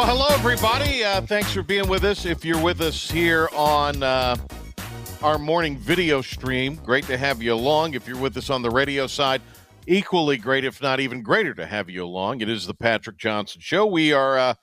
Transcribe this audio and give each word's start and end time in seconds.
Well, 0.00 0.16
hello, 0.16 0.28
everybody. 0.30 1.04
Uh, 1.04 1.20
thanks 1.20 1.52
for 1.52 1.62
being 1.62 1.86
with 1.86 2.04
us. 2.04 2.24
If 2.24 2.42
you're 2.42 2.62
with 2.62 2.80
us 2.80 3.10
here 3.10 3.50
on 3.52 4.02
uh, 4.02 4.34
our 5.20 5.38
morning 5.38 5.76
video 5.76 6.22
stream, 6.22 6.76
great 6.76 7.04
to 7.04 7.18
have 7.18 7.42
you 7.42 7.52
along. 7.52 7.92
If 7.92 8.08
you're 8.08 8.16
with 8.16 8.34
us 8.38 8.48
on 8.48 8.62
the 8.62 8.70
radio 8.70 9.06
side, 9.06 9.42
equally 9.86 10.38
great, 10.38 10.64
if 10.64 10.80
not 10.80 11.00
even 11.00 11.22
greater, 11.22 11.52
to 11.52 11.66
have 11.66 11.90
you 11.90 12.02
along. 12.02 12.40
It 12.40 12.48
is 12.48 12.66
the 12.66 12.72
Patrick 12.72 13.18
Johnson 13.18 13.60
Show. 13.60 13.84
We 13.84 14.14
are 14.14 14.38
uh, 14.38 14.54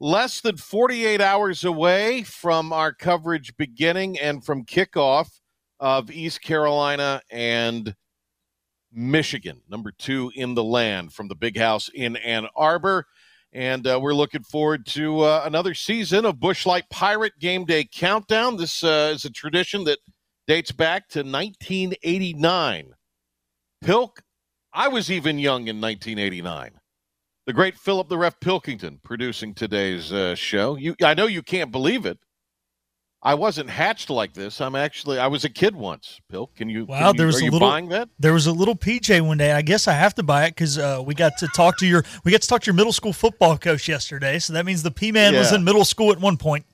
less 0.00 0.40
than 0.40 0.56
48 0.56 1.20
hours 1.20 1.64
away 1.64 2.22
from 2.22 2.72
our 2.72 2.94
coverage 2.94 3.54
beginning 3.58 4.18
and 4.18 4.42
from 4.42 4.64
kickoff 4.64 5.28
of 5.80 6.10
East 6.10 6.40
Carolina 6.40 7.20
and 7.30 7.94
Michigan, 8.90 9.60
number 9.68 9.92
two 9.92 10.32
in 10.34 10.54
the 10.54 10.64
land 10.64 11.12
from 11.12 11.28
the 11.28 11.34
big 11.34 11.58
house 11.58 11.90
in 11.92 12.16
Ann 12.16 12.46
Arbor. 12.56 13.06
And 13.52 13.86
uh, 13.86 13.98
we're 14.00 14.14
looking 14.14 14.42
forward 14.42 14.86
to 14.86 15.20
uh, 15.20 15.42
another 15.44 15.74
season 15.74 16.24
of 16.24 16.40
Busch 16.40 16.64
Light 16.64 16.88
Pirate 16.90 17.38
Game 17.38 17.66
Day 17.66 17.84
Countdown. 17.84 18.56
This 18.56 18.82
uh, 18.82 19.12
is 19.14 19.26
a 19.26 19.30
tradition 19.30 19.84
that 19.84 19.98
dates 20.46 20.72
back 20.72 21.08
to 21.10 21.18
1989. 21.18 22.94
Pilk, 23.82 24.22
I 24.72 24.88
was 24.88 25.10
even 25.10 25.38
young 25.38 25.68
in 25.68 25.80
1989. 25.80 26.72
The 27.44 27.52
great 27.52 27.76
Philip 27.76 28.08
the 28.08 28.16
Ref 28.16 28.40
Pilkington 28.40 29.00
producing 29.04 29.52
today's 29.52 30.12
uh, 30.12 30.34
show. 30.34 30.76
You, 30.76 30.94
I 31.02 31.12
know 31.12 31.26
you 31.26 31.42
can't 31.42 31.72
believe 31.72 32.06
it. 32.06 32.18
I 33.24 33.34
wasn't 33.34 33.70
hatched 33.70 34.10
like 34.10 34.32
this. 34.32 34.60
I'm 34.60 34.74
actually 34.74 35.18
I 35.18 35.28
was 35.28 35.44
a 35.44 35.48
kid 35.48 35.76
once. 35.76 36.20
Bill, 36.28 36.48
can 36.56 36.68
you? 36.68 36.86
Wow, 36.86 36.98
can 36.98 37.06
you, 37.06 37.18
there 37.18 37.26
was 37.26 37.40
a 37.40 37.44
little 37.44 37.60
buying 37.60 37.88
that? 37.90 38.08
There 38.18 38.32
was 38.32 38.46
a 38.46 38.52
little 38.52 38.74
PJ 38.74 39.20
one 39.20 39.38
day. 39.38 39.52
I 39.52 39.62
guess 39.62 39.86
I 39.86 39.92
have 39.92 40.14
to 40.16 40.22
buy 40.22 40.46
it 40.46 40.50
because 40.50 40.76
uh, 40.76 41.02
we 41.04 41.14
got 41.14 41.38
to 41.38 41.46
talk 41.48 41.78
to 41.78 41.86
your 41.86 42.04
we 42.24 42.32
got 42.32 42.42
to 42.42 42.48
talk 42.48 42.62
to 42.62 42.66
your 42.66 42.74
middle 42.74 42.92
school 42.92 43.12
football 43.12 43.56
coach 43.56 43.88
yesterday. 43.88 44.40
So 44.40 44.52
that 44.54 44.66
means 44.66 44.82
the 44.82 44.90
P 44.90 45.12
man 45.12 45.34
was 45.34 45.52
in 45.52 45.62
middle 45.62 45.84
school 45.84 46.10
at 46.10 46.18
one 46.18 46.36
point. 46.36 46.64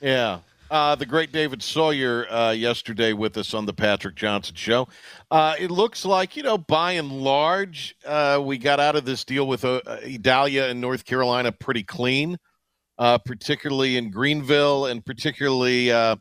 Yeah. 0.00 0.40
Uh, 0.70 0.94
the 0.94 1.06
great 1.06 1.30
David 1.30 1.62
Sawyer 1.62 2.30
uh, 2.32 2.50
yesterday 2.50 3.12
with 3.12 3.36
us 3.36 3.54
on 3.54 3.64
the 3.64 3.72
Patrick 3.72 4.16
Johnson 4.16 4.54
show. 4.56 4.88
Uh, 5.30 5.54
it 5.58 5.70
looks 5.70 6.04
like, 6.04 6.36
you 6.36 6.42
know, 6.42 6.58
by 6.58 6.92
and 6.92 7.12
large, 7.12 7.94
uh, 8.04 8.40
we 8.42 8.58
got 8.58 8.80
out 8.80 8.96
of 8.96 9.04
this 9.04 9.24
deal 9.24 9.46
with 9.46 9.64
uh, 9.64 9.80
Idalia 10.04 10.68
in 10.68 10.80
North 10.80 11.04
Carolina 11.04 11.52
pretty 11.52 11.84
clean, 11.84 12.38
uh, 12.98 13.18
particularly 13.18 13.96
in 13.96 14.10
Greenville 14.10 14.86
and 14.86 15.04
particularly 15.04 15.90
uh, 15.90 16.16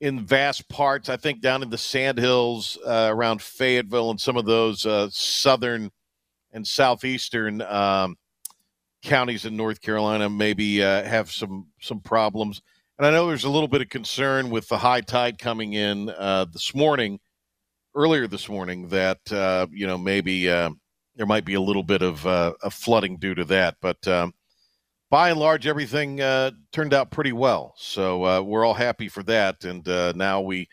in 0.00 0.24
vast 0.24 0.68
parts, 0.68 1.08
I 1.08 1.16
think 1.16 1.40
down 1.40 1.62
in 1.62 1.70
the 1.70 1.78
Sandhills 1.78 2.78
uh, 2.84 3.08
around 3.10 3.42
Fayetteville 3.42 4.10
and 4.10 4.20
some 4.20 4.36
of 4.36 4.46
those 4.46 4.86
uh, 4.86 5.08
southern 5.10 5.90
and 6.52 6.66
southeastern 6.66 7.62
um, 7.62 8.16
counties 9.02 9.44
in 9.44 9.56
North 9.56 9.80
Carolina 9.80 10.28
maybe 10.28 10.82
uh, 10.82 11.04
have 11.04 11.30
some 11.30 11.68
some 11.80 12.00
problems. 12.00 12.60
And 12.98 13.06
I 13.06 13.10
know 13.10 13.28
there's 13.28 13.44
a 13.44 13.50
little 13.50 13.68
bit 13.68 13.80
of 13.80 13.88
concern 13.88 14.50
with 14.50 14.68
the 14.68 14.76
high 14.78 15.00
tide 15.00 15.38
coming 15.38 15.72
in 15.74 16.10
uh, 16.10 16.46
this 16.52 16.74
morning, 16.74 17.18
earlier 17.94 18.26
this 18.26 18.48
morning, 18.48 18.88
that 18.88 19.18
you 19.70 19.86
know 19.86 19.96
maybe 19.96 20.46
there 20.46 21.26
might 21.26 21.44
be 21.44 21.54
a 21.54 21.60
little 21.60 21.82
bit 21.82 22.02
of, 22.02 22.26
of 22.26 22.74
flooding 22.74 23.16
due 23.16 23.34
to 23.34 23.44
that. 23.44 23.76
But 23.80 24.06
um, 24.08 24.34
by 25.10 25.30
and 25.30 25.40
large, 25.40 25.66
everything 25.66 26.20
uh, 26.20 26.52
turned 26.72 26.94
out 26.94 27.10
pretty 27.10 27.32
well. 27.32 27.74
So 27.76 28.24
uh, 28.24 28.40
we're 28.42 28.64
all 28.64 28.74
happy 28.74 29.08
for 29.08 29.24
that. 29.24 29.64
And 29.64 29.86
uh, 29.88 30.12
now 30.14 30.40
we 30.40 30.68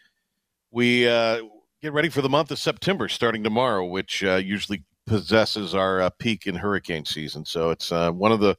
we 0.72 1.08
uh, 1.08 1.42
get 1.81 1.92
ready 1.92 2.09
for 2.09 2.22
the 2.22 2.30
month 2.30 2.52
of 2.52 2.59
September, 2.59 3.08
starting 3.09 3.44
tomorrow, 3.44 3.84
which 3.86 4.24
uh, 4.24 4.36
usually 4.36 4.84
possesses 5.08 5.74
our 5.74 6.02
uh, 6.02 6.09
peak 6.20 6.46
in 6.46 6.56
hurricane 6.56 7.06
season. 7.06 7.46
So 7.46 7.72
it's 7.72 7.90
one 7.90 8.31
of 8.31 8.40
the 8.40 8.56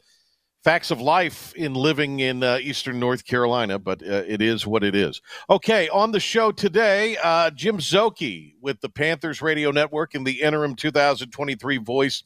facts 0.64 0.90
of 0.90 1.00
life 1.00 1.54
in 1.54 1.74
living 1.74 2.20
in 2.20 2.42
eastern 2.42 2.98
North 2.98 3.24
Carolina, 3.24 3.78
but 3.78 4.02
it 4.02 4.42
is 4.42 4.66
what 4.66 4.82
it 4.82 4.96
is. 4.96 5.20
Okay, 5.48 5.88
on 5.90 6.10
the 6.10 6.18
show 6.18 6.50
today, 6.50 7.16
Jim 7.54 7.78
Szoke 7.78 8.54
with 8.60 8.80
the 8.80 8.88
Panthers 8.88 9.40
Radio 9.42 9.70
Network 9.70 10.14
and 10.14 10.26
the 10.26 10.42
interim 10.42 10.74
2023 10.74 11.76
voice 11.76 12.24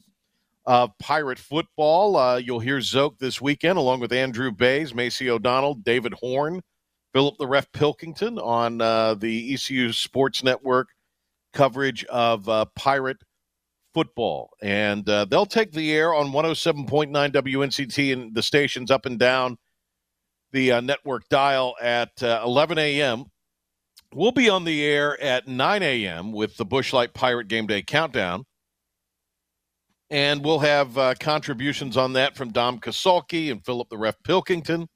of 0.65 0.97
Pirate 0.99 1.39
football. 1.39 2.15
Uh, 2.15 2.37
you'll 2.37 2.59
hear 2.59 2.81
Zoke 2.81 3.19
this 3.19 3.41
weekend 3.41 3.77
along 3.77 3.99
with 3.99 4.13
Andrew 4.13 4.51
Bays, 4.51 4.93
Macy 4.93 5.29
O'Donnell, 5.29 5.75
David 5.75 6.13
Horn, 6.13 6.61
Philip 7.13 7.37
the 7.37 7.47
Ref 7.47 7.71
Pilkington 7.71 8.39
on 8.39 8.81
uh, 8.81 9.15
the 9.15 9.53
ECU 9.53 9.91
Sports 9.91 10.43
Network 10.43 10.89
coverage 11.53 12.03
of 12.05 12.47
uh, 12.49 12.65
Pirate 12.75 13.17
football. 13.93 14.49
And 14.61 15.07
uh, 15.07 15.25
they'll 15.25 15.45
take 15.45 15.71
the 15.71 15.93
air 15.93 16.13
on 16.13 16.27
107.9 16.27 17.11
WNCT 17.11 18.13
and 18.13 18.33
the 18.33 18.41
stations 18.41 18.89
up 18.89 19.05
and 19.05 19.19
down 19.19 19.57
the 20.51 20.71
uh, 20.71 20.81
network 20.81 21.27
dial 21.29 21.75
at 21.81 22.21
uh, 22.21 22.41
11 22.45 22.77
a.m. 22.77 23.25
We'll 24.13 24.31
be 24.31 24.49
on 24.49 24.63
the 24.63 24.83
air 24.83 25.19
at 25.21 25.47
9 25.47 25.83
a.m. 25.83 26.31
with 26.31 26.57
the 26.57 26.65
Busch 26.65 26.93
Light 26.93 27.13
Pirate 27.13 27.47
Game 27.47 27.67
Day 27.67 27.81
Countdown. 27.81 28.45
And 30.13 30.45
we'll 30.45 30.59
have 30.59 30.95
uh, 30.95 31.15
contributions 31.19 31.97
on 31.97 32.13
that 32.13 32.37
from 32.37 32.51
Dom 32.51 32.79
Kasulki 32.79 33.49
and 33.49 33.65
Philip 33.65 33.89
the 33.89 33.97
Ref 33.97 34.15
Pilkington. 34.23 34.87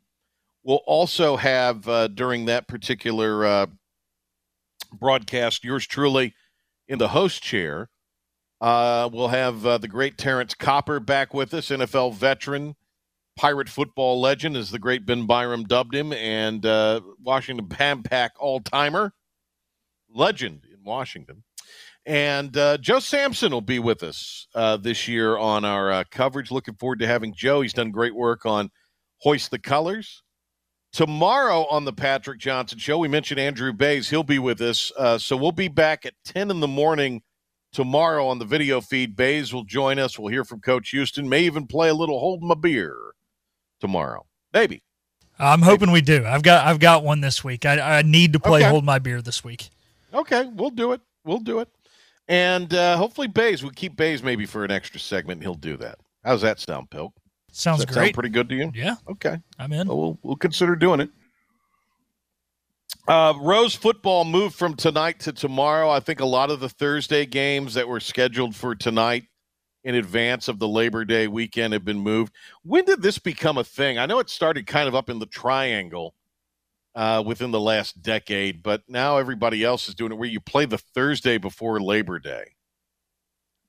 We'll 0.64 0.84
also 0.86 1.38
have 1.38 1.90
uh, 1.90 2.10
during 2.10 2.46
that 2.46 2.68
particular 2.68 3.44
uh, 3.44 3.66
broadcast 4.94 5.64
yours 5.64 5.88
truly 5.88 6.36
in 6.88 7.00
the 7.00 7.08
host 7.08 7.42
chair. 7.42 7.90
Uh, 8.62 9.10
we'll 9.12 9.30
have 9.30 9.66
uh, 9.66 9.80
the 9.80 9.88
great 9.88 10.20
Terrance 10.20 10.54
Copper 10.54 11.00
back 11.00 11.34
with 11.34 11.52
us, 11.52 11.70
NFL 11.70 12.14
veteran, 12.14 12.76
pirate 13.36 13.70
football 13.70 14.22
legend, 14.22 14.56
as 14.56 14.70
the 14.70 14.78
great 14.78 15.04
Ben 15.04 15.26
Byram 15.26 15.64
dubbed 15.64 15.96
him, 15.96 16.14
and 16.14 16.64
uh, 16.64 17.02
Washington 17.20 17.68
Pam 17.68 18.04
Pack 18.04 18.34
all 18.40 18.60
timer, 18.60 19.14
legend 20.14 20.68
in 20.72 20.84
Washington. 20.84 21.44
And 22.08 22.56
uh, 22.56 22.78
Joe 22.78 23.00
Sampson 23.00 23.52
will 23.52 23.60
be 23.60 23.80
with 23.80 24.02
us 24.02 24.48
uh, 24.56 24.78
this 24.78 25.10
year 25.10 25.38
on 25.38 25.66
our 25.66 25.92
uh, 25.92 26.04
coverage. 26.10 26.52
Looking 26.52 26.76
forward 26.76 27.00
to 27.00 27.08
having 27.08 27.34
Joe. 27.36 27.60
He's 27.60 27.74
done 27.74 27.92
great 27.92 28.16
work 28.16 28.46
on 28.46 28.70
Hoist 29.18 29.52
the 29.52 29.60
Colors. 29.60 30.24
Tomorrow 30.94 31.66
on 31.70 31.84
the 31.84 31.92
Patrick 31.92 32.40
Johnson 32.40 32.80
Show, 32.80 32.98
we 32.98 33.10
mentioned 33.10 33.42
Andrew 33.42 33.74
Bays. 33.74 34.10
He'll 34.10 34.24
be 34.24 34.40
with 34.40 34.62
us. 34.62 34.90
Uh, 34.98 35.18
so 35.18 35.36
we'll 35.36 35.52
be 35.52 35.68
back 35.68 36.06
at 36.06 36.14
10 36.24 36.50
in 36.50 36.62
the 36.62 36.68
morning 36.68 37.24
tomorrow 37.74 38.26
on 38.26 38.40
the 38.40 38.46
video 38.46 38.80
feed. 38.80 39.18
Bays 39.18 39.54
will 39.54 39.66
join 39.66 40.00
us. 40.00 40.18
We'll 40.18 40.30
hear 40.30 40.46
from 40.46 40.62
Coach 40.62 40.92
Houston. 40.92 41.28
May 41.28 41.42
even 41.42 41.68
play 41.68 41.90
a 41.90 41.94
little 41.94 42.20
Hold 42.20 42.42
My 42.42 42.56
Beer 42.56 42.96
tomorrow. 43.82 44.26
Maybe. 44.54 44.82
I'm 45.38 45.62
hoping 45.62 45.92
we 45.92 46.00
do. 46.00 46.26
I've 46.26 46.42
got 46.42 46.66
I've 46.66 46.80
got 46.80 47.04
one 47.04 47.20
this 47.20 47.44
week. 47.44 47.66
I, 47.66 48.00
I 48.00 48.02
need 48.02 48.32
to 48.34 48.40
play 48.40 48.62
Okay. 48.62 48.70
Hold 48.70 48.86
My 48.86 48.98
Beer 48.98 49.22
this 49.22 49.44
week. 49.44 49.70
Okay, 50.14 50.50
we'll 50.56 50.72
do 50.72 50.94
it. 50.94 51.02
We'll 51.26 51.40
do 51.40 51.60
it. 51.60 51.68
And 52.28 52.74
uh, 52.74 52.98
hopefully 52.98 53.28
Bays, 53.28 53.64
we'll 53.64 53.72
keep 53.72 53.96
Bays 53.96 54.22
maybe 54.22 54.46
for 54.46 54.66
an 54.66 54.72
extra 54.72 55.00
segment. 55.00 55.42
He'll 55.42 55.54
do 55.56 55.78
that. 55.78 56.00
How's 56.24 56.42
that 56.42 56.60
sound, 56.60 56.90
Pilk? 56.90 57.14
Sounds 57.52 57.86
great. 57.86 57.94
sound 57.96 58.14
pretty 58.14 58.30
good 58.30 58.50
to 58.50 58.56
you? 58.56 58.72
yeah, 58.76 58.96
Okay. 59.10 59.40
I'm 59.58 59.72
in. 59.72 59.88
Well, 59.88 59.98
we'll, 59.98 60.20
we'll 60.22 60.36
consider 60.36 60.76
doing 60.76 61.00
it. 61.00 61.10
Uh, 63.08 63.34
Rose 63.40 63.74
football 63.74 64.26
moved 64.26 64.56
from 64.56 64.76
tonight 64.76 65.20
to 65.22 65.32
tomorrow. 65.32 65.90
I 65.90 66.02
think 66.02 66.20
a 66.20 66.26
lot 66.26 66.52
of 66.52 66.60
the 66.60 66.68
Thursday 66.68 67.26
games 67.26 67.74
that 67.76 67.88
were 67.88 68.02
scheduled 68.02 68.54
for 68.54 68.76
tonight 68.76 69.24
in 69.86 69.96
advance 69.96 70.50
of 70.50 70.60
the 70.60 70.68
Labor 70.68 71.06
Day 71.06 71.28
weekend 71.28 71.72
have 71.72 71.86
been 71.86 72.00
moved. 72.00 72.34
When 72.64 72.84
did 72.84 73.02
this 73.02 73.18
become 73.18 73.58
a 73.58 73.64
thing? 73.64 73.98
I 73.98 74.06
know 74.06 74.20
it 74.20 74.30
started 74.30 74.68
kind 74.68 74.90
of 74.90 74.96
up 74.96 75.10
in 75.10 75.20
the 75.20 75.26
triangle 75.26 76.14
uh, 76.98 77.22
within 77.24 77.52
the 77.52 77.60
last 77.60 78.02
decade, 78.02 78.64
but 78.64 78.82
now 78.88 79.18
everybody 79.18 79.64
else 79.64 79.88
is 79.88 79.94
doing 79.94 80.12
it 80.12 80.18
where 80.18 80.28
you 80.28 80.40
play 80.40 80.66
the 80.66 80.80
Thursday 80.80 81.38
before 81.38 81.80
Labor 81.80 82.18
Day. 82.18 82.56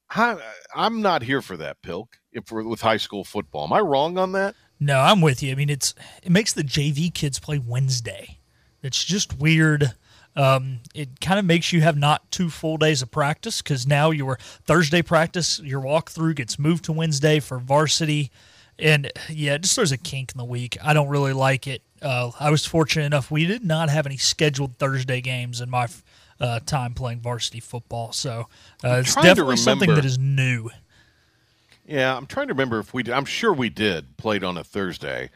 I, 0.08 0.38
I'm 0.74 1.02
not 1.02 1.22
here 1.22 1.42
for 1.42 1.58
that, 1.58 1.82
Pilk, 1.82 2.16
if 2.32 2.50
we're 2.50 2.66
with 2.66 2.80
high 2.80 2.96
school 2.96 3.24
football. 3.24 3.64
Am 3.64 3.72
I 3.74 3.80
wrong 3.80 4.16
on 4.16 4.32
that? 4.32 4.54
No, 4.80 4.98
I'm 4.98 5.20
with 5.20 5.42
you. 5.42 5.52
I 5.52 5.56
mean, 5.56 5.68
it's 5.68 5.94
it 6.22 6.32
makes 6.32 6.54
the 6.54 6.62
JV 6.62 7.12
kids 7.12 7.38
play 7.38 7.58
Wednesday. 7.58 8.38
It's 8.82 9.04
just 9.04 9.38
weird. 9.38 9.92
Um, 10.34 10.80
it 10.94 11.20
kind 11.20 11.38
of 11.38 11.44
makes 11.44 11.70
you 11.70 11.82
have 11.82 11.98
not 11.98 12.30
two 12.30 12.48
full 12.48 12.78
days 12.78 13.02
of 13.02 13.10
practice 13.10 13.60
because 13.60 13.86
now 13.86 14.10
your 14.10 14.38
Thursday 14.64 15.02
practice, 15.02 15.60
your 15.60 15.82
walkthrough 15.82 16.36
gets 16.36 16.58
moved 16.58 16.84
to 16.84 16.92
Wednesday 16.92 17.40
for 17.40 17.58
varsity, 17.58 18.30
And 18.78 19.10
yeah, 19.28 19.54
it 19.54 19.62
just 19.62 19.76
there's 19.76 19.92
a 19.92 19.98
kink 19.98 20.32
in 20.32 20.38
the 20.38 20.44
week. 20.44 20.76
I 20.82 20.92
don't 20.92 21.08
really 21.08 21.32
like 21.32 21.66
it. 21.66 21.82
Uh, 22.00 22.30
I 22.38 22.50
was 22.50 22.64
fortunate 22.64 23.06
enough 23.06 23.30
we 23.30 23.44
did 23.44 23.64
not 23.64 23.88
have 23.88 24.06
any 24.06 24.16
scheduled 24.16 24.78
Thursday 24.78 25.20
games 25.20 25.60
in 25.60 25.68
my 25.68 25.88
uh, 26.40 26.60
time 26.60 26.94
playing 26.94 27.20
varsity 27.20 27.58
football, 27.58 28.12
so 28.12 28.48
uh, 28.84 28.98
it's 29.00 29.14
definitely 29.16 29.56
something 29.56 29.92
that 29.94 30.04
is 30.04 30.18
new. 30.18 30.70
Yeah, 31.84 32.16
I'm 32.16 32.26
trying 32.26 32.48
to 32.48 32.54
remember 32.54 32.78
if 32.78 32.94
we. 32.94 33.02
Did, 33.02 33.14
I'm 33.14 33.24
sure 33.24 33.52
we 33.52 33.70
did 33.70 34.16
played 34.16 34.44
on 34.44 34.58
a 34.58 34.62
Thursday, 34.62 35.30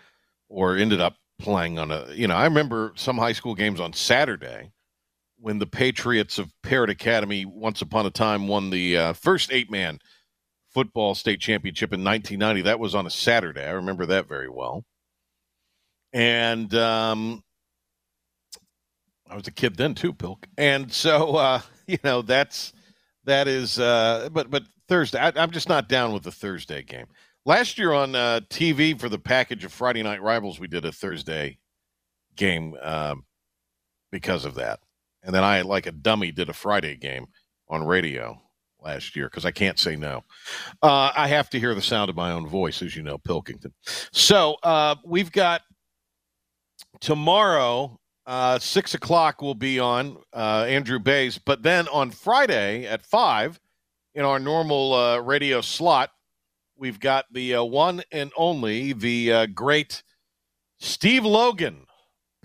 or 0.48 0.76
ended 0.76 1.00
up 1.00 1.16
playing 1.40 1.78
on 1.78 1.90
a. 1.90 2.12
You 2.12 2.28
know, 2.28 2.36
I 2.36 2.44
remember 2.44 2.92
some 2.94 3.18
high 3.18 3.32
school 3.32 3.54
games 3.54 3.80
on 3.80 3.92
Saturday 3.92 4.70
when 5.40 5.58
the 5.58 5.66
Patriots 5.66 6.38
of 6.38 6.52
Parrott 6.62 6.90
Academy 6.90 7.44
once 7.44 7.82
upon 7.82 8.06
a 8.06 8.10
time 8.10 8.46
won 8.46 8.70
the 8.70 8.96
uh, 8.96 9.12
first 9.14 9.50
eight 9.50 9.70
man 9.70 9.98
football 10.74 11.14
state 11.14 11.40
championship 11.40 11.92
in 11.92 12.04
1990. 12.04 12.62
That 12.62 12.80
was 12.80 12.94
on 12.94 13.06
a 13.06 13.10
Saturday. 13.10 13.64
I 13.64 13.72
remember 13.72 14.06
that 14.06 14.28
very 14.28 14.48
well. 14.48 14.84
And 16.12 16.74
um, 16.74 17.42
I 19.28 19.34
was 19.34 19.46
a 19.48 19.52
kid 19.52 19.76
then 19.76 19.94
too, 19.94 20.12
Pilk. 20.12 20.46
And 20.58 20.92
so 20.92 21.36
uh, 21.36 21.60
you 21.86 21.98
know 22.04 22.22
that's 22.22 22.72
that 23.24 23.48
is. 23.48 23.78
Uh, 23.78 24.28
but 24.32 24.50
but 24.50 24.64
Thursday, 24.88 25.18
I, 25.18 25.32
am 25.42 25.50
just 25.50 25.68
not 25.68 25.88
down 25.88 26.12
with 26.12 26.22
the 26.22 26.32
Thursday 26.32 26.82
game. 26.82 27.06
Last 27.44 27.78
year 27.78 27.92
on 27.92 28.14
uh, 28.14 28.40
TV 28.50 28.98
for 28.98 29.08
the 29.08 29.18
package 29.18 29.64
of 29.64 29.72
Friday 29.72 30.02
Night 30.02 30.22
Rivals, 30.22 30.60
we 30.60 30.68
did 30.68 30.84
a 30.84 30.92
Thursday 30.92 31.58
game 32.36 32.76
um, 32.82 33.24
because 34.12 34.44
of 34.44 34.54
that. 34.56 34.80
And 35.24 35.34
then 35.34 35.42
I, 35.42 35.62
like 35.62 35.86
a 35.86 35.92
dummy, 35.92 36.30
did 36.30 36.48
a 36.48 36.52
Friday 36.52 36.96
game 36.96 37.26
on 37.68 37.84
radio 37.84 38.40
last 38.82 39.16
year 39.16 39.26
because 39.26 39.44
I 39.44 39.50
can't 39.50 39.78
say 39.78 39.96
no. 39.96 40.24
Uh, 40.82 41.12
I 41.16 41.28
have 41.28 41.50
to 41.50 41.60
hear 41.60 41.74
the 41.74 41.82
sound 41.82 42.10
of 42.10 42.16
my 42.16 42.32
own 42.32 42.46
voice, 42.48 42.82
as 42.82 42.96
you 42.96 43.02
know, 43.02 43.18
Pilkington. 43.18 43.72
So 44.12 44.56
uh, 44.62 44.96
we've 45.04 45.32
got 45.32 45.62
tomorrow, 47.00 47.98
uh, 48.26 48.58
six 48.58 48.94
o'clock, 48.94 49.42
will 49.42 49.54
be 49.54 49.78
on 49.78 50.16
uh, 50.32 50.66
Andrew 50.68 50.98
Bays. 50.98 51.38
But 51.38 51.62
then 51.62 51.88
on 51.88 52.10
Friday 52.10 52.86
at 52.86 53.04
five, 53.04 53.60
in 54.14 54.24
our 54.24 54.38
normal 54.38 54.94
uh, 54.94 55.18
radio 55.20 55.60
slot, 55.60 56.10
we've 56.76 57.00
got 57.00 57.26
the 57.32 57.54
uh, 57.54 57.64
one 57.64 58.02
and 58.12 58.30
only, 58.36 58.92
the 58.92 59.46
great 59.54 60.02
Steve 60.78 61.24
Logan 61.24 61.86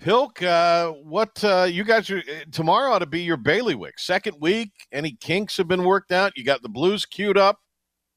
Pilk, 0.00 0.42
uh, 0.42 0.90
what 0.92 1.42
uh, 1.42 1.66
you 1.68 1.82
guys 1.82 2.08
are 2.10 2.18
uh, 2.18 2.44
tomorrow 2.52 2.92
ought 2.92 3.00
to 3.00 3.06
be 3.06 3.22
your 3.22 3.36
bailiwick. 3.36 3.98
Second 3.98 4.36
week, 4.40 4.70
any 4.92 5.12
kinks 5.12 5.56
have 5.56 5.66
been 5.66 5.82
worked 5.82 6.12
out. 6.12 6.36
You 6.36 6.44
got 6.44 6.62
the 6.62 6.68
Blues 6.68 7.04
queued 7.04 7.36
up. 7.36 7.58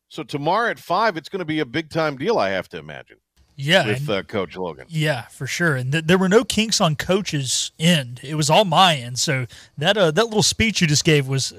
So 0.10 0.24
tomorrow 0.24 0.70
at 0.70 0.78
five, 0.78 1.18
it's 1.18 1.30
going 1.30 1.40
to 1.40 1.46
be 1.46 1.60
a 1.60 1.66
big 1.66 1.90
time 1.90 2.18
deal, 2.18 2.38
I 2.38 2.50
have 2.50 2.70
to 2.70 2.78
imagine. 2.78 3.18
Yeah, 3.56 3.86
with 3.86 4.10
uh, 4.10 4.24
Coach 4.24 4.56
Logan. 4.56 4.86
Yeah, 4.90 5.24
for 5.28 5.46
sure. 5.46 5.76
And 5.76 5.92
th- 5.92 6.06
there 6.06 6.18
were 6.18 6.30
no 6.30 6.44
kinks 6.44 6.82
on 6.82 6.96
Coach's 6.96 7.72
end; 7.78 8.20
it 8.24 8.36
was 8.36 8.50
all 8.50 8.66
my 8.66 8.96
end. 8.96 9.20
So 9.20 9.46
that 9.78 9.98
uh, 9.98 10.10
that 10.12 10.26
little 10.26 10.42
speech 10.42 10.82
you 10.82 10.88
just 10.88 11.04
gave 11.04 11.28
was 11.28 11.54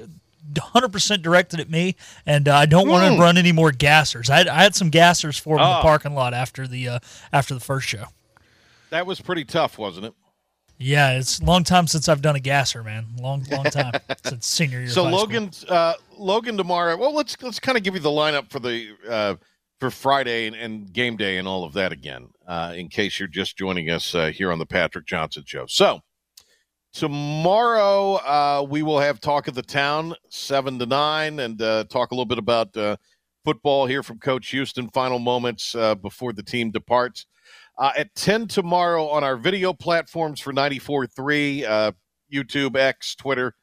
100% 0.52 1.22
directed 1.22 1.60
at 1.60 1.70
me, 1.70 1.96
and 2.26 2.48
uh, 2.48 2.56
I 2.56 2.66
don't 2.66 2.88
want 2.88 3.06
to 3.06 3.14
hmm. 3.14 3.20
run 3.20 3.38
any 3.38 3.52
more 3.52 3.70
gassers. 3.70 4.30
I 4.30 4.38
had, 4.38 4.48
I 4.48 4.62
had 4.62 4.75
some 4.75 4.90
gassers 4.90 5.38
for 5.38 5.60
oh. 5.60 5.62
in 5.62 5.68
the 5.68 5.76
ah. 5.76 5.82
parking 5.82 6.14
lot 6.14 6.34
after 6.34 6.66
the 6.66 6.88
uh, 6.88 6.98
after 7.32 7.54
the 7.54 7.60
first 7.60 7.86
show. 7.86 8.06
That 8.92 9.06
was 9.06 9.22
pretty 9.22 9.46
tough, 9.46 9.78
wasn't 9.78 10.04
it? 10.04 10.14
Yeah, 10.76 11.12
it's 11.12 11.38
a 11.38 11.44
long 11.46 11.64
time 11.64 11.86
since 11.86 12.10
I've 12.10 12.20
done 12.20 12.36
a 12.36 12.40
gasser, 12.40 12.82
man. 12.82 13.06
Long, 13.18 13.42
long 13.50 13.64
time 13.64 13.94
since 14.26 14.46
senior 14.46 14.80
year. 14.80 14.88
So 14.88 15.04
Logan, 15.04 15.50
uh, 15.66 15.94
Logan 16.18 16.58
tomorrow. 16.58 16.98
Well, 16.98 17.14
let's 17.14 17.40
let's 17.40 17.58
kind 17.58 17.78
of 17.78 17.84
give 17.84 17.94
you 17.94 18.00
the 18.00 18.10
lineup 18.10 18.50
for 18.50 18.58
the 18.58 18.94
uh, 19.08 19.36
for 19.80 19.90
Friday 19.90 20.46
and, 20.46 20.54
and, 20.54 20.92
game 20.92 21.16
day 21.16 21.38
and 21.38 21.48
all 21.48 21.64
of 21.64 21.72
that 21.72 21.90
again, 21.90 22.28
uh, 22.46 22.74
in 22.76 22.88
case 22.88 23.18
you're 23.18 23.28
just 23.28 23.56
joining 23.56 23.88
us 23.88 24.14
uh, 24.14 24.26
here 24.26 24.52
on 24.52 24.58
the 24.58 24.66
Patrick 24.66 25.06
Johnson 25.06 25.44
Show. 25.46 25.64
So 25.68 26.00
tomorrow 26.92 28.16
uh, 28.16 28.66
we 28.68 28.82
will 28.82 29.00
have 29.00 29.20
talk 29.20 29.48
of 29.48 29.54
the 29.54 29.62
town 29.62 30.14
seven 30.28 30.78
to 30.78 30.84
nine 30.84 31.40
and 31.40 31.62
uh, 31.62 31.84
talk 31.84 32.10
a 32.10 32.14
little 32.14 32.26
bit 32.26 32.36
about 32.36 32.76
football 33.42 33.86
here 33.86 34.02
from 34.02 34.18
Coach 34.18 34.50
Houston. 34.50 34.90
Final 34.90 35.18
moments 35.18 35.74
before 36.02 36.34
the 36.34 36.42
team 36.42 36.70
departs 36.70 37.24
uh, 37.78 37.92
at 37.96 38.14
10 38.14 38.48
tomorrow 38.48 39.06
on 39.06 39.24
our 39.24 39.36
video 39.36 39.72
platforms 39.72 40.40
for 40.40 40.52
94.3, 40.52 41.64
uh, 41.64 41.92
YouTube, 42.32 42.76
X, 42.76 43.14
Twitter, 43.14 43.54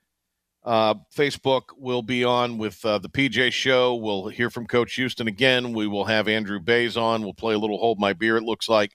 uh, 0.63 0.95
Facebook 1.15 1.63
will 1.77 2.01
be 2.01 2.23
on 2.23 2.57
with 2.57 2.83
uh, 2.85 2.97
the 2.97 3.09
PJ 3.09 3.51
Show. 3.53 3.95
We'll 3.95 4.27
hear 4.27 4.49
from 4.49 4.67
Coach 4.67 4.95
Houston 4.95 5.27
again. 5.27 5.73
We 5.73 5.87
will 5.87 6.05
have 6.05 6.27
Andrew 6.27 6.59
Bays 6.59 6.97
on. 6.97 7.21
We'll 7.21 7.33
play 7.33 7.53
a 7.53 7.57
little 7.57 7.77
Hold 7.77 7.99
My 7.99 8.13
Beer, 8.13 8.37
it 8.37 8.43
looks 8.43 8.67
like, 8.67 8.91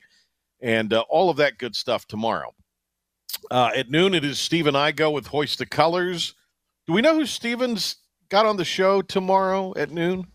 and 0.61 0.93
uh, 0.93 1.05
all 1.09 1.31
of 1.31 1.37
that 1.39 1.59
good 1.59 1.75
stuff 1.75 2.07
tomorrow. 2.07 2.55
Uh, 3.51 3.71
at 3.75 3.91
noon, 3.91 4.15
it 4.15 4.25
is 4.25 4.39
Steve 4.39 4.67
and 4.67 4.77
I 4.77 4.93
go 4.93 5.11
with 5.11 5.27
Hoist 5.27 5.59
the 5.59 5.67
Colors. 5.67 6.35
Do 6.87 6.93
we 6.93 7.03
know 7.03 7.15
who 7.15 7.27
Stevens 7.27 7.97
got 8.29 8.47
on 8.47 8.57
the 8.57 8.65
show 8.65 9.03
tomorrow 9.03 9.73
at 9.77 9.91
noon? 9.91 10.27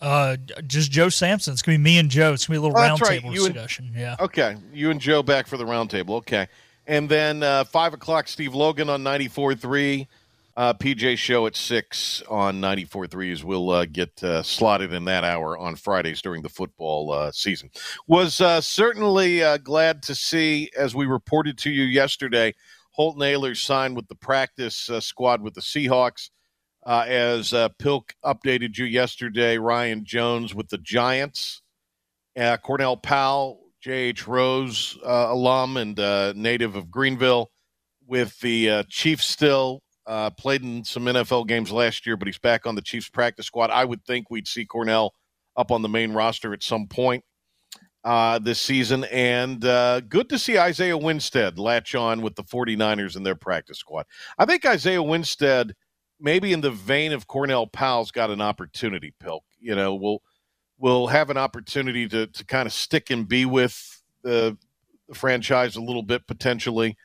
Uh, 0.00 0.36
just 0.66 0.90
Joe 0.90 1.08
Sampson. 1.08 1.52
It's 1.52 1.62
gonna 1.62 1.78
be 1.78 1.82
me 1.82 1.98
and 1.98 2.10
Joe. 2.10 2.32
It's 2.32 2.46
gonna 2.46 2.60
be 2.60 2.66
a 2.66 2.68
little 2.68 2.78
oh, 2.78 2.96
roundtable 2.96 3.30
right. 3.30 3.52
discussion. 3.52 3.86
And, 3.86 3.96
yeah. 3.96 4.16
Okay, 4.20 4.56
you 4.72 4.90
and 4.90 5.00
Joe 5.00 5.22
back 5.22 5.46
for 5.46 5.56
the 5.56 5.64
roundtable. 5.64 6.16
Okay, 6.18 6.46
and 6.86 7.08
then 7.08 7.42
uh, 7.42 7.64
five 7.64 7.94
o'clock, 7.94 8.28
Steve 8.28 8.54
Logan 8.54 8.88
on 8.88 9.02
94.3. 9.02 10.06
Uh, 10.56 10.74
PJ 10.74 11.16
show 11.18 11.46
at 11.46 11.54
six 11.54 12.20
on 12.28 12.60
ninety 12.60 12.84
four 12.84 13.06
94.3 13.06 13.44
we'll 13.44 13.70
uh, 13.70 13.84
get 13.84 14.20
uh, 14.24 14.42
slotted 14.42 14.92
in 14.92 15.04
that 15.04 15.22
hour 15.22 15.56
on 15.56 15.76
Fridays 15.76 16.20
during 16.20 16.42
the 16.42 16.48
football 16.48 17.12
uh, 17.12 17.30
season. 17.30 17.70
Was 18.08 18.40
uh, 18.40 18.60
certainly 18.60 19.40
uh, 19.40 19.58
glad 19.58 20.02
to 20.02 20.16
see, 20.16 20.68
as 20.76 20.96
we 20.96 21.06
reported 21.06 21.58
to 21.58 21.70
you 21.70 21.84
yesterday, 21.84 22.56
Holton 22.90 23.22
Ahlers 23.22 23.58
signed 23.58 23.94
with 23.94 24.08
the 24.08 24.16
practice 24.16 24.90
uh, 24.90 24.98
squad 24.98 25.40
with 25.42 25.54
the 25.54 25.60
Seahawks. 25.60 26.30
Uh, 26.86 27.04
as 27.06 27.52
uh, 27.52 27.68
Pilk 27.78 28.14
updated 28.24 28.78
you 28.78 28.84
yesterday, 28.84 29.58
Ryan 29.58 30.04
Jones 30.04 30.54
with 30.54 30.68
the 30.68 30.78
Giants, 30.78 31.62
uh, 32.38 32.56
Cornell 32.56 32.96
Powell, 32.96 33.60
J.H. 33.82 34.26
Rose 34.26 34.96
uh, 35.04 35.26
alum 35.28 35.76
and 35.76 35.98
uh, 35.98 36.32
native 36.34 36.76
of 36.76 36.90
Greenville, 36.90 37.50
with 38.06 38.38
the 38.40 38.70
uh, 38.70 38.82
Chiefs 38.88 39.26
still. 39.26 39.82
played 40.38 40.62
in 40.62 40.84
some 40.84 41.04
NFL 41.04 41.46
games 41.46 41.70
last 41.70 42.06
year, 42.06 42.16
but 42.16 42.26
he's 42.26 42.38
back 42.38 42.66
on 42.66 42.74
the 42.74 42.82
Chiefs 42.82 43.08
practice 43.08 43.46
squad. 43.46 43.70
I 43.70 43.84
would 43.84 44.04
think 44.04 44.30
we'd 44.30 44.48
see 44.48 44.64
Cornell 44.64 45.12
up 45.56 45.70
on 45.70 45.82
the 45.82 45.88
main 45.88 46.12
roster 46.12 46.54
at 46.54 46.62
some 46.62 46.86
point 46.86 47.22
this 48.40 48.62
season. 48.62 49.04
And 49.04 49.60
good 49.60 50.28
to 50.30 50.38
see 50.38 50.58
Isaiah 50.58 50.96
Winstead 50.96 51.58
latch 51.58 51.94
on 51.94 52.22
with 52.22 52.36
the 52.36 52.44
49ers 52.44 53.16
in 53.16 53.24
their 53.24 53.34
practice 53.34 53.78
squad. 53.78 54.06
I 54.38 54.46
think 54.46 54.64
Isaiah 54.64 55.02
Winstead– 55.02 55.74
maybe 56.20 56.52
in 56.52 56.60
the 56.60 56.70
vein 56.70 57.12
of 57.12 57.26
Cornell 57.26 57.66
Powell's 57.66 58.10
got 58.10 58.30
an 58.30 58.40
opportunity, 58.40 59.14
Pilk. 59.20 59.44
You 59.60 59.74
know, 59.74 59.94
we'll 59.94 60.22
we'll 60.78 61.08
have 61.08 61.30
an 61.30 61.36
opportunity 61.36 62.08
to 62.08 62.26
to 62.26 62.44
kind 62.44 62.66
of 62.66 62.72
stick 62.72 63.10
and 63.10 63.28
be 63.28 63.44
with 63.44 64.02
the, 64.22 64.56
the 65.08 65.14
franchise 65.14 65.76
a 65.76 65.82
little 65.82 66.02
bit 66.02 66.26
potentially, 66.26 66.96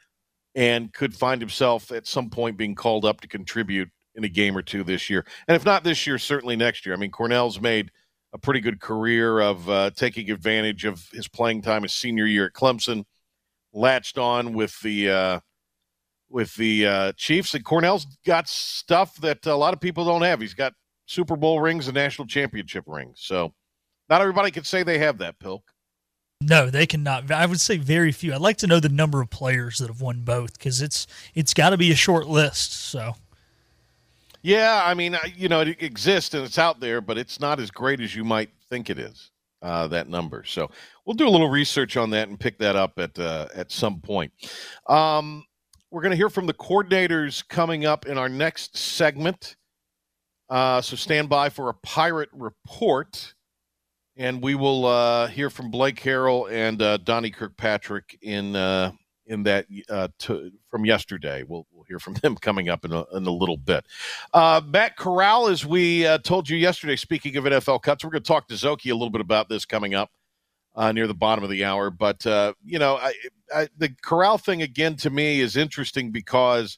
and 0.55 0.93
could 0.93 1.15
find 1.15 1.41
himself 1.41 1.91
at 1.91 2.07
some 2.07 2.29
point 2.29 2.57
being 2.57 2.75
called 2.75 3.05
up 3.05 3.21
to 3.21 3.27
contribute 3.27 3.89
in 4.15 4.23
a 4.23 4.29
game 4.29 4.55
or 4.55 4.61
two 4.61 4.83
this 4.83 5.09
year. 5.09 5.25
And 5.47 5.55
if 5.55 5.65
not 5.65 5.83
this 5.83 6.05
year, 6.05 6.17
certainly 6.17 6.55
next 6.55 6.85
year. 6.85 6.93
I 6.93 6.97
mean, 6.99 7.11
Cornell's 7.11 7.59
made 7.59 7.91
a 8.33 8.37
pretty 8.37 8.59
good 8.59 8.79
career 8.79 9.39
of 9.39 9.69
uh, 9.69 9.91
taking 9.95 10.29
advantage 10.31 10.85
of 10.85 11.07
his 11.11 11.27
playing 11.27 11.61
time 11.61 11.83
his 11.83 11.93
senior 11.93 12.25
year 12.25 12.45
at 12.45 12.53
Clemson, 12.53 13.05
latched 13.73 14.17
on 14.17 14.53
with 14.53 14.79
the 14.81 15.09
uh, 15.09 15.39
with 16.33 16.53
the 16.55 16.85
uh, 16.85 17.11
Chiefs. 17.15 17.53
And 17.53 17.63
Cornell's 17.63 18.07
got 18.25 18.49
stuff 18.49 19.15
that 19.17 19.45
a 19.45 19.55
lot 19.55 19.73
of 19.73 19.79
people 19.79 20.03
don't 20.03 20.23
have. 20.23 20.41
He's 20.41 20.55
got 20.55 20.73
Super 21.05 21.35
Bowl 21.37 21.61
rings 21.61 21.87
and 21.87 21.95
national 21.95 22.27
championship 22.27 22.85
rings. 22.87 23.19
So 23.21 23.53
not 24.09 24.19
everybody 24.19 24.51
can 24.51 24.63
say 24.63 24.83
they 24.83 24.97
have 24.97 25.19
that, 25.19 25.39
Pilk. 25.39 25.63
No, 26.41 26.69
they 26.69 26.85
cannot. 26.85 27.31
I 27.31 27.45
would 27.45 27.61
say 27.61 27.77
very 27.77 28.11
few. 28.11 28.33
I'd 28.33 28.41
like 28.41 28.57
to 28.57 28.67
know 28.67 28.81
the 28.81 28.89
number 28.89 29.21
of 29.21 29.29
players 29.29 29.77
that 29.77 29.87
have 29.87 30.01
won 30.01 30.21
both 30.21 30.57
because 30.57 30.81
it's 30.81 31.07
it's 31.35 31.53
got 31.53 31.69
to 31.69 31.77
be 31.77 31.91
a 31.91 31.95
short 31.95 32.27
list. 32.27 32.73
So, 32.73 33.13
yeah, 34.41 34.81
I 34.83 34.93
mean, 34.93 35.15
you 35.37 35.47
know, 35.47 35.61
it 35.61 35.81
exists 35.81 36.33
and 36.33 36.43
it's 36.43 36.57
out 36.57 36.81
there, 36.81 36.99
but 36.99 37.17
it's 37.17 37.39
not 37.39 37.61
as 37.61 37.71
great 37.71 38.01
as 38.01 38.13
you 38.13 38.25
might 38.25 38.49
think 38.69 38.89
it 38.89 38.99
is. 38.99 39.29
Uh, 39.61 39.87
that 39.87 40.09
number. 40.09 40.43
So 40.43 40.69
we'll 41.05 41.13
do 41.13 41.25
a 41.25 41.29
little 41.29 41.49
research 41.49 41.95
on 41.95 42.09
that 42.09 42.27
and 42.27 42.37
pick 42.37 42.57
that 42.57 42.75
up 42.75 42.99
at 42.99 43.17
uh, 43.17 43.47
at 43.55 43.71
some 43.71 44.01
point. 44.01 44.33
Um, 44.87 45.45
we're 45.93 46.01
going 46.01 46.09
to 46.09 46.17
hear 46.17 46.31
from 46.31 46.47
the 46.47 46.53
coordinators 46.55 47.47
coming 47.47 47.85
up 47.85 48.07
in 48.07 48.17
our 48.17 48.27
next 48.27 48.75
segment. 48.75 49.55
Uh, 50.49 50.81
so 50.81 50.95
stand 50.95 51.29
by 51.29 51.49
for 51.49 51.69
a 51.69 51.73
pirate 51.75 52.29
report. 52.33 53.35
And 54.17 54.41
we 54.41 54.55
will 54.55 54.87
uh, 54.87 55.27
hear 55.27 55.51
from 55.51 55.69
Blake 55.69 56.01
Harrell 56.01 56.51
and 56.51 56.81
uh, 56.81 56.97
Donnie 56.97 57.29
Kirkpatrick 57.29 58.17
in 58.23 58.55
uh, 58.55 58.91
in 59.27 59.43
that 59.43 59.67
uh, 59.87 60.07
t- 60.17 60.51
from 60.69 60.83
yesterday. 60.83 61.43
We'll, 61.47 61.67
we'll 61.71 61.85
hear 61.85 61.99
from 61.99 62.13
them 62.23 62.37
coming 62.37 62.69
up 62.69 62.85
in 62.85 62.91
a, 62.91 63.05
in 63.15 63.25
a 63.27 63.31
little 63.31 63.57
bit. 63.57 63.85
Uh, 64.33 64.61
Matt 64.65 64.97
Corral, 64.97 65.47
as 65.47 65.63
we 65.63 66.05
told 66.23 66.49
you 66.49 66.57
yesterday, 66.57 66.95
speaking 66.95 67.37
of 67.37 67.43
NFL 67.43 67.83
cuts, 67.83 68.03
we're 68.03 68.09
going 68.09 68.23
to 68.23 68.27
talk 68.27 68.47
to 68.47 68.55
Szoke 68.55 68.89
a 68.89 68.93
little 68.93 69.11
bit 69.11 69.21
about 69.21 69.47
this 69.47 69.63
coming 69.63 69.93
up. 69.93 70.09
Uh, 70.75 70.91
near 70.91 71.07
the 71.07 71.13
bottom 71.13 71.43
of 71.43 71.49
the 71.49 71.63
hour. 71.63 71.89
But 71.89 72.25
uh, 72.25 72.53
you 72.63 72.79
know, 72.79 72.95
I, 72.95 73.13
I, 73.53 73.67
the 73.77 73.89
Corral 74.01 74.37
thing 74.37 74.61
again 74.61 74.95
to 74.97 75.09
me 75.09 75.39
is 75.39 75.55
interesting 75.55 76.11
because 76.11 76.77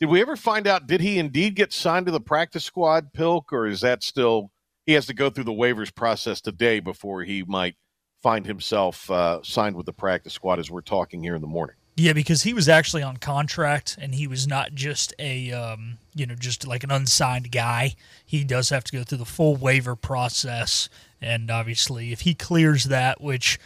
did 0.00 0.08
we 0.08 0.20
ever 0.20 0.36
find 0.36 0.66
out 0.66 0.86
did 0.86 1.00
he 1.00 1.18
indeed 1.18 1.54
get 1.54 1.72
signed 1.72 2.06
to 2.06 2.12
the 2.12 2.20
practice 2.20 2.64
squad, 2.64 3.12
Pilk, 3.12 3.52
or 3.52 3.66
is 3.66 3.80
that 3.80 4.02
still 4.02 4.50
he 4.84 4.92
has 4.92 5.06
to 5.06 5.14
go 5.14 5.30
through 5.30 5.44
the 5.44 5.52
waivers 5.52 5.94
process 5.94 6.40
today 6.40 6.80
before 6.80 7.22
he 7.22 7.44
might 7.44 7.76
find 8.22 8.46
himself 8.46 9.10
uh, 9.10 9.40
signed 9.42 9.76
with 9.76 9.86
the 9.86 9.92
practice 9.92 10.32
squad 10.32 10.58
as 10.58 10.70
we're 10.70 10.80
talking 10.80 11.22
here 11.22 11.34
in 11.34 11.40
the 11.40 11.46
morning? 11.46 11.76
Yeah, 11.98 12.12
because 12.12 12.42
he 12.42 12.52
was 12.52 12.68
actually 12.68 13.02
on 13.02 13.16
contract 13.16 13.96
and 13.98 14.14
he 14.14 14.26
was 14.26 14.46
not 14.46 14.74
just 14.74 15.14
a 15.18 15.50
um, 15.52 15.96
you 16.14 16.26
know 16.26 16.34
just 16.34 16.66
like 16.66 16.84
an 16.84 16.90
unsigned 16.90 17.50
guy. 17.50 17.94
He 18.24 18.44
does 18.44 18.68
have 18.68 18.84
to 18.84 18.92
go 18.92 19.02
through 19.02 19.18
the 19.18 19.24
full 19.24 19.56
waiver 19.56 19.96
process, 19.96 20.90
and 21.20 21.50
obviously, 21.50 22.12
if 22.12 22.22
he 22.22 22.34
clears 22.34 22.84
that, 22.84 23.20
which 23.20 23.58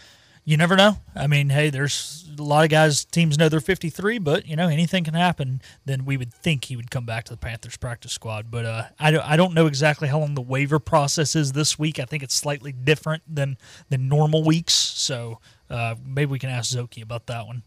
you 0.44 0.56
never 0.56 0.74
know. 0.74 0.96
I 1.14 1.26
mean, 1.26 1.50
hey, 1.50 1.70
there's 1.70 2.28
a 2.38 2.42
lot 2.42 2.64
of 2.64 2.70
guys. 2.70 3.04
Teams 3.04 3.38
know 3.38 3.48
they're 3.48 3.60
53, 3.60 4.18
but 4.18 4.46
you 4.46 4.56
know 4.56 4.68
anything 4.68 5.04
can 5.04 5.14
happen. 5.14 5.60
Then 5.84 6.04
we 6.04 6.16
would 6.16 6.32
think 6.32 6.64
he 6.64 6.76
would 6.76 6.90
come 6.90 7.04
back 7.04 7.24
to 7.24 7.32
the 7.32 7.36
Panthers 7.36 7.76
practice 7.76 8.12
squad. 8.12 8.50
But 8.50 8.64
uh, 8.64 8.84
I 8.98 9.10
don't 9.10 9.24
I 9.24 9.36
don't 9.36 9.54
know 9.54 9.66
exactly 9.66 10.08
how 10.08 10.18
long 10.18 10.34
the 10.34 10.40
waiver 10.40 10.78
process 10.78 11.36
is 11.36 11.52
this 11.52 11.78
week. 11.78 11.98
I 11.98 12.04
think 12.04 12.22
it's 12.22 12.34
slightly 12.34 12.72
different 12.72 13.22
than 13.32 13.58
than 13.90 14.08
normal 14.08 14.42
weeks. 14.42 14.72
So 14.72 15.38
uh, 15.68 15.96
maybe 16.04 16.32
we 16.32 16.38
can 16.38 16.50
ask 16.50 16.74
Szoke 16.74 17.02
about 17.02 17.26
that 17.26 17.46
one. 17.46 17.62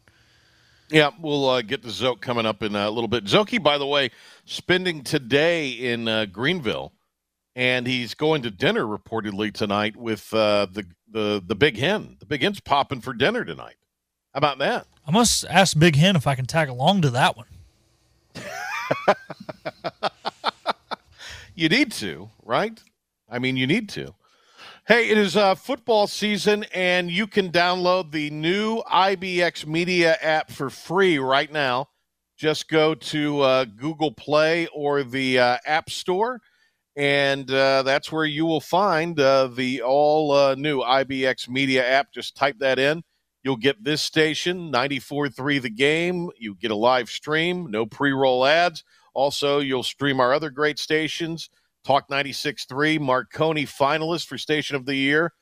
Yeah, 0.89 1.11
we'll 1.19 1.49
uh, 1.49 1.61
get 1.61 1.83
to 1.83 1.89
Zoke 1.89 2.21
coming 2.21 2.45
up 2.45 2.61
in 2.61 2.75
a 2.75 2.89
little 2.89 3.07
bit. 3.07 3.25
Szoke, 3.25 3.63
by 3.63 3.77
the 3.77 3.87
way, 3.87 4.11
spending 4.45 5.03
today 5.03 5.69
in 5.69 6.07
uh, 6.07 6.25
Greenville, 6.25 6.91
and 7.55 7.87
he's 7.87 8.13
going 8.13 8.41
to 8.43 8.51
dinner 8.51 8.85
reportedly 8.85 9.53
tonight 9.53 9.95
with 9.95 10.33
uh, 10.33 10.67
the 10.71 10.85
the 11.09 11.43
the 11.45 11.55
Big 11.55 11.77
Hen. 11.77 12.17
The 12.19 12.25
Big 12.25 12.41
Hen's 12.41 12.59
popping 12.59 13.01
for 13.01 13.13
dinner 13.13 13.45
tonight. 13.45 13.75
How 14.33 14.39
about 14.39 14.57
that? 14.59 14.87
I 15.07 15.11
must 15.11 15.45
ask 15.45 15.77
Big 15.77 15.95
Hen 15.95 16.15
if 16.15 16.25
I 16.27 16.35
can 16.35 16.45
tag 16.45 16.69
along 16.69 17.01
to 17.03 17.09
that 17.11 17.37
one. 17.37 17.47
you 21.55 21.69
need 21.69 21.91
to, 21.93 22.29
right? 22.43 22.81
I 23.29 23.39
mean, 23.39 23.57
you 23.57 23.67
need 23.67 23.89
to. 23.89 24.15
Hey, 24.85 25.09
it 25.09 25.17
is 25.17 25.37
uh, 25.37 25.55
football 25.55 26.07
season, 26.07 26.65
and 26.73 27.09
you 27.09 27.25
can 27.25 27.51
download 27.51 28.11
the 28.11 28.29
new 28.31 28.81
IBX 28.81 29.65
Media 29.65 30.17
app 30.21 30.51
for 30.51 30.69
free 30.69 31.17
right 31.17 31.49
now. 31.51 31.87
Just 32.35 32.67
go 32.67 32.93
to 32.93 33.39
uh, 33.41 33.65
Google 33.65 34.11
Play 34.11 34.67
or 34.73 35.03
the 35.03 35.39
uh, 35.39 35.57
App 35.65 35.89
Store, 35.89 36.41
and 36.95 37.49
uh, 37.49 37.83
that's 37.83 38.11
where 38.11 38.25
you 38.25 38.45
will 38.45 38.61
find 38.61 39.19
uh, 39.19 39.47
the 39.47 39.81
all 39.81 40.31
uh, 40.31 40.55
new 40.55 40.79
IBX 40.79 41.49
Media 41.49 41.87
app. 41.87 42.11
Just 42.11 42.35
type 42.35 42.59
that 42.59 42.79
in. 42.79 43.03
You'll 43.43 43.57
get 43.57 43.83
this 43.83 44.01
station, 44.01 44.71
94.3 44.71 45.61
The 45.61 45.69
Game. 45.69 46.29
You 46.37 46.55
get 46.55 46.71
a 46.71 46.75
live 46.75 47.09
stream, 47.09 47.69
no 47.69 47.85
pre 47.85 48.11
roll 48.11 48.45
ads. 48.45 48.83
Also, 49.13 49.59
you'll 49.59 49.83
stream 49.83 50.19
our 50.19 50.33
other 50.33 50.49
great 50.49 50.79
stations. 50.79 51.49
Talk 51.83 52.09
96.3, 52.09 52.99
Marconi 52.99 53.65
finalist 53.65 54.27
for 54.27 54.37
Station 54.37 54.77
of 54.77 54.85
the 54.85 54.95
Year, 54.95 55.33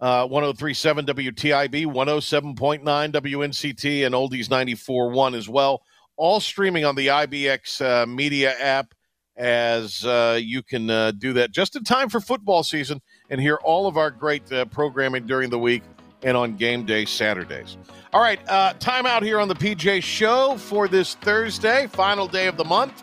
uh, 0.00 0.26
103.7 0.26 1.06
WTIB, 1.06 1.84
107.9 1.84 2.82
WNCT, 2.82 4.06
and 4.06 4.14
Oldies 4.14 4.48
94.1 4.48 5.36
as 5.36 5.50
well. 5.50 5.82
All 6.16 6.40
streaming 6.40 6.86
on 6.86 6.94
the 6.94 7.08
IBX 7.08 7.84
uh, 7.84 8.06
Media 8.06 8.58
app 8.58 8.94
as 9.36 10.04
uh, 10.04 10.38
you 10.40 10.62
can 10.62 10.90
uh, 10.90 11.10
do 11.12 11.32
that 11.32 11.50
just 11.50 11.76
in 11.76 11.84
time 11.84 12.08
for 12.08 12.20
football 12.20 12.62
season 12.62 13.00
and 13.30 13.40
hear 13.40 13.56
all 13.64 13.86
of 13.86 13.96
our 13.96 14.10
great 14.10 14.50
uh, 14.52 14.64
programming 14.66 15.26
during 15.26 15.50
the 15.50 15.58
week 15.58 15.82
and 16.22 16.36
on 16.36 16.56
game 16.56 16.84
day 16.84 17.04
Saturdays. 17.04 17.76
All 18.12 18.20
right, 18.20 18.38
uh, 18.48 18.74
time 18.74 19.06
out 19.06 19.22
here 19.22 19.40
on 19.40 19.48
the 19.48 19.54
PJ 19.54 20.02
Show 20.02 20.56
for 20.56 20.86
this 20.86 21.14
Thursday, 21.16 21.86
final 21.86 22.28
day 22.28 22.46
of 22.46 22.56
the 22.56 22.64
month. 22.64 23.02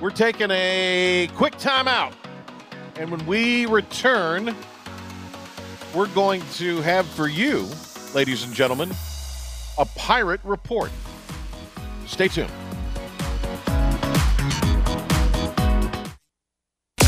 We're 0.00 0.10
taking 0.10 0.50
a 0.50 1.28
quick 1.34 1.54
timeout. 1.54 2.14
And 2.96 3.10
when 3.10 3.24
we 3.26 3.66
return, 3.66 4.54
we're 5.94 6.08
going 6.08 6.42
to 6.54 6.80
have 6.82 7.06
for 7.06 7.28
you, 7.28 7.68
ladies 8.14 8.44
and 8.44 8.54
gentlemen, 8.54 8.92
a 9.78 9.84
pirate 9.96 10.40
report. 10.44 10.90
Stay 12.06 12.28
tuned. 12.28 12.52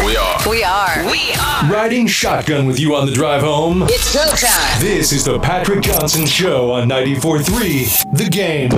We 0.07 0.17
are. 0.17 0.39
We 0.49 0.63
are. 0.63 1.11
We 1.11 1.33
are. 1.33 1.69
Riding 1.69 2.07
shotgun 2.07 2.65
with 2.69 2.79
you 2.79 2.95
on 2.95 3.07
the 3.07 3.13
drive 3.13 3.43
home. 3.43 3.83
It's 3.89 4.15
go 4.15 4.25
time. 4.37 4.81
This 4.81 5.11
is 5.13 5.25
the 5.25 5.41
Patrick 5.41 5.83
Johnson 5.83 6.27
Show 6.27 6.71
on 6.71 6.89
94.3 6.89 8.17
The 8.17 8.31
Game. 8.31 8.71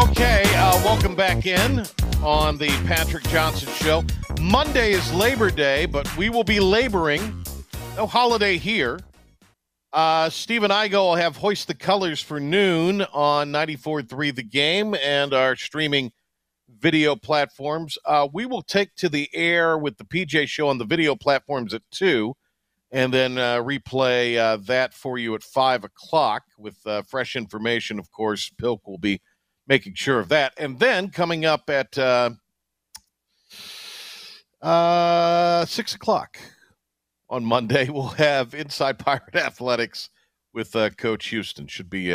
Okay, 0.00 0.44
uh, 0.54 0.82
welcome 0.82 1.14
back 1.14 1.44
in 1.44 1.84
on 2.22 2.56
the 2.56 2.68
Patrick 2.86 3.24
Johnson 3.24 3.68
Show. 3.74 4.02
Monday 4.40 4.92
is 4.92 5.12
Labor 5.12 5.50
Day, 5.50 5.84
but 5.84 6.16
we 6.16 6.30
will 6.30 6.42
be 6.42 6.58
laboring. 6.58 7.44
No 7.98 8.06
holiday 8.06 8.56
here. 8.56 8.98
Uh, 9.92 10.30
Stephen 10.30 10.70
Igo 10.70 10.92
will 10.92 11.16
have 11.16 11.36
Hoist 11.36 11.66
the 11.66 11.74
Colors 11.74 12.22
for 12.22 12.40
noon 12.40 13.02
on 13.12 13.52
94.3 13.52 14.34
The 14.34 14.42
Game 14.42 14.94
and 14.94 15.34
our 15.34 15.54
streaming 15.54 16.12
video 16.80 17.16
platforms. 17.16 17.98
Uh, 18.04 18.28
we 18.32 18.46
will 18.46 18.62
take 18.62 18.94
to 18.96 19.08
the 19.08 19.28
air 19.34 19.78
with 19.78 19.96
the 19.98 20.04
PJ 20.04 20.48
Show 20.48 20.68
on 20.68 20.78
the 20.78 20.84
video 20.84 21.14
platforms 21.14 21.74
at 21.74 21.82
2 21.90 22.34
and 22.90 23.12
then 23.12 23.36
uh, 23.36 23.56
replay 23.56 24.36
uh, 24.38 24.56
that 24.56 24.94
for 24.94 25.18
you 25.18 25.34
at 25.34 25.42
5 25.42 25.84
o'clock 25.84 26.44
with 26.56 26.76
uh, 26.86 27.02
fresh 27.02 27.36
information. 27.36 27.98
Of 27.98 28.10
course, 28.10 28.50
Pilk 28.56 28.86
will 28.86 28.98
be 28.98 29.20
making 29.66 29.94
sure 29.94 30.18
of 30.18 30.28
that. 30.30 30.54
And 30.56 30.78
then 30.78 31.10
coming 31.10 31.44
up 31.44 31.68
at 31.68 31.98
uh, 31.98 32.30
uh, 34.62 35.66
6 35.66 35.94
o'clock 35.94 36.38
on 37.28 37.44
Monday, 37.44 37.88
we'll 37.90 38.08
have 38.08 38.54
Inside 38.54 38.98
Pirate 38.98 39.36
Athletics 39.36 40.08
with 40.54 40.74
Coach 40.96 41.28
Houston. 41.28 41.66
Should 41.66 41.90
be 41.90 42.14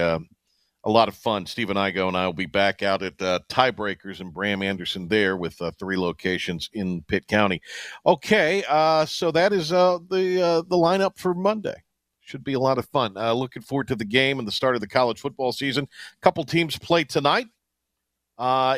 a 0.86 0.90
lot 0.90 1.08
of 1.08 1.16
fun. 1.16 1.46
Steve 1.46 1.70
and 1.70 1.80
I 1.80 1.92
go, 1.92 2.08
and 2.08 2.18
I 2.18 2.26
will 2.26 2.34
be 2.34 2.46
back 2.46 2.84
out 2.84 3.02
at 3.02 3.22
uh, 3.22 3.40
Tiebreakers 3.50 4.20
and 4.20 4.34
Bram 4.34 4.62
Anderson 4.62 5.08
there 5.08 5.38
with 5.38 5.62
uh, 5.62 5.72
three 5.80 5.98
locations 5.98 6.70
in 6.74 7.02
Pitt 7.04 7.28
County. 7.28 7.62
Okay, 8.06 8.64
uh, 8.68 9.06
so 9.06 9.32
that 9.32 9.54
is 9.54 9.72
uh, 9.72 10.00
the 10.10 10.42
uh, 10.42 10.62
the 10.64 10.76
lineup 10.76 11.18
for 11.18 11.34
Monday. 11.34 11.76
Should 12.22 12.44
be 12.44 12.54
a 12.54 12.60
lot 12.60 12.78
of 12.78 12.88
fun. 12.88 13.18
Uh, 13.18 13.34
looking 13.34 13.62
forward 13.62 13.88
to 13.90 13.96
the 13.96 14.06
game 14.06 14.40
and 14.40 14.48
the 14.48 14.52
start 14.52 14.76
of 14.76 14.82
the 14.82 14.88
college 14.88 15.20
football 15.20 15.52
season. 15.52 15.86
A 15.86 16.22
couple 16.22 16.44
teams 16.46 16.78
play 16.78 17.04
tonight 17.04 17.48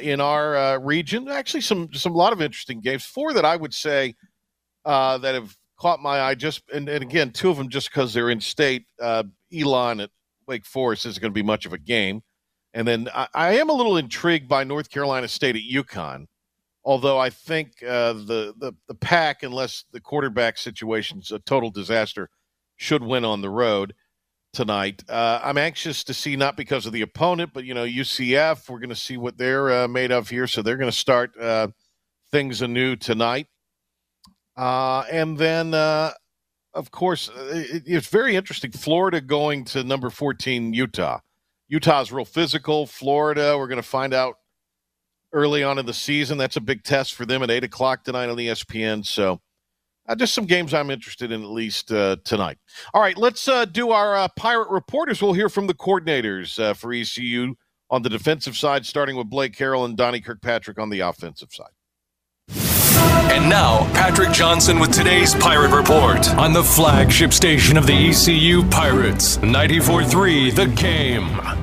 in 0.02 0.20
our 0.22 0.80
region. 0.80 1.28
Actually, 1.28 1.62
some 1.62 1.94
some 1.94 2.14
lot 2.14 2.34
of 2.34 2.42
interesting 2.42 2.82
games. 2.82 3.06
Four 3.06 3.34
that 3.34 3.46
I 3.46 3.56
would 3.56 3.74
say 3.74 4.16
that 4.84 5.24
have 5.24 5.56
caught 5.80 6.02
my 6.02 6.22
eye. 6.22 6.36
Just 6.36 6.64
and, 6.74 6.90
and 6.90 7.04
again, 7.04 7.32
two 7.32 7.52
of 7.52 7.58
them 7.58 7.70
just 7.70 7.90
because 7.92 8.14
they're 8.14 8.32
in 8.32 8.42
state. 8.42 8.86
Elon 9.00 10.00
at 10.00 10.10
Wake 10.48 10.66
Forest 10.66 11.06
isn't 11.06 11.22
going 11.22 11.32
to 11.32 11.36
be 11.36 11.44
much 11.44 11.66
of 11.66 11.74
a 11.74 11.78
game, 11.78 12.22
and 12.74 12.88
then 12.88 13.10
I, 13.14 13.28
I, 13.34 13.54
am 13.58 13.70
a 13.70 13.74
little 13.74 13.98
intrigued 13.98 14.48
by 14.48 14.64
North 14.64 14.90
Carolina 14.90 15.28
State 15.28 15.56
at 15.56 15.62
UConn. 15.62 16.26
Although 16.84 17.18
I 17.18 17.32
think 17.32 17.72
uh, 17.82 18.14
the, 18.14 18.54
the 18.58 18.74
the 18.88 18.96
pack, 18.96 19.44
unless 19.44 19.86
the 19.92 20.02
quarterback 20.02 20.58
situation's 20.58 21.32
a 21.32 21.40
total 21.40 21.72
disaster, 21.72 22.30
should 22.76 23.04
win 23.04 23.26
on 23.26 23.42
the 23.42 23.50
road 23.50 23.94
tonight. 24.54 25.04
Uh, 25.10 25.40
I'm 25.44 25.58
anxious 25.58 26.04
to 26.06 26.14
see 26.14 26.36
not 26.36 26.58
because 26.58 26.86
of 26.86 26.94
the 26.94 27.02
opponent, 27.02 27.52
but 27.54 27.66
you 27.66 27.74
know 27.74 27.86
UCF. 27.86 28.70
We're 28.70 28.80
going 28.80 28.90
to 28.90 28.96
see 28.96 29.18
what 29.18 29.38
they're 29.38 29.84
uh, 29.84 29.88
made 29.88 30.12
of 30.12 30.30
here, 30.30 30.48
so 30.48 30.62
they're 30.62 30.78
going 30.78 30.92
to 30.92 30.98
start 30.98 31.32
uh, 31.40 31.68
things 32.32 32.62
anew 32.62 32.96
tonight. 32.96 33.48
Uh, 34.58 35.04
and 35.12 35.38
then, 35.38 35.74
uh, 35.74 36.12
of 36.76 36.92
course, 36.92 37.30
uh, 37.30 37.50
it, 37.54 37.84
it's 37.86 38.08
very 38.08 38.36
interesting. 38.36 38.72
Florida 38.72 39.22
going 39.22 39.64
to 39.66 39.84
number 39.84 40.10
14, 40.10 40.74
Utah. 40.74 41.20
Utah's 41.68 42.12
real 42.12 42.26
physical. 42.26 42.86
Florida, 42.86 43.58
we're 43.58 43.68
going 43.68 43.82
to 43.82 43.84
find 43.84 44.14
out 44.14 44.36
early 45.34 45.64
on 45.64 45.80
in 45.80 45.86
the 45.86 45.94
season. 45.94 46.38
That's 46.38 46.58
a 46.58 46.62
big 46.62 46.84
test 46.84 47.16
for 47.16 47.26
them 47.26 47.42
at 47.42 47.50
eight 47.50 47.64
o'clock 47.64 48.04
tonight 48.04 48.30
on 48.30 48.38
the 48.38 48.48
ESPN. 48.48 49.06
So 49.06 49.42
uh, 50.08 50.16
just 50.16 50.34
some 50.34 50.46
games 50.46 50.74
I'm 50.74 50.92
interested 50.92 51.32
in 51.32 51.42
at 51.42 51.50
least 51.50 51.92
uh, 51.92 52.18
tonight. 52.24 52.58
All 52.94 53.02
right, 53.02 53.18
let's 53.18 53.48
uh, 53.48 53.66
do 53.66 53.92
our 53.92 54.16
uh, 54.16 54.28
Pirate 54.36 54.70
reporters. 54.70 55.22
We'll 55.22 55.34
hear 55.34 55.50
from 55.50 55.68
the 55.68 55.74
coordinators 55.74 56.60
uh, 56.60 56.74
for 56.74 56.94
ECU 56.94 57.56
on 57.90 58.02
the 58.04 58.10
defensive 58.10 58.56
side, 58.56 58.86
starting 58.86 59.16
with 59.16 59.30
Blake 59.30 59.56
Harrell 59.56 59.86
and 59.86 59.98
Donnie 59.98 60.22
Kirkpatrick 60.22 60.80
on 60.80 60.90
the 60.90 61.00
offensive 61.00 61.52
side. 61.52 61.72
And 63.32 63.50
now, 63.50 63.92
Patrick 63.94 64.32
Johnson 64.32 64.80
with 64.80 64.92
today's 64.92 65.34
Pirate 65.36 65.76
Report 65.76 66.30
on 66.36 66.54
the 66.54 66.64
flagship 66.64 67.34
station 67.34 67.78
of 67.78 67.88
the 67.88 68.10
ECU 68.10 68.64
Pirates, 68.70 69.38
94.3 69.38 70.56
The 70.56 70.68
Game. 70.68 71.56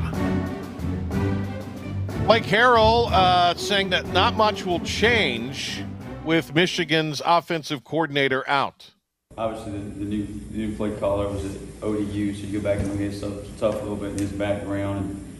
Blake 2.27 2.45
Harrell 2.45 3.11
uh, 3.13 3.55
saying 3.55 3.91
that 3.91 4.07
not 4.09 4.35
much 4.35 4.65
will 4.65 4.81
change 4.81 5.83
with 6.25 6.55
Michigan's 6.55 7.21
offensive 7.25 7.85
coordinator 7.85 8.49
out. 8.49 8.91
Obviously, 9.37 9.73
the, 9.73 9.79
the 9.79 10.05
new 10.05 10.27
the 10.51 10.59
new 10.59 10.77
play 10.77 10.95
caller 10.97 11.29
was 11.29 11.45
at 11.45 11.61
ODU, 11.83 12.35
so 12.35 12.47
you 12.47 12.59
go 12.59 12.63
back 12.63 12.79
and 12.79 12.93
look 12.93 13.01
at 13.01 13.17
stuff 13.17 13.33
tough 13.59 13.75
a 13.75 13.79
little 13.79 13.97
bit 13.97 14.11
in 14.11 14.19
his 14.19 14.33
background. 14.33 15.11
And 15.11 15.32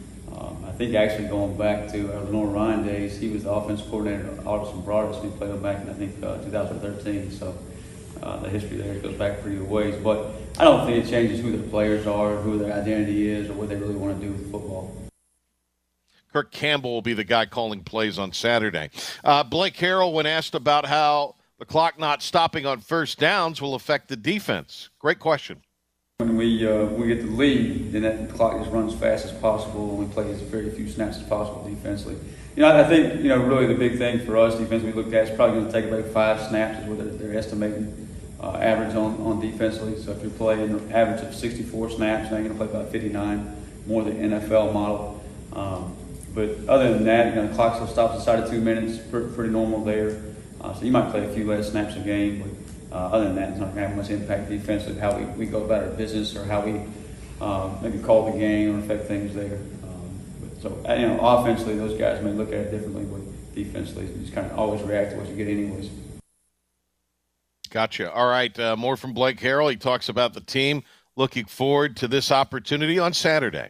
um, 0.43 0.65
I 0.67 0.71
think 0.71 0.93
actually 0.93 1.29
going 1.29 1.55
back 1.57 1.89
to 1.93 2.13
uh, 2.13 2.21
Lenoir-Rhyne 2.23 2.85
days, 2.85 3.17
he 3.17 3.29
was 3.29 3.43
the 3.43 3.51
offensive 3.51 3.89
coordinator 3.89 4.29
at 4.37 4.45
Alderson 4.45 4.81
Broaddus. 4.83 5.23
We 5.23 5.29
played 5.29 5.51
him 5.51 5.61
back 5.61 5.81
in 5.81 5.89
I 5.89 5.93
think 5.93 6.21
uh, 6.23 6.37
2013. 6.43 7.31
So 7.31 7.57
uh, 8.21 8.37
the 8.37 8.49
history 8.49 8.77
there 8.77 8.95
goes 8.95 9.15
back 9.15 9.41
pretty 9.41 9.59
ways. 9.59 9.95
But 10.03 10.33
I 10.59 10.65
don't 10.65 10.85
think 10.85 11.05
it 11.05 11.09
changes 11.09 11.39
who 11.39 11.55
the 11.55 11.67
players 11.69 12.05
are, 12.07 12.35
who 12.35 12.57
their 12.57 12.73
identity 12.73 13.29
is, 13.29 13.49
or 13.49 13.53
what 13.53 13.69
they 13.69 13.75
really 13.75 13.95
want 13.95 14.19
to 14.19 14.25
do 14.25 14.33
with 14.33 14.51
football. 14.51 14.95
Kirk 16.31 16.51
Campbell 16.51 16.91
will 16.91 17.01
be 17.01 17.13
the 17.13 17.23
guy 17.23 17.45
calling 17.45 17.83
plays 17.83 18.17
on 18.17 18.33
Saturday. 18.33 18.89
Uh, 19.23 19.43
Blake 19.43 19.75
Harrell, 19.75 20.13
when 20.13 20.25
asked 20.25 20.55
about 20.55 20.85
how 20.85 21.35
the 21.59 21.65
clock 21.65 21.99
not 21.99 22.21
stopping 22.23 22.65
on 22.65 22.79
first 22.79 23.19
downs 23.19 23.61
will 23.61 23.75
affect 23.75 24.09
the 24.09 24.15
defense, 24.17 24.89
great 24.99 25.19
question. 25.19 25.61
When 26.19 26.37
we 26.37 26.65
uh, 26.65 26.85
we 26.85 27.07
get 27.07 27.23
the 27.23 27.31
lead, 27.31 27.91
then 27.91 28.03
that 28.03 28.29
clock 28.35 28.59
just 28.59 28.71
runs 28.71 28.93
as 28.93 28.99
fast 28.99 29.25
as 29.25 29.31
possible, 29.31 29.89
and 29.89 30.07
we 30.07 30.13
play 30.13 30.29
as 30.29 30.39
very 30.41 30.69
few 30.69 30.87
snaps 30.87 31.17
as 31.17 31.23
possible 31.23 31.67
defensively. 31.67 32.17
You 32.55 32.61
know, 32.61 32.77
I 32.77 32.83
think 32.83 33.23
you 33.23 33.29
know 33.29 33.39
really 33.39 33.65
the 33.65 33.73
big 33.73 33.97
thing 33.97 34.23
for 34.23 34.37
us 34.37 34.53
defensively 34.53 34.91
we 34.91 35.01
looked 35.01 35.13
at 35.13 35.29
is 35.29 35.35
probably 35.35 35.59
going 35.59 35.71
to 35.71 35.73
take 35.73 35.91
about 35.91 36.05
five 36.13 36.39
snaps 36.47 36.83
is 36.83 36.87
what 36.87 36.99
they're, 36.99 37.07
they're 37.07 37.37
estimating 37.37 38.07
uh, 38.39 38.57
average 38.57 38.95
on, 38.95 39.19
on 39.21 39.41
defensively. 39.41 39.99
So 39.99 40.11
if 40.11 40.21
you're 40.21 40.31
playing 40.31 40.69
an 40.69 40.91
average 40.93 41.23
of 41.23 41.33
64 41.33 41.89
snaps, 41.89 42.29
now 42.29 42.37
you're 42.37 42.47
going 42.47 42.59
to 42.59 42.65
play 42.65 42.79
about 42.79 42.91
59, 42.91 43.55
more 43.87 44.03
than 44.03 44.21
the 44.21 44.37
NFL 44.37 44.71
model. 44.71 45.21
Um, 45.51 45.97
but 46.35 46.51
other 46.69 46.93
than 46.93 47.05
that, 47.05 47.33
you 47.33 47.41
know, 47.41 47.47
the 47.47 47.55
clock 47.55 47.73
still 47.73 47.87
stops 47.87 48.19
inside 48.19 48.39
of 48.39 48.51
two 48.51 48.61
minutes, 48.61 48.99
pretty 49.09 49.51
normal 49.51 49.83
there. 49.83 50.21
Uh, 50.61 50.73
so 50.75 50.85
you 50.85 50.91
might 50.91 51.09
play 51.09 51.25
a 51.25 51.33
few 51.33 51.45
less 51.45 51.71
snaps 51.71 51.95
a 51.95 51.99
game, 51.99 52.43
but 52.43 52.62
uh, 52.93 53.09
other 53.11 53.25
than 53.25 53.35
that, 53.35 53.49
it's 53.49 53.59
not 53.59 53.73
going 53.73 53.81
to 53.81 53.87
have 53.87 53.97
much 53.97 54.11
impact 54.11 54.49
defensively 54.49 54.99
how 54.99 55.17
we, 55.17 55.25
we 55.25 55.45
go 55.47 55.63
about 55.63 55.83
our 55.83 55.89
business 55.89 56.35
or 56.35 56.45
how 56.45 56.61
we 56.61 56.81
um, 57.41 57.77
maybe 57.81 57.97
call 57.97 58.31
the 58.31 58.37
game 58.37 58.75
or 58.75 58.79
affect 58.79 59.07
things 59.07 59.33
there. 59.33 59.57
Um, 59.83 60.19
but 60.39 60.61
so, 60.61 60.83
uh, 60.87 60.93
you 60.93 61.07
know, 61.07 61.19
offensively, 61.19 61.75
those 61.75 61.97
guys 61.97 62.23
may 62.23 62.31
look 62.31 62.49
at 62.49 62.53
it 62.53 62.71
differently, 62.71 63.05
but 63.05 63.55
defensively, 63.55 64.05
you 64.05 64.21
just 64.21 64.33
kind 64.33 64.49
of 64.49 64.59
always 64.59 64.83
react 64.83 65.11
to 65.11 65.17
what 65.17 65.27
you 65.27 65.35
get 65.35 65.47
anyways. 65.47 65.89
Gotcha. 67.71 68.11
All 68.11 68.27
right, 68.27 68.57
uh, 68.59 68.75
more 68.75 68.95
from 68.95 69.13
Blake 69.13 69.39
Harrell. 69.39 69.71
He 69.71 69.75
talks 69.75 70.07
about 70.07 70.35
the 70.35 70.41
team 70.41 70.83
looking 71.15 71.45
forward 71.45 71.97
to 71.97 72.07
this 72.07 72.31
opportunity 72.31 72.99
on 72.99 73.13
Saturday. 73.13 73.69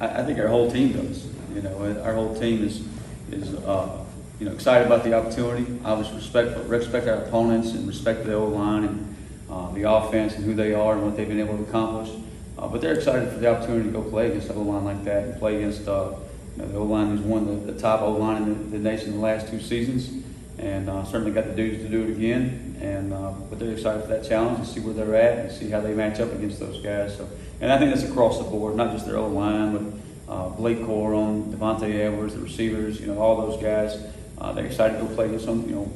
I, 0.00 0.22
I 0.22 0.24
think 0.24 0.38
our 0.38 0.48
whole 0.48 0.70
team 0.70 0.92
does. 0.94 1.26
You 1.54 1.60
know, 1.60 2.02
our 2.02 2.14
whole 2.14 2.34
team 2.34 2.64
is 2.64 2.82
is 3.30 3.52
uh, 3.56 4.04
you 4.38 4.46
know 4.46 4.52
excited 4.52 4.86
about 4.86 5.04
the 5.04 5.14
opportunity. 5.14 5.66
Obviously, 5.84 6.16
respect 6.16 6.58
respect 6.68 7.08
our 7.08 7.16
opponents 7.16 7.72
and 7.72 7.86
respect 7.86 8.24
the 8.24 8.34
O 8.34 8.46
line 8.46 8.84
and 8.84 9.16
uh, 9.50 9.70
the 9.72 9.90
offense 9.90 10.34
and 10.34 10.44
who 10.44 10.54
they 10.54 10.74
are 10.74 10.94
and 10.94 11.04
what 11.04 11.16
they've 11.16 11.28
been 11.28 11.40
able 11.40 11.56
to 11.56 11.62
accomplish. 11.64 12.10
Uh, 12.58 12.66
but 12.68 12.80
they're 12.80 12.94
excited 12.94 13.30
for 13.30 13.38
the 13.38 13.50
opportunity 13.50 13.84
to 13.84 13.92
go 13.92 14.02
play 14.02 14.28
against 14.28 14.50
an 14.50 14.56
O 14.56 14.62
line 14.62 14.84
like 14.84 15.04
that 15.04 15.24
and 15.24 15.38
play 15.38 15.56
against 15.56 15.86
uh, 15.88 16.12
you 16.56 16.62
know, 16.62 16.68
the 16.68 16.78
O 16.78 16.84
line 16.84 17.16
who's 17.16 17.20
won 17.20 17.46
the, 17.46 17.72
the 17.72 17.78
top 17.78 18.02
O 18.02 18.12
line 18.12 18.42
in 18.42 18.70
the, 18.70 18.78
the, 18.78 18.78
nation 18.78 19.12
the 19.12 19.18
last 19.18 19.48
two 19.48 19.60
seasons, 19.60 20.24
and 20.58 20.88
uh, 20.88 21.04
certainly 21.04 21.32
got 21.32 21.46
the 21.46 21.54
dudes 21.54 21.82
to 21.82 21.88
do 21.88 22.04
it 22.04 22.10
again. 22.10 22.76
And 22.80 23.12
uh, 23.12 23.32
but 23.50 23.58
they're 23.58 23.72
excited 23.72 24.02
for 24.02 24.08
that 24.08 24.28
challenge 24.28 24.58
and 24.58 24.68
see 24.68 24.80
where 24.80 24.94
they're 24.94 25.16
at 25.16 25.38
and 25.38 25.52
see 25.52 25.70
how 25.70 25.80
they 25.80 25.94
match 25.94 26.20
up 26.20 26.32
against 26.32 26.60
those 26.60 26.80
guys. 26.80 27.16
So, 27.16 27.28
and 27.60 27.72
I 27.72 27.78
think 27.78 27.92
that's 27.92 28.08
across 28.08 28.38
the 28.38 28.44
board, 28.44 28.76
not 28.76 28.92
just 28.92 29.06
their 29.06 29.16
O 29.16 29.28
line, 29.28 29.72
but 29.72 30.32
uh, 30.32 30.48
Blake 30.50 30.78
Corum, 30.78 31.50
Donovan 31.50 31.92
Edwards, 31.92 32.34
the 32.34 32.40
receivers, 32.40 33.00
you 33.00 33.06
know, 33.06 33.18
all 33.18 33.48
those 33.48 33.60
guys. 33.60 34.00
Uh, 34.40 34.52
they're 34.52 34.66
excited 34.66 34.98
to 34.98 35.04
go 35.04 35.14
play 35.14 35.38
some, 35.38 35.68
you 35.68 35.74
know, 35.74 35.92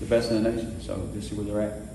the 0.00 0.06
best 0.06 0.30
in 0.30 0.42
the 0.42 0.50
nation. 0.50 0.80
So 0.80 1.08
just 1.14 1.30
see 1.30 1.36
where 1.36 1.44
they're 1.44 1.62
at. 1.62 1.88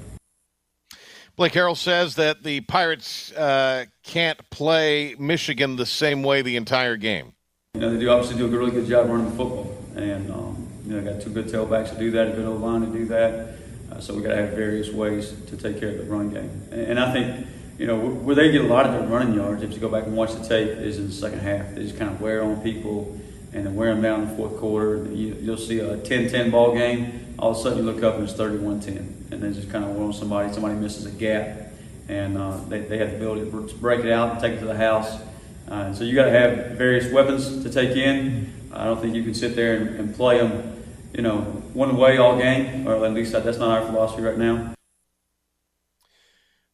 Blake 1.35 1.53
Harrell 1.53 1.75
says 1.75 2.15
that 2.15 2.43
the 2.43 2.61
Pirates 2.61 3.31
uh, 3.31 3.85
can't 4.03 4.37
play 4.51 5.15
Michigan 5.17 5.75
the 5.75 5.85
same 5.85 6.21
way 6.21 6.41
the 6.41 6.55
entire 6.57 6.95
game. 6.95 7.33
You 7.73 7.81
know, 7.81 7.91
they 7.91 7.99
do 7.99 8.09
obviously 8.09 8.37
do 8.37 8.45
a 8.45 8.49
really 8.49 8.71
good 8.71 8.87
job 8.87 9.09
running 9.09 9.31
the 9.31 9.35
football, 9.35 9.75
and 9.95 10.31
um, 10.31 10.67
you 10.85 10.93
know, 10.93 11.11
got 11.11 11.23
two 11.23 11.31
good 11.31 11.47
tailbacks 11.47 11.89
to 11.89 11.97
do 11.97 12.11
that, 12.11 12.27
a 12.27 12.31
good 12.31 12.45
old 12.45 12.61
line 12.61 12.81
to 12.81 12.87
do 12.87 13.05
that. 13.05 13.55
Uh, 13.91 13.99
so 13.99 14.13
we 14.13 14.21
got 14.21 14.29
to 14.29 14.35
have 14.35 14.51
various 14.51 14.91
ways 14.91 15.33
to 15.47 15.57
take 15.57 15.79
care 15.79 15.89
of 15.89 15.97
the 15.97 16.03
run 16.03 16.29
game, 16.29 16.51
and, 16.71 16.81
and 16.81 16.99
I 16.99 17.11
think 17.11 17.47
you 17.77 17.87
know, 17.87 17.97
where 17.97 18.35
they 18.35 18.51
get 18.51 18.61
a 18.61 18.67
lot 18.67 18.85
of 18.85 18.93
their 18.93 19.07
running 19.07 19.33
yards, 19.33 19.63
if 19.63 19.73
you 19.73 19.79
go 19.79 19.89
back 19.89 20.05
and 20.05 20.15
watch 20.15 20.33
the 20.33 20.47
tape, 20.47 20.69
is 20.69 20.99
in 20.99 21.07
the 21.07 21.13
second 21.13 21.39
half. 21.39 21.73
They 21.73 21.83
just 21.83 21.97
kind 21.97 22.11
of 22.11 22.21
wear 22.21 22.43
on 22.43 22.61
people 22.61 23.19
and 23.53 23.65
then 23.65 23.75
wear 23.75 23.93
them 23.93 24.01
down 24.01 24.23
in 24.23 24.29
the 24.29 24.35
fourth 24.35 24.57
quarter. 24.57 25.05
You, 25.11 25.35
will 25.45 25.57
see 25.57 25.79
a 25.79 25.97
10-10 25.97 26.51
ball 26.51 26.73
game. 26.73 27.35
All 27.37 27.51
of 27.51 27.57
a 27.57 27.61
sudden, 27.61 27.79
you 27.79 27.83
look 27.83 28.03
up 28.03 28.15
and 28.15 28.23
it's 28.23 28.33
31-10, 28.33 29.31
and 29.31 29.41
they 29.41 29.51
just 29.51 29.69
kind 29.69 29.85
of 29.85 29.99
on 29.99 30.13
somebody. 30.13 30.51
Somebody 30.53 30.75
misses 30.75 31.05
a 31.05 31.11
gap, 31.11 31.71
and 32.07 32.37
uh, 32.37 32.57
they, 32.67 32.81
they 32.81 32.97
have 32.97 33.11
the 33.11 33.17
ability 33.17 33.49
to 33.51 33.75
break 33.75 34.01
it 34.01 34.11
out 34.11 34.31
and 34.31 34.39
take 34.39 34.53
it 34.53 34.59
to 34.59 34.65
the 34.65 34.75
house. 34.75 35.21
Uh, 35.67 35.93
so 35.93 36.03
you 36.03 36.15
got 36.15 36.25
to 36.25 36.31
have 36.31 36.71
various 36.77 37.11
weapons 37.11 37.63
to 37.63 37.69
take 37.69 37.95
in. 37.95 38.51
I 38.73 38.85
don't 38.85 38.99
think 39.01 39.15
you 39.15 39.23
can 39.23 39.33
sit 39.33 39.55
there 39.55 39.77
and, 39.77 39.99
and 39.99 40.15
play 40.15 40.39
them, 40.39 40.83
you 41.13 41.21
know, 41.21 41.41
one 41.73 41.95
way 41.95 42.17
all 42.17 42.37
game, 42.37 42.87
or 42.87 43.05
at 43.05 43.13
least 43.13 43.31
that's 43.31 43.57
not 43.57 43.81
our 43.81 43.85
philosophy 43.85 44.23
right 44.23 44.37
now. 44.37 44.73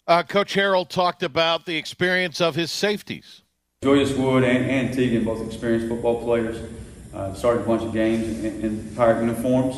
Uh, 0.07 0.23
Coach 0.23 0.55
Harrell 0.55 0.87
talked 0.89 1.21
about 1.21 1.65
the 1.65 1.77
experience 1.77 2.41
of 2.41 2.55
his 2.55 2.71
safeties. 2.71 3.43
Julius 3.81 4.11
Wood 4.11 4.43
and, 4.43 4.69
and 4.69 4.89
Teagan, 4.93 5.23
both 5.23 5.47
experienced 5.47 5.87
football 5.87 6.21
players, 6.21 6.69
uh, 7.13 7.33
started 7.33 7.61
a 7.61 7.65
bunch 7.65 7.81
of 7.81 7.93
games 7.93 8.27
in, 8.43 8.59
in 8.59 8.93
pirate 8.93 9.21
uniforms, 9.21 9.77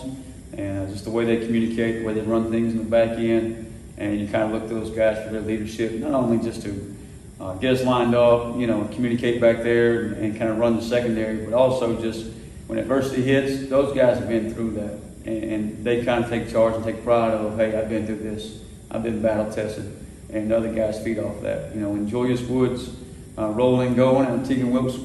and 0.57 0.79
uh, 0.79 0.91
just 0.91 1.03
the 1.03 1.11
way 1.11 1.23
they 1.23 1.45
communicate, 1.45 1.99
the 1.99 2.07
way 2.07 2.15
they 2.15 2.21
run 2.21 2.49
things 2.49 2.73
in 2.73 2.79
the 2.79 2.83
back 2.83 3.19
end, 3.19 3.71
and 3.99 4.19
you 4.19 4.27
kind 4.27 4.41
of 4.41 4.53
look 4.53 4.67
to 4.67 4.73
those 4.73 4.89
guys 4.89 5.23
for 5.23 5.31
their 5.31 5.41
leadership, 5.41 5.91
not 5.99 6.15
only 6.15 6.43
just 6.43 6.63
to 6.63 6.95
uh, 7.39 7.53
get 7.57 7.75
us 7.75 7.83
lined 7.83 8.15
up, 8.15 8.57
you 8.57 8.65
know, 8.65 8.89
communicate 8.91 9.39
back 9.39 9.57
there 9.57 10.05
and, 10.05 10.13
and, 10.15 10.35
kind 10.35 10.49
of 10.49 10.57
run 10.57 10.77
the 10.77 10.81
secondary, 10.81 11.45
but 11.45 11.53
also 11.53 12.01
just 12.01 12.25
when 12.65 12.79
adversity 12.79 13.21
hits, 13.21 13.69
those 13.69 13.95
guys 13.95 14.17
have 14.17 14.27
been 14.27 14.51
through 14.51 14.71
that, 14.71 14.99
and, 15.25 15.43
and 15.43 15.85
they 15.85 16.03
kind 16.03 16.23
of 16.23 16.27
take 16.27 16.49
charge 16.49 16.73
and 16.73 16.83
take 16.83 17.03
pride 17.03 17.35
of, 17.35 17.55
hey, 17.55 17.77
I've 17.77 17.87
been 17.87 18.07
through 18.07 18.23
this, 18.23 18.63
I've 18.89 19.03
been 19.03 19.21
battle 19.21 19.53
tested 19.53 19.95
and 20.31 20.51
other 20.51 20.73
guys 20.73 21.03
feed 21.03 21.19
off 21.19 21.41
that. 21.41 21.75
You 21.75 21.81
know, 21.81 21.89
when 21.89 22.09
Julius 22.09 22.41
Woods 22.41 22.89
uh, 23.37 23.47
rolling, 23.49 23.95
going, 23.95 24.27
and 24.27 24.45
Teagan 24.45 24.71
Wilkes, 24.71 24.95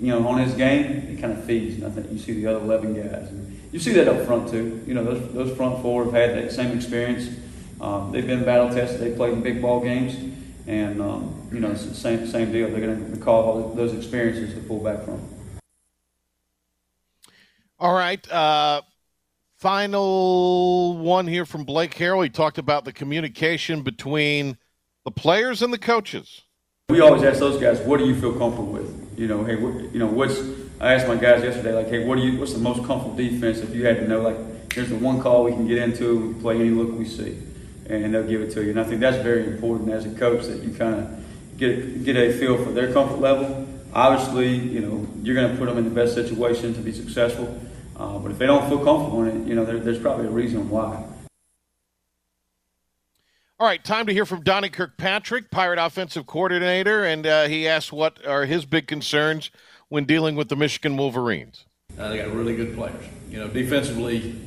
you 0.00 0.08
know, 0.08 0.26
on 0.26 0.38
his 0.38 0.54
game, 0.54 0.84
it 1.08 1.20
kind 1.20 1.32
of 1.32 1.44
feeds. 1.44 1.76
And 1.76 1.86
I 1.86 1.90
think 1.90 2.10
you 2.12 2.18
see 2.18 2.32
the 2.32 2.46
other 2.46 2.64
11 2.64 2.94
guys. 2.94 3.28
And 3.30 3.60
you 3.72 3.78
see 3.78 3.92
that 3.92 4.08
up 4.08 4.26
front, 4.26 4.50
too. 4.50 4.82
You 4.86 4.94
know, 4.94 5.04
those, 5.04 5.32
those 5.32 5.56
front 5.56 5.82
four 5.82 6.04
have 6.04 6.12
had 6.12 6.36
that 6.36 6.52
same 6.52 6.76
experience. 6.76 7.28
Um, 7.80 8.12
they've 8.12 8.26
been 8.26 8.44
battle 8.44 8.68
tested. 8.74 9.00
They've 9.00 9.16
played 9.16 9.32
in 9.32 9.42
big 9.42 9.60
ball 9.60 9.80
games. 9.80 10.16
And, 10.66 11.00
um, 11.00 11.48
you 11.52 11.60
know, 11.60 11.70
it's 11.70 11.86
the 11.86 11.94
same, 11.94 12.26
same 12.26 12.52
deal. 12.52 12.68
They're 12.68 12.80
going 12.80 13.04
to 13.04 13.12
recall 13.12 13.44
all 13.44 13.74
those 13.74 13.94
experiences 13.94 14.54
to 14.54 14.60
pull 14.60 14.80
back 14.80 15.04
from. 15.04 15.20
All 17.78 17.94
right. 17.94 18.30
Uh, 18.30 18.82
final 19.58 20.96
one 20.98 21.26
here 21.26 21.44
from 21.44 21.64
Blake 21.64 21.94
Harrell. 21.94 22.22
He 22.22 22.30
talked 22.30 22.58
about 22.58 22.84
the 22.84 22.92
communication 22.92 23.82
between 23.82 24.56
the 25.04 25.10
players 25.10 25.62
and 25.62 25.72
the 25.72 25.78
coaches. 25.78 26.42
We 26.88 27.00
always 27.00 27.24
ask 27.24 27.40
those 27.40 27.60
guys, 27.60 27.80
"What 27.80 27.98
do 27.98 28.06
you 28.06 28.14
feel 28.14 28.32
comfortable 28.34 28.72
with?" 28.72 29.18
You 29.18 29.26
know, 29.26 29.42
hey, 29.42 29.56
what, 29.56 29.92
you 29.92 29.98
know, 29.98 30.06
what's? 30.06 30.40
I 30.80 30.94
asked 30.94 31.08
my 31.08 31.16
guys 31.16 31.42
yesterday, 31.42 31.74
like, 31.74 31.88
"Hey, 31.88 32.04
what 32.04 32.14
do 32.16 32.22
you? 32.22 32.38
What's 32.38 32.52
the 32.52 32.60
most 32.60 32.86
comfortable 32.86 33.16
defense?" 33.16 33.58
If 33.58 33.74
you 33.74 33.84
had 33.84 33.96
to 33.96 34.06
know, 34.06 34.22
like, 34.22 34.72
here's 34.72 34.90
the 34.90 34.94
one 34.94 35.20
call 35.20 35.42
we 35.42 35.50
can 35.50 35.66
get 35.66 35.78
into, 35.78 36.28
we 36.28 36.40
play 36.40 36.60
any 36.60 36.70
look 36.70 36.96
we 36.96 37.04
see, 37.04 37.38
and 37.90 38.14
they'll 38.14 38.22
give 38.22 38.40
it 38.40 38.52
to 38.52 38.62
you. 38.62 38.70
And 38.70 38.78
I 38.78 38.84
think 38.84 39.00
that's 39.00 39.16
very 39.16 39.48
important 39.48 39.90
as 39.90 40.06
a 40.06 40.10
coach 40.10 40.46
that 40.46 40.62
you 40.62 40.70
kind 40.74 40.94
of 40.94 41.58
get 41.58 42.04
get 42.04 42.16
a 42.16 42.32
feel 42.32 42.56
for 42.56 42.70
their 42.70 42.92
comfort 42.92 43.18
level. 43.18 43.66
Obviously, 43.92 44.54
you 44.54 44.78
know, 44.78 45.08
you're 45.24 45.34
going 45.34 45.50
to 45.50 45.58
put 45.58 45.66
them 45.66 45.78
in 45.78 45.84
the 45.84 45.90
best 45.90 46.14
situation 46.14 46.72
to 46.72 46.80
be 46.80 46.92
successful. 46.92 47.60
Uh, 47.96 48.18
but 48.20 48.30
if 48.30 48.38
they 48.38 48.46
don't 48.46 48.68
feel 48.68 48.78
comfortable 48.78 49.24
in 49.24 49.42
it, 49.42 49.48
you 49.48 49.56
know, 49.56 49.64
there, 49.64 49.80
there's 49.80 49.98
probably 49.98 50.28
a 50.28 50.30
reason 50.30 50.70
why. 50.70 51.02
All 53.58 53.66
right, 53.66 53.82
time 53.82 54.04
to 54.04 54.12
hear 54.12 54.26
from 54.26 54.42
Donnie 54.42 54.68
Kirkpatrick, 54.68 55.50
Pirate 55.50 55.78
offensive 55.78 56.26
coordinator, 56.26 57.06
and 57.06 57.26
uh, 57.26 57.46
he 57.48 57.66
asked 57.66 57.90
what 57.90 58.22
are 58.26 58.44
his 58.44 58.66
big 58.66 58.86
concerns 58.86 59.50
when 59.88 60.04
dealing 60.04 60.36
with 60.36 60.50
the 60.50 60.56
Michigan 60.56 60.98
Wolverines. 60.98 61.64
Uh, 61.98 62.10
they 62.10 62.18
got 62.18 62.34
really 62.34 62.54
good 62.54 62.74
players. 62.74 63.02
You 63.30 63.38
know, 63.38 63.48
defensively, 63.48 64.38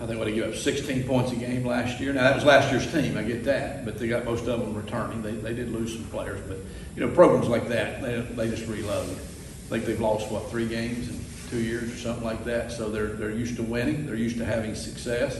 I 0.00 0.06
think 0.06 0.18
what 0.18 0.24
they 0.24 0.32
give 0.32 0.48
up 0.48 0.54
16 0.54 1.04
points 1.04 1.32
a 1.32 1.36
game 1.36 1.66
last 1.66 2.00
year. 2.00 2.14
Now 2.14 2.22
that 2.22 2.34
was 2.34 2.46
last 2.46 2.72
year's 2.72 2.90
team, 2.90 3.18
I 3.18 3.24
get 3.24 3.44
that, 3.44 3.84
but 3.84 3.98
they 3.98 4.08
got 4.08 4.24
most 4.24 4.46
of 4.46 4.58
them 4.58 4.74
returning. 4.74 5.20
They, 5.20 5.32
they 5.32 5.52
did 5.52 5.70
lose 5.70 5.92
some 5.92 6.04
players, 6.04 6.40
but 6.48 6.56
you 6.96 7.06
know, 7.06 7.14
programs 7.14 7.48
like 7.48 7.68
that, 7.68 8.00
they, 8.00 8.22
they 8.22 8.48
just 8.48 8.66
reload. 8.66 9.10
I 9.10 9.68
think 9.68 9.84
they've 9.84 10.00
lost 10.00 10.30
what 10.32 10.48
three 10.50 10.66
games 10.66 11.10
and 11.10 11.22
two 11.50 11.60
years 11.60 11.92
or 11.92 11.96
something 11.98 12.24
like 12.24 12.46
that. 12.46 12.72
So 12.72 12.88
they're, 12.88 13.08
they're 13.08 13.32
used 13.32 13.56
to 13.56 13.62
winning, 13.62 14.06
they're 14.06 14.16
used 14.16 14.38
to 14.38 14.46
having 14.46 14.74
success. 14.74 15.38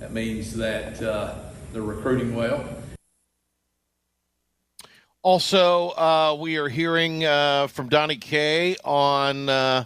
That 0.00 0.12
means 0.12 0.54
that 0.56 1.00
uh, 1.00 1.36
they're 1.76 1.84
recruiting 1.84 2.34
well. 2.34 2.64
Also, 5.22 5.90
uh, 5.90 6.34
we 6.40 6.56
are 6.56 6.70
hearing 6.70 7.22
uh, 7.22 7.66
from 7.66 7.90
Donnie 7.90 8.16
K 8.16 8.76
on 8.82 9.50
uh, 9.50 9.84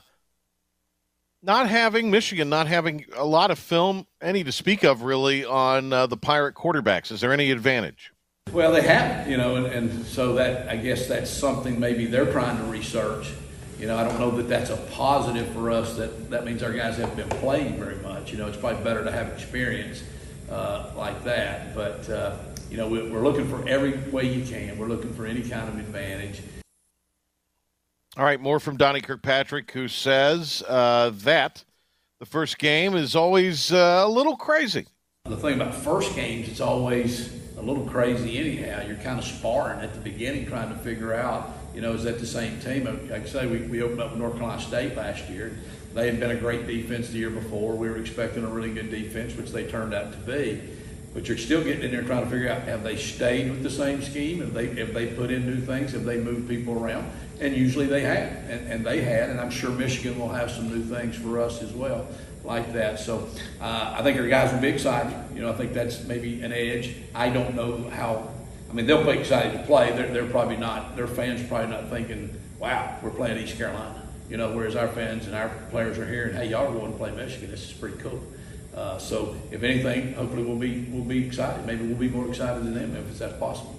not 1.42 1.68
having 1.68 2.08
Michigan 2.08 2.48
not 2.48 2.68
having 2.68 3.06
a 3.16 3.24
lot 3.24 3.50
of 3.50 3.58
film, 3.58 4.06
any 4.22 4.44
to 4.44 4.52
speak 4.52 4.84
of, 4.84 5.02
really, 5.02 5.44
on 5.44 5.92
uh, 5.92 6.06
the 6.06 6.16
Pirate 6.16 6.54
quarterbacks. 6.54 7.10
Is 7.10 7.20
there 7.22 7.32
any 7.32 7.50
advantage? 7.50 8.12
Well, 8.52 8.70
they 8.70 8.82
haven't, 8.82 9.28
you 9.28 9.36
know, 9.36 9.56
and, 9.56 9.66
and 9.66 10.06
so 10.06 10.34
that 10.34 10.68
I 10.68 10.76
guess 10.76 11.08
that's 11.08 11.28
something 11.28 11.80
maybe 11.80 12.06
they're 12.06 12.30
trying 12.30 12.56
to 12.58 12.62
research. 12.64 13.32
You 13.80 13.88
know, 13.88 13.96
I 13.96 14.04
don't 14.04 14.20
know 14.20 14.30
that 14.36 14.48
that's 14.48 14.70
a 14.70 14.76
positive 14.92 15.48
for 15.54 15.72
us. 15.72 15.96
That 15.96 16.30
that 16.30 16.44
means 16.44 16.62
our 16.62 16.72
guys 16.72 16.98
haven't 16.98 17.16
been 17.16 17.38
playing 17.40 17.80
very 17.80 17.96
much. 17.96 18.30
You 18.30 18.38
know, 18.38 18.46
it's 18.46 18.56
probably 18.56 18.84
better 18.84 19.02
to 19.02 19.10
have 19.10 19.26
experience 19.32 20.04
uh, 20.50 20.90
like 20.96 21.22
that. 21.24 21.74
But 21.74 22.08
uh, 22.08 22.36
you 22.70 22.76
know, 22.76 22.88
we, 22.88 23.08
we're 23.08 23.22
looking 23.22 23.48
for 23.48 23.66
every 23.68 23.96
way 24.10 24.32
you 24.32 24.44
can. 24.44 24.78
We're 24.78 24.88
looking 24.88 25.12
for 25.14 25.26
any 25.26 25.42
kind 25.42 25.68
of 25.68 25.78
advantage. 25.78 26.40
All 28.16 28.24
right, 28.24 28.40
more 28.40 28.58
from 28.58 28.76
Donnie 28.76 29.00
Kirkpatrick, 29.00 29.70
who 29.70 29.86
says 29.86 30.64
uh, 30.68 31.10
that 31.22 31.64
the 32.18 32.26
first 32.26 32.58
game 32.58 32.96
is 32.96 33.14
always 33.14 33.72
uh, 33.72 34.02
a 34.04 34.08
little 34.08 34.36
crazy. 34.36 34.86
The 35.26 35.36
thing 35.36 35.60
about 35.60 35.74
first 35.74 36.14
games, 36.16 36.48
it's 36.48 36.60
always 36.60 37.32
a 37.56 37.62
little 37.62 37.86
crazy 37.86 38.38
anyhow. 38.38 38.84
You're 38.86 38.96
kind 38.96 39.18
of 39.18 39.24
sparring 39.24 39.80
at 39.80 39.94
the 39.94 40.00
beginning, 40.00 40.46
trying 40.46 40.70
to 40.70 40.78
figure 40.78 41.14
out, 41.14 41.50
you 41.74 41.80
know, 41.80 41.92
is 41.92 42.04
that 42.04 42.18
the 42.18 42.26
same 42.26 42.58
team? 42.60 42.84
Like 42.84 43.12
I 43.12 43.24
say, 43.26 43.46
we, 43.46 43.58
we 43.68 43.82
opened 43.82 44.00
up 44.00 44.16
North 44.16 44.34
Carolina 44.34 44.60
State 44.60 44.96
last 44.96 45.28
year. 45.28 45.56
They 45.94 46.06
had 46.06 46.20
been 46.20 46.30
a 46.30 46.36
great 46.36 46.66
defense 46.66 47.08
the 47.08 47.18
year 47.18 47.30
before. 47.30 47.74
We 47.74 47.88
were 47.88 47.98
expecting 47.98 48.44
a 48.44 48.48
really 48.48 48.72
good 48.72 48.90
defense, 48.90 49.36
which 49.36 49.50
they 49.50 49.66
turned 49.66 49.92
out 49.92 50.12
to 50.12 50.18
be. 50.18 50.60
But 51.12 51.26
you're 51.26 51.38
still 51.38 51.64
getting 51.64 51.82
in 51.82 51.90
there 51.90 52.02
trying 52.02 52.24
to 52.24 52.30
figure 52.30 52.48
out 52.48 52.62
have 52.62 52.84
they 52.84 52.96
stayed 52.96 53.50
with 53.50 53.64
the 53.64 53.70
same 53.70 54.00
scheme? 54.00 54.40
Have 54.40 54.54
they 54.54 54.66
have 54.74 54.94
they 54.94 55.08
put 55.08 55.32
in 55.32 55.44
new 55.44 55.60
things? 55.60 55.92
Have 55.92 56.04
they 56.04 56.18
moved 56.18 56.48
people 56.48 56.82
around? 56.82 57.10
And 57.40 57.56
usually 57.56 57.86
they 57.86 58.02
have, 58.02 58.28
and, 58.48 58.70
and 58.70 58.86
they 58.86 59.00
had, 59.00 59.30
and 59.30 59.40
I'm 59.40 59.50
sure 59.50 59.70
Michigan 59.70 60.18
will 60.18 60.28
have 60.28 60.50
some 60.50 60.68
new 60.68 60.84
things 60.84 61.16
for 61.16 61.40
us 61.40 61.62
as 61.62 61.72
well 61.72 62.06
like 62.44 62.72
that. 62.72 63.00
So 63.00 63.28
uh, 63.60 63.94
I 63.96 64.02
think 64.02 64.18
our 64.18 64.26
guys 64.28 64.52
will 64.52 64.60
be 64.60 64.68
excited. 64.68 65.12
You 65.34 65.42
know, 65.42 65.50
I 65.50 65.54
think 65.54 65.72
that's 65.72 66.04
maybe 66.04 66.42
an 66.42 66.52
edge. 66.52 66.94
I 67.14 67.28
don't 67.28 67.54
know 67.54 67.88
how. 67.90 68.30
I 68.68 68.72
mean, 68.72 68.86
they'll 68.86 69.04
be 69.04 69.18
excited 69.18 69.52
to 69.52 69.64
play. 69.64 69.90
They're, 69.92 70.12
they're 70.12 70.26
probably 70.26 70.56
not. 70.56 70.94
Their 70.94 71.08
fans 71.08 71.46
probably 71.48 71.68
not 71.68 71.88
thinking, 71.88 72.34
"Wow, 72.58 72.98
we're 73.02 73.10
playing 73.10 73.38
East 73.38 73.56
Carolina." 73.56 73.99
You 74.30 74.36
know, 74.36 74.54
whereas 74.54 74.76
our 74.76 74.86
fans 74.86 75.26
and 75.26 75.34
our 75.34 75.48
players 75.70 75.98
are 75.98 76.06
hearing, 76.06 76.34
"Hey, 76.34 76.48
y'all 76.48 76.68
are 76.68 76.72
going 76.72 76.92
to 76.92 76.96
play 76.96 77.10
Michigan. 77.10 77.50
This 77.50 77.68
is 77.68 77.72
pretty 77.72 77.98
cool." 77.98 78.22
Uh, 78.72 78.96
so, 78.96 79.34
if 79.50 79.64
anything, 79.64 80.12
hopefully 80.14 80.44
we'll 80.44 80.56
be 80.56 80.86
we'll 80.88 81.04
be 81.04 81.26
excited. 81.26 81.66
Maybe 81.66 81.84
we'll 81.84 81.96
be 81.96 82.08
more 82.08 82.28
excited 82.28 82.62
than 82.62 82.74
them 82.74 82.94
if 82.94 83.18
that's 83.18 83.36
possible. 83.38 83.74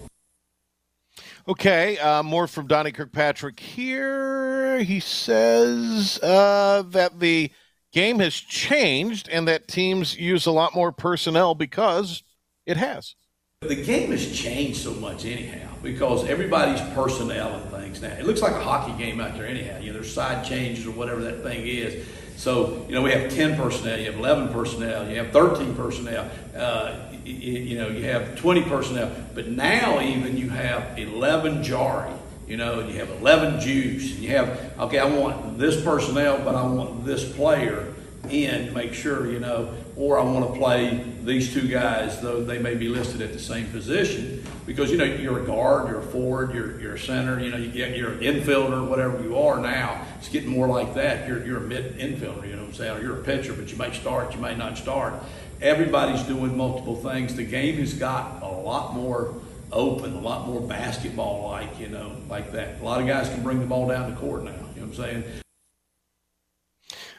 Okay, 1.48 1.98
uh, 2.00 2.22
more 2.22 2.48
from 2.48 2.68
Donnie 2.68 2.92
Kirkpatrick 2.92 3.62
here. 3.62 4.80
He 4.80 5.00
says 5.00 6.20
uh, 6.22 6.84
that 6.88 7.22
the 7.22 7.50
game 7.94 8.20
has 8.20 8.36
changed 8.36 9.30
and 9.30 9.48
that 9.48 9.70
teams 9.70 10.18
use 10.18 10.46
a 10.46 10.52
lot 10.52 10.76
more 10.76 10.92
personnel 10.92 11.56
because 11.56 12.24
it 12.66 12.76
has. 12.76 13.16
The 13.62 13.76
game 13.76 14.12
has 14.12 14.38
changed 14.38 14.82
so 14.82 14.92
much 14.94 15.26
anyhow 15.26 15.71
because 15.82 16.28
everybody's 16.28 16.82
personnel 16.94 17.56
and 17.56 17.72
things 17.72 18.02
now. 18.02 18.10
It 18.10 18.26
looks 18.26 18.42
like 18.42 18.54
a 18.54 18.64
hockey 18.64 18.98
game 18.98 19.20
out 19.20 19.36
there 19.36 19.46
anyhow. 19.46 19.80
You 19.80 19.88
know, 19.88 19.94
there's 19.94 20.14
side 20.14 20.46
changes 20.46 20.86
or 20.86 20.92
whatever 20.92 21.22
that 21.22 21.44
thing 21.44 21.66
is. 21.66 22.06
So, 22.38 22.86
you 22.88 22.96
know, 22.96 23.02
we 23.02 23.12
have 23.12 23.32
10 23.32 23.56
personnel, 23.56 24.00
you 24.00 24.06
have 24.06 24.16
11 24.16 24.52
personnel, 24.52 25.08
you 25.08 25.18
have 25.18 25.32
13 25.32 25.76
personnel, 25.76 26.30
uh, 26.56 26.96
you, 27.24 27.34
you, 27.34 27.78
know, 27.78 27.90
you 27.90 28.04
have 28.06 28.36
20 28.36 28.64
personnel. 28.64 29.12
But 29.36 29.50
now 29.50 30.02
even 30.02 30.38
you 30.38 30.50
have 30.50 30.98
11 30.98 31.64
Jari, 31.64 32.12
you 32.48 32.58
know, 32.58 32.80
you 32.80 32.98
have 33.00 33.10
11 33.12 33.60
Juice, 33.60 34.16
and 34.16 34.24
you 34.24 34.30
have, 34.30 34.74
okay, 34.80 34.98
I 34.98 35.06
want 35.06 35.60
this 35.60 35.84
personnel, 35.84 36.40
but 36.40 36.56
I 36.56 36.64
want 36.64 37.06
this 37.06 37.32
player 37.32 37.94
in 38.30 38.68
to 38.68 38.72
make 38.72 38.94
sure, 38.94 39.32
you 39.32 39.40
know, 39.40 39.74
or 39.96 40.20
I 40.20 40.24
want 40.24 40.52
to 40.52 40.60
play 40.60 41.11
these 41.24 41.54
two 41.54 41.68
guys, 41.68 42.22
though 42.22 42.44
they 42.44 42.58
may 42.58 42.76
be 42.76 42.88
listed 42.88 43.22
at 43.22 43.34
the 43.34 43.40
same 43.40 43.68
position, 43.68 44.46
because 44.66 44.92
you 44.92 44.98
know 44.98 45.04
you're 45.04 45.42
a 45.42 45.46
guard, 45.46 45.90
you're 45.90 46.00
a 46.00 46.04
forward, 46.04 46.54
you're, 46.54 46.80
you're 46.80 46.96
a 46.96 47.00
center, 47.00 47.40
you 47.40 47.52
know, 47.52 47.58
you 47.58 47.70
get 47.70 47.96
you're 47.96 48.14
an 48.14 48.20
infielder, 48.20 48.88
whatever 48.88 49.22
you 49.22 49.38
are 49.38 49.60
now. 49.60 50.06
It's 50.20 50.30
getting 50.30 50.50
more 50.50 50.68
like 50.68 50.94
that. 50.96 51.28
You're 51.28 51.46
you're 51.46 51.58
a 51.58 51.62
mid 51.62 51.98
infielder, 51.98 52.48
you 52.48 52.56
know 52.56 52.64
what 52.64 52.70
I'm 52.70 52.74
saying? 52.74 52.98
Or 52.98 53.02
you're 53.02 53.20
a 53.20 53.24
pitcher, 53.24 53.54
but 53.54 53.72
you 53.72 53.78
may 53.78 53.92
start, 53.94 54.34
you 54.34 54.40
may 54.40 54.56
not 54.56 54.78
start. 54.78 55.14
Everybody's 55.62 56.24
doing 56.24 56.58
multiple 56.58 56.96
things. 56.96 57.36
The 57.36 57.44
game 57.44 57.78
has 57.78 57.94
got 57.94 58.42
a 58.42 58.48
lot 58.48 58.96
more 58.96 59.36
open, 59.72 60.16
a 60.16 60.20
lot 60.20 60.48
more 60.48 60.62
basketball 60.62 61.50
like, 61.50 61.80
you 61.80 61.88
know, 61.88 62.16
like 62.30 62.52
that. 62.52 62.82
A 62.82 62.84
lot 62.84 63.00
of 63.00 63.08
guys 63.08 63.30
can 63.30 63.44
bring 63.44 63.60
the 63.60 63.66
ball 63.66 63.88
down 63.88 64.10
the 64.10 64.16
court 64.18 64.44
now. 64.44 64.52
You 64.52 64.58
know 64.58 64.66
what 64.66 64.82
I'm 64.84 64.94
saying? 64.96 65.24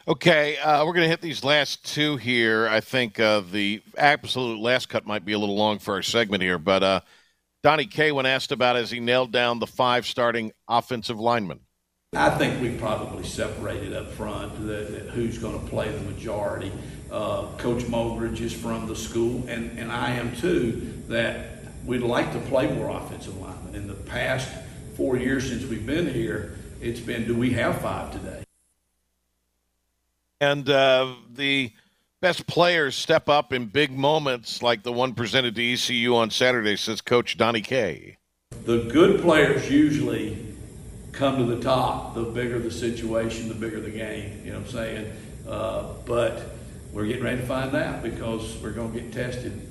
Okay, 0.09 0.59
uh, 0.59 0.85
we're 0.85 0.95
going 0.95 1.05
to 1.05 1.09
hit 1.09 1.21
these 1.21 1.45
last 1.45 1.85
two 1.87 2.17
here. 2.17 2.67
I 2.67 2.81
think 2.81 3.21
uh, 3.21 3.41
the 3.53 3.81
absolute 3.97 4.59
last 4.59 4.89
cut 4.89 5.07
might 5.07 5.25
be 5.25 5.33
a 5.33 5.39
little 5.39 5.55
long 5.55 5.79
for 5.79 5.95
our 5.95 6.03
segment 6.03 6.43
here, 6.43 6.59
but 6.59 6.83
uh, 6.83 7.01
Donnie 7.63 7.87
K, 7.87 8.11
when 8.11 8.27
asked 8.27 8.51
about, 8.51 8.75
as 8.75 8.91
he 8.91 8.99
nailed 8.99 9.31
down 9.31 9.61
the 9.61 9.67
five 9.69 10.05
starting 10.05 10.51
offensive 10.67 11.21
linemen? 11.21 11.61
I 12.15 12.31
think 12.31 12.61
we 12.61 12.77
probably 12.77 13.23
separated 13.23 13.95
up 13.95 14.11
front 14.11 14.51
who's 15.11 15.39
going 15.39 15.61
to 15.61 15.67
play 15.69 15.93
the 15.93 16.01
majority. 16.01 16.73
Uh, 17.09 17.47
Coach 17.57 17.85
Mulgridge 17.85 18.41
is 18.41 18.53
from 18.53 18.89
the 18.89 18.97
school, 18.97 19.45
and, 19.47 19.79
and 19.79 19.93
I 19.93 20.11
am 20.15 20.35
too, 20.35 21.01
that 21.07 21.65
we'd 21.87 22.01
like 22.01 22.33
to 22.33 22.41
play 22.41 22.67
more 22.75 22.91
offensive 22.91 23.37
linemen. 23.37 23.77
In 23.77 23.87
the 23.87 23.95
past 23.95 24.53
four 24.97 25.17
years 25.17 25.49
since 25.49 25.65
we've 25.65 25.87
been 25.87 26.13
here, 26.13 26.59
it's 26.81 26.99
been 26.99 27.25
do 27.25 27.37
we 27.37 27.53
have 27.53 27.81
five 27.81 28.11
today? 28.11 28.43
And 30.43 30.69
uh, 30.69 31.15
the 31.35 31.73
best 32.21 32.49
players 32.49 32.97
step 32.97 33.29
up 33.29 33.53
in 33.53 33.67
big 33.67 33.93
moments 33.93 34.61
like 34.61 34.83
the 34.83 34.93
one 34.93 35.15
presented 35.15 35.55
to 35.55 35.73
ECU 35.73 36.17
on 36.17 36.31
Saturday, 36.31 36.75
says 36.75 37.01
Coach 37.01 37.39
Donnie 37.39 37.61
K. 37.61 38.17
The 38.65 38.89
good 38.93 39.21
players 39.21 39.71
usually 39.71 40.37
come 41.13 41.39
to 41.39 41.45
the 41.45 41.63
top. 41.63 42.17
The 42.17 42.25
bigger 42.25 42.59
the 42.59 42.73
situation, 42.73 43.49
the 43.49 43.55
bigger 43.55 43.79
the 43.81 43.91
game. 43.91 44.43
You 44.45 44.53
know 44.53 44.59
what 44.59 44.67
I'm 44.67 44.73
saying? 44.73 45.13
Uh, 45.49 45.95
but 46.07 46.43
we're 46.93 47.07
getting 47.07 47.23
ready 47.23 47.41
to 47.41 47.47
find 47.47 47.75
out 47.77 48.03
because 48.03 48.61
we're 48.61 48.73
going 48.73 48.93
to 48.93 49.01
get 49.01 49.13
tested 49.13 49.69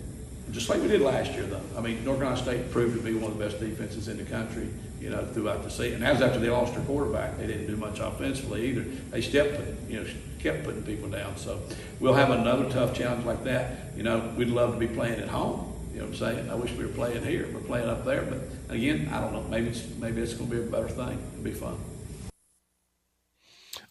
just 0.52 0.70
like 0.70 0.82
we 0.82 0.88
did 0.88 1.02
last 1.02 1.34
year, 1.34 1.44
though. 1.44 1.62
I 1.78 1.82
mean, 1.82 2.04
North 2.06 2.20
Carolina 2.20 2.42
State 2.42 2.72
proved 2.72 2.98
to 2.98 3.04
be 3.04 3.14
one 3.14 3.32
of 3.32 3.38
the 3.38 3.44
best 3.44 3.60
defenses 3.60 4.08
in 4.08 4.18
the 4.18 4.24
country, 4.24 4.70
you 5.02 5.10
know, 5.10 5.26
throughout 5.34 5.64
the 5.64 5.70
season. 5.70 5.96
And 5.96 6.04
that 6.04 6.14
was 6.14 6.22
after 6.22 6.40
they 6.40 6.50
lost 6.50 6.76
their 6.76 6.84
quarterback. 6.84 7.38
They 7.38 7.48
didn't 7.48 7.68
do 7.68 7.76
much 7.76 8.00
offensively 8.00 8.70
either. 8.70 8.82
They 9.10 9.22
stepped, 9.22 9.60
you 9.90 10.02
know, 10.02 10.10
kept 10.40 10.64
putting 10.64 10.84
people 10.84 11.10
down. 11.10 11.36
So 11.38 11.60
we'll 12.00 12.14
have 12.14 12.30
another 12.30 12.70
tough 12.70 12.94
challenge 12.94 13.26
like 13.26 13.44
that. 13.46 13.94
You 13.98 14.04
know, 14.04 14.32
we'd 14.38 14.50
love 14.50 14.74
to 14.74 14.80
be 14.80 14.88
playing 14.88 15.20
at 15.20 15.28
home. 15.28 15.68
You 15.92 16.00
know 16.00 16.06
what 16.06 16.14
I'm 16.14 16.18
saying? 16.36 16.50
I 16.50 16.56
wish 16.56 16.72
we 16.74 16.86
were 16.86 16.92
playing 16.92 17.24
here. 17.26 17.50
We're 17.54 17.60
playing 17.60 17.90
up 17.90 18.06
there, 18.06 18.22
but 18.22 18.40
again, 18.74 19.10
I 19.12 19.20
don't 19.20 19.34
know. 19.34 19.44
Maybe 19.44 19.70
it's 19.70 19.86
maybe 20.00 20.22
it's 20.22 20.34
going 20.34 20.50
to 20.50 20.56
be 20.56 20.62
a 20.62 20.66
better 20.66 20.88
thing. 20.88 21.20
It'll 21.34 21.44
be 21.44 21.52
fun. 21.52 21.78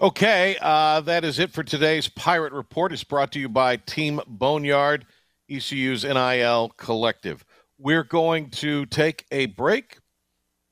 Okay, 0.01 0.57
uh, 0.63 1.03
that 1.03 1.25
is 1.25 1.39
it 1.39 1.51
for 1.51 1.63
today's 1.63 2.09
Pirate 2.09 2.55
Report. 2.55 2.91
It's 2.91 3.05
brought 3.05 3.33
to 3.33 3.39
you 3.39 3.51
by 3.51 3.77
Team 3.77 4.19
Boneyard, 4.27 5.05
ECU's 5.51 6.05
NIL 6.05 6.71
Collective. 6.79 7.45
We're 7.77 8.05
going 8.05 8.49
to 8.51 8.87
take 8.87 9.27
a 9.31 9.47
break, 9.47 9.99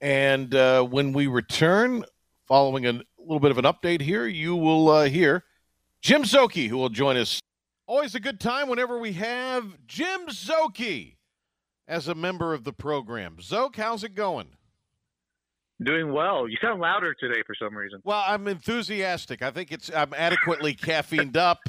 and 0.01 0.55
uh, 0.55 0.83
when 0.85 1.13
we 1.13 1.27
return, 1.27 2.05
following 2.47 2.87
a 2.87 3.01
little 3.19 3.41
bit 3.41 3.51
of 3.51 3.59
an 3.59 3.65
update 3.65 4.01
here, 4.01 4.27
you 4.27 4.57
will 4.57 4.89
uh, 4.89 5.05
hear 5.05 5.45
Jim 6.01 6.23
Szoke, 6.23 6.69
who 6.69 6.77
will 6.77 6.89
join 6.89 7.17
us. 7.17 7.41
Always 7.87 8.15
a 8.15 8.21
good 8.21 8.39
time 8.39 8.69
whenever 8.69 8.99
we 8.99 9.13
have 9.15 9.79
Jim 9.87 10.27
Szoke 10.29 11.17
as 11.87 12.07
a 12.07 12.15
member 12.15 12.53
of 12.55 12.65
the 12.65 12.73
program. 12.73 13.37
Zoke, 13.41 13.77
how's 13.77 14.05
it 14.05 14.15
going? 14.15 14.49
Doing 15.83 16.13
well. 16.13 16.49
You 16.49 16.57
sound 16.61 16.81
louder 16.81 17.15
today 17.15 17.43
for 17.47 17.55
some 17.55 17.77
reason. 17.77 18.01
Well, 18.05 18.23
I'm 18.27 18.49
enthusiastic. 18.49 19.43
I 19.43 19.51
think 19.51 19.73
it's 19.73 19.91
I'm 19.95 20.13
adequately 20.13 20.75
caffeined 20.75 21.37
up, 21.37 21.61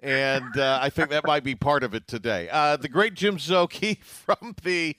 and 0.00 0.56
uh, 0.56 0.78
I 0.80 0.90
think 0.90 1.10
that 1.10 1.26
might 1.26 1.42
be 1.42 1.56
part 1.56 1.82
of 1.82 1.92
it 1.92 2.06
today. 2.06 2.48
Uh, 2.50 2.76
the 2.76 2.88
great 2.88 3.14
Jim 3.14 3.38
Szoke 3.38 3.98
from 4.02 4.54
the 4.62 4.96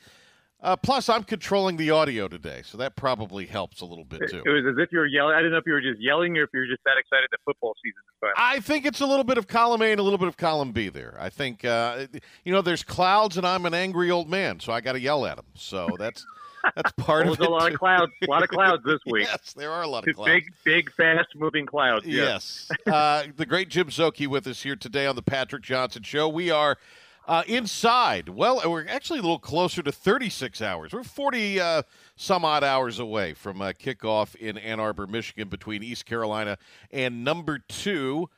uh, 0.64 0.78
plus, 0.78 1.10
I'm 1.10 1.24
controlling 1.24 1.76
the 1.76 1.92
audio 1.92 2.30
today, 2.30 2.62
so 2.64 2.78
that 2.78 2.96
probably 2.96 3.46
helps 3.46 3.82
a 3.82 3.86
little 3.86 4.06
bit 4.06 4.22
too. 4.30 4.42
It 4.46 4.50
was 4.50 4.66
as 4.66 4.78
if 4.78 4.94
you 4.94 5.00
were 5.00 5.06
yelling. 5.06 5.36
I 5.36 5.40
didn't 5.40 5.52
know 5.52 5.58
if 5.58 5.68
you 5.68 5.74
were 5.74 5.82
just 5.82 6.00
yelling 6.00 6.38
or 6.38 6.44
if 6.44 6.50
you 6.54 6.62
were 6.62 6.68
just 6.68 6.84
that 6.86 6.98
excited 6.98 7.28
that 7.32 7.40
football 7.44 7.76
season 7.84 8.00
is 8.08 8.16
fine. 8.22 8.32
I 8.38 8.62
think 8.62 8.86
it's 8.86 9.02
a 9.02 9.06
little 9.06 9.26
bit 9.26 9.38
of 9.38 9.48
column 9.48 9.82
A 9.82 9.92
and 9.92 10.00
a 10.00 10.04
little 10.04 10.18
bit 10.18 10.30
of 10.30 10.38
column 10.38 10.72
B 10.72 10.88
there. 10.88 11.18
I 11.20 11.30
think, 11.30 11.66
uh, 11.66 12.08
you 12.46 12.54
know, 12.54 12.62
there's 12.62 12.82
clouds 12.82 13.36
and 13.36 13.46
I'm 13.46 13.66
an 13.66 13.74
angry 13.74 14.10
old 14.10 14.30
man, 14.30 14.62
so 14.62 14.72
I 14.72 14.80
got 14.80 14.94
to 14.94 15.02
yell 15.02 15.26
at 15.26 15.36
them. 15.36 15.46
So 15.56 15.90
that's 16.00 16.26
that's 16.76 16.92
part 16.98 17.26
well, 17.26 17.34
of 17.34 17.40
it. 17.40 17.42
There's 17.42 17.48
a 17.48 17.52
lot 17.52 17.68
too. 17.68 17.74
of 17.74 17.80
clouds. 17.80 18.12
A 18.22 18.32
lot 18.32 18.44
of 18.44 18.50
clouds 18.50 18.84
this 18.86 19.00
week. 19.06 19.28
yes, 19.28 19.54
there 19.54 19.72
are 19.72 19.82
a 19.82 19.88
lot 19.88 20.08
of 20.08 20.16
clouds. 20.16 20.32
Big, 20.32 20.54
big, 20.64 20.92
fast 20.94 21.36
moving 21.36 21.66
clouds. 21.66 22.06
Yes. 22.06 22.70
uh, 22.88 23.24
the 23.36 23.46
great 23.46 23.70
Jim 23.70 23.88
Szoke 23.88 24.28
with 24.28 24.48
us 24.48 24.64
here 24.64 24.76
today 24.76 25.06
on 25.06 25.16
the 25.16 25.22
Patrick 25.22 25.64
Johnson 25.64 26.04
Show. 26.04 26.30
We 26.30 26.52
are 26.52 26.78
uh, 27.28 27.44
inside. 27.48 28.30
Well, 28.30 28.62
we're 28.66 28.88
actually 28.88 29.20
a 29.20 29.22
little 29.22 29.40
closer 29.40 29.82
to 29.82 29.92
36 29.92 30.62
hours. 30.62 30.94
We're 30.94 31.04
40 31.04 31.60
uh, 31.60 31.84
some 32.16 32.44
odd 32.46 32.64
hours 32.64 33.00
away 33.00 33.34
from 33.34 33.62
uh, 33.62 33.72
kickoff 33.72 34.36
in 34.36 34.58
Ann 34.58 34.80
Arbor, 34.80 35.08
Michigan, 35.08 35.48
between 35.48 35.84
East 35.84 36.06
Carolina 36.06 36.58
and 36.92 37.24
number 37.24 37.60
two 37.60 38.30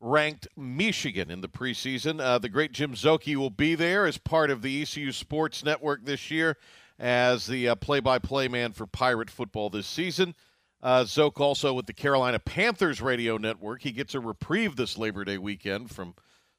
ranked 0.00 0.46
Michigan 0.56 1.30
in 1.30 1.40
the 1.40 1.48
preseason. 1.48 2.20
Uh, 2.20 2.38
the 2.38 2.48
great 2.48 2.72
Jim 2.72 2.94
Szoke 2.94 3.34
will 3.36 3.50
be 3.50 3.74
there 3.74 4.06
as 4.06 4.18
part 4.18 4.50
of 4.50 4.62
the 4.62 4.82
ECU 4.82 5.12
Sports 5.12 5.64
Network 5.64 6.04
this 6.04 6.30
year 6.30 6.56
as 6.98 7.46
the 7.46 7.70
uh, 7.70 7.74
play-by-play 7.74 8.48
man 8.48 8.72
for 8.72 8.86
Pirate 8.86 9.30
football 9.30 9.70
this 9.70 9.86
season. 9.86 10.34
Uh, 10.82 11.04
Zoke 11.04 11.40
also 11.40 11.72
with 11.72 11.86
the 11.86 11.92
Carolina 11.92 12.38
Panthers 12.38 13.00
radio 13.00 13.38
network. 13.38 13.82
He 13.82 13.92
gets 13.92 14.14
a 14.14 14.20
reprieve 14.20 14.76
this 14.76 14.98
Labor 14.98 15.24
Day 15.24 15.38
weekend 15.38 15.90
from 15.90 16.14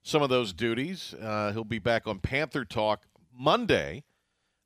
some 0.08 0.22
of 0.22 0.30
those 0.30 0.54
duties. 0.54 1.14
Uh, 1.22 1.52
he'll 1.52 1.66
be 1.66 1.80
back 1.80 2.08
on 2.08 2.20
Panther 2.20 2.64
Talk 2.64 3.04
Monday. 3.38 4.04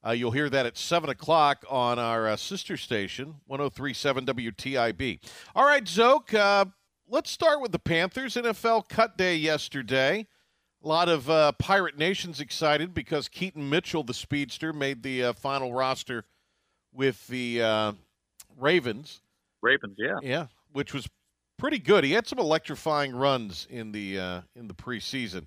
Uh, 0.06 0.12
you'll 0.12 0.32
hear 0.32 0.50
that 0.50 0.66
at 0.66 0.78
7 0.78 1.10
o'clock 1.10 1.66
on 1.70 1.98
our 1.98 2.28
uh, 2.28 2.36
sister 2.36 2.78
station, 2.78 3.36
1037 3.48 4.26
WTIB. 4.28 5.20
All 5.56 5.66
right, 5.66 5.88
Zoke, 5.88 6.34
uh, 6.34 6.66
let's 7.08 7.32
start 7.32 7.60
with 7.60 7.72
the 7.72 7.80
Panthers. 7.80 8.36
NFL 8.36 8.88
cut 8.88 9.18
day 9.18 9.36
yesterday. 9.36 10.28
A 10.84 10.88
lot 10.88 11.10
of 11.10 11.30
uh, 11.30 11.52
Pirate 11.54 11.98
Nations 11.98 12.40
excited 12.40 12.94
because 12.94 13.28
Keaton 13.28 13.68
Mitchell, 13.68 14.04
the 14.04 14.14
speedster, 14.14 14.74
made 14.74 15.04
the 15.04 15.26
uh, 15.26 15.34
final 15.34 15.74
roster 15.74 16.26
with 16.94 17.28
the 17.28 17.62
uh, 17.62 17.92
Ravens. 18.58 19.22
Ravens, 19.62 19.96
yeah, 20.00 20.18
yeah, 20.24 20.48
which 20.72 20.94
was 20.94 21.08
pretty 21.62 21.78
good. 21.78 22.04
He 22.04 22.14
had 22.14 22.26
some 22.26 22.40
electrifying 22.40 23.16
runs 23.16 23.68
in 23.70 23.92
the 23.92 24.20
uh, 24.20 24.42
in 24.56 24.68
the 24.68 24.74
preseason. 24.74 25.46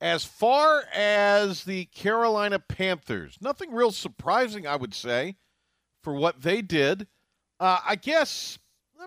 As 0.00 0.24
far 0.24 0.84
as 0.94 1.64
the 1.64 1.86
Carolina 1.86 2.60
Panthers, 2.60 3.36
nothing 3.40 3.72
real 3.72 3.90
surprising, 3.90 4.68
I 4.68 4.76
would 4.76 4.94
say, 4.94 5.36
for 6.04 6.14
what 6.14 6.42
they 6.42 6.62
did. 6.62 7.08
Uh, 7.58 7.78
I 7.84 7.96
guess 7.96 8.60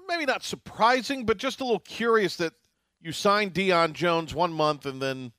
maybe 0.09 0.25
not 0.25 0.43
surprising, 0.43 1.25
but 1.25 1.37
just 1.37 1.61
a 1.61 1.63
little 1.63 1.79
curious 1.79 2.35
that 2.35 2.51
you 2.99 3.13
signed 3.13 3.53
Deion 3.53 3.93
Jones 3.93 4.35
one 4.35 4.51
month 4.51 4.85
and 4.85 5.01
then 5.01 5.31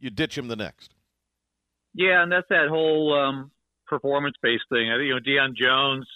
you 0.00 0.08
ditch 0.08 0.38
him 0.38 0.48
the 0.48 0.56
next. 0.56 0.94
Yeah, 1.92 2.22
and 2.22 2.32
that's 2.32 2.48
that 2.48 2.68
whole 2.70 3.12
um, 3.12 3.50
performance-based 3.86 4.64
thing. 4.70 4.86
You 4.86 5.12
know 5.12 5.20
Dion 5.20 5.54
Jones, 5.54 6.06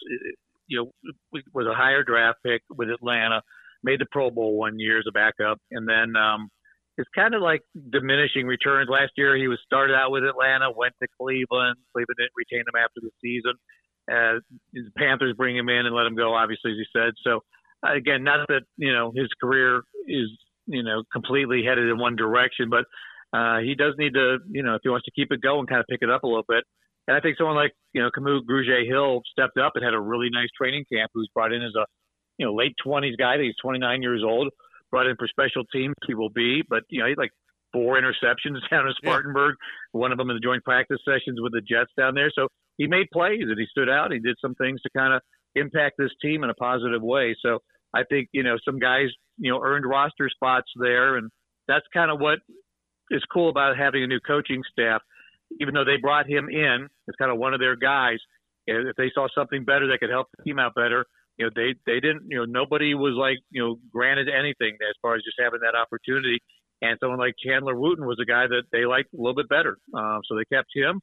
you 0.68 0.90
know, 1.32 1.42
was 1.52 1.66
a 1.66 1.74
higher 1.74 2.02
draft 2.02 2.38
pick 2.42 2.62
with 2.70 2.88
Atlanta, 2.88 3.42
made 3.82 4.00
the 4.00 4.06
Pro 4.10 4.30
Bowl 4.30 4.56
one 4.56 4.78
year 4.78 4.98
as 4.98 5.04
a 5.08 5.12
backup, 5.12 5.58
and 5.70 5.88
then 5.88 6.16
um, 6.16 6.48
it's 6.98 7.08
kind 7.14 7.34
of 7.34 7.42
like 7.42 7.62
diminishing 7.90 8.46
returns. 8.46 8.88
Last 8.90 9.12
year, 9.16 9.36
he 9.36 9.48
was 9.48 9.58
started 9.64 9.94
out 9.94 10.10
with 10.10 10.24
Atlanta, 10.24 10.70
went 10.70 10.94
to 11.00 11.08
Cleveland. 11.20 11.76
Cleveland 11.94 12.18
didn't 12.18 12.36
retain 12.36 12.60
him 12.66 12.76
after 12.76 13.00
the 13.00 13.10
season. 13.22 13.54
Uh, 14.10 14.40
the 14.72 14.90
Panthers 14.96 15.34
bring 15.36 15.56
him 15.56 15.68
in 15.68 15.86
and 15.86 15.94
let 15.94 16.06
him 16.06 16.16
go, 16.16 16.34
obviously, 16.34 16.72
as 16.72 16.78
you 16.78 16.86
said. 16.92 17.12
So, 17.22 17.40
again, 17.86 18.24
not 18.24 18.48
that 18.48 18.62
you 18.76 18.92
know 18.92 19.12
his 19.14 19.28
career 19.40 19.82
is 20.06 20.28
you 20.66 20.82
know 20.82 21.02
completely 21.12 21.62
headed 21.64 21.88
in 21.88 21.98
one 21.98 22.16
direction, 22.16 22.68
but 22.68 22.84
uh, 23.32 23.58
he 23.58 23.74
does 23.74 23.94
need 23.98 24.14
to, 24.14 24.38
you 24.50 24.62
know, 24.62 24.74
if 24.74 24.80
he 24.82 24.88
wants 24.88 25.04
to 25.04 25.12
keep 25.12 25.30
it 25.30 25.42
going, 25.42 25.66
kind 25.66 25.80
of 25.80 25.86
pick 25.86 26.00
it 26.00 26.10
up 26.10 26.22
a 26.22 26.26
little 26.26 26.46
bit. 26.48 26.64
And 27.06 27.16
I 27.16 27.20
think 27.20 27.36
someone 27.38 27.56
like 27.56 27.72
you 27.92 28.02
know 28.02 28.10
Kamu 28.10 28.40
Grugier-Hill 28.42 29.22
stepped 29.30 29.58
up 29.58 29.72
and 29.74 29.84
had 29.84 29.94
a 29.94 30.00
really 30.00 30.28
nice 30.32 30.48
training 30.56 30.84
camp. 30.92 31.10
Who's 31.14 31.28
brought 31.32 31.52
in 31.52 31.62
as 31.62 31.74
a 31.76 31.86
you 32.38 32.46
know 32.46 32.54
late 32.54 32.74
twenties 32.82 33.16
guy. 33.16 33.38
He's 33.38 33.54
29 33.62 34.02
years 34.02 34.22
old 34.24 34.48
brought 34.90 35.06
in 35.06 35.16
for 35.16 35.28
special 35.28 35.64
teams. 35.64 35.94
He 36.06 36.14
will 36.14 36.30
be, 36.30 36.62
but 36.68 36.84
you 36.88 37.00
know, 37.00 37.06
he 37.06 37.10
had 37.10 37.18
like 37.18 37.32
four 37.72 38.00
interceptions 38.00 38.58
down 38.70 38.86
in 38.86 38.94
Spartanburg. 38.96 39.56
Yeah. 39.94 40.00
One 40.00 40.12
of 40.12 40.18
them 40.18 40.30
in 40.30 40.36
the 40.36 40.40
joint 40.40 40.64
practice 40.64 40.98
sessions 41.04 41.40
with 41.40 41.52
the 41.52 41.60
Jets 41.60 41.90
down 41.96 42.14
there. 42.14 42.30
So 42.34 42.48
he 42.76 42.86
made 42.86 43.06
plays 43.12 43.42
and 43.42 43.58
he 43.58 43.66
stood 43.70 43.88
out. 43.88 44.12
He 44.12 44.18
did 44.18 44.36
some 44.40 44.54
things 44.54 44.80
to 44.82 44.90
kind 44.96 45.14
of 45.14 45.22
impact 45.54 45.96
this 45.98 46.10
team 46.22 46.44
in 46.44 46.50
a 46.50 46.54
positive 46.54 47.02
way. 47.02 47.36
So 47.42 47.58
I 47.94 48.02
think 48.04 48.28
you 48.32 48.42
know 48.42 48.56
some 48.64 48.78
guys 48.78 49.08
you 49.38 49.50
know 49.50 49.60
earned 49.62 49.86
roster 49.86 50.28
spots 50.30 50.68
there, 50.76 51.16
and 51.16 51.30
that's 51.66 51.86
kind 51.92 52.10
of 52.10 52.20
what 52.20 52.38
is 53.10 53.22
cool 53.32 53.48
about 53.48 53.76
having 53.76 54.02
a 54.02 54.06
new 54.06 54.20
coaching 54.20 54.62
staff. 54.70 55.02
Even 55.60 55.72
though 55.72 55.84
they 55.84 55.96
brought 55.96 56.28
him 56.28 56.50
in 56.50 56.88
as 57.08 57.14
kind 57.18 57.32
of 57.32 57.38
one 57.38 57.54
of 57.54 57.60
their 57.60 57.74
guys, 57.74 58.18
if 58.66 58.96
they 58.96 59.10
saw 59.14 59.28
something 59.34 59.64
better 59.64 59.88
that 59.88 59.98
could 59.98 60.10
help 60.10 60.26
the 60.36 60.44
team 60.44 60.58
out 60.58 60.74
better, 60.74 61.06
you 61.38 61.46
know, 61.46 61.50
they 61.54 61.74
they 61.86 62.00
didn't, 62.00 62.26
you 62.28 62.38
know, 62.38 62.44
nobody 62.44 62.94
was 62.94 63.14
like, 63.14 63.38
you 63.50 63.62
know, 63.62 63.78
granted 63.92 64.28
anything 64.28 64.76
as 64.82 64.96
far 65.00 65.14
as 65.14 65.22
just 65.22 65.36
having 65.38 65.60
that 65.60 65.78
opportunity. 65.78 66.38
And 66.82 66.96
someone 67.00 67.18
like 67.18 67.34
Chandler 67.44 67.74
Wooten 67.74 68.06
was 68.06 68.18
a 68.22 68.26
guy 68.26 68.46
that 68.46 68.62
they 68.70 68.84
liked 68.84 69.12
a 69.12 69.16
little 69.16 69.34
bit 69.34 69.48
better, 69.48 69.78
um, 69.94 70.20
so 70.28 70.36
they 70.36 70.44
kept 70.44 70.68
him. 70.74 71.00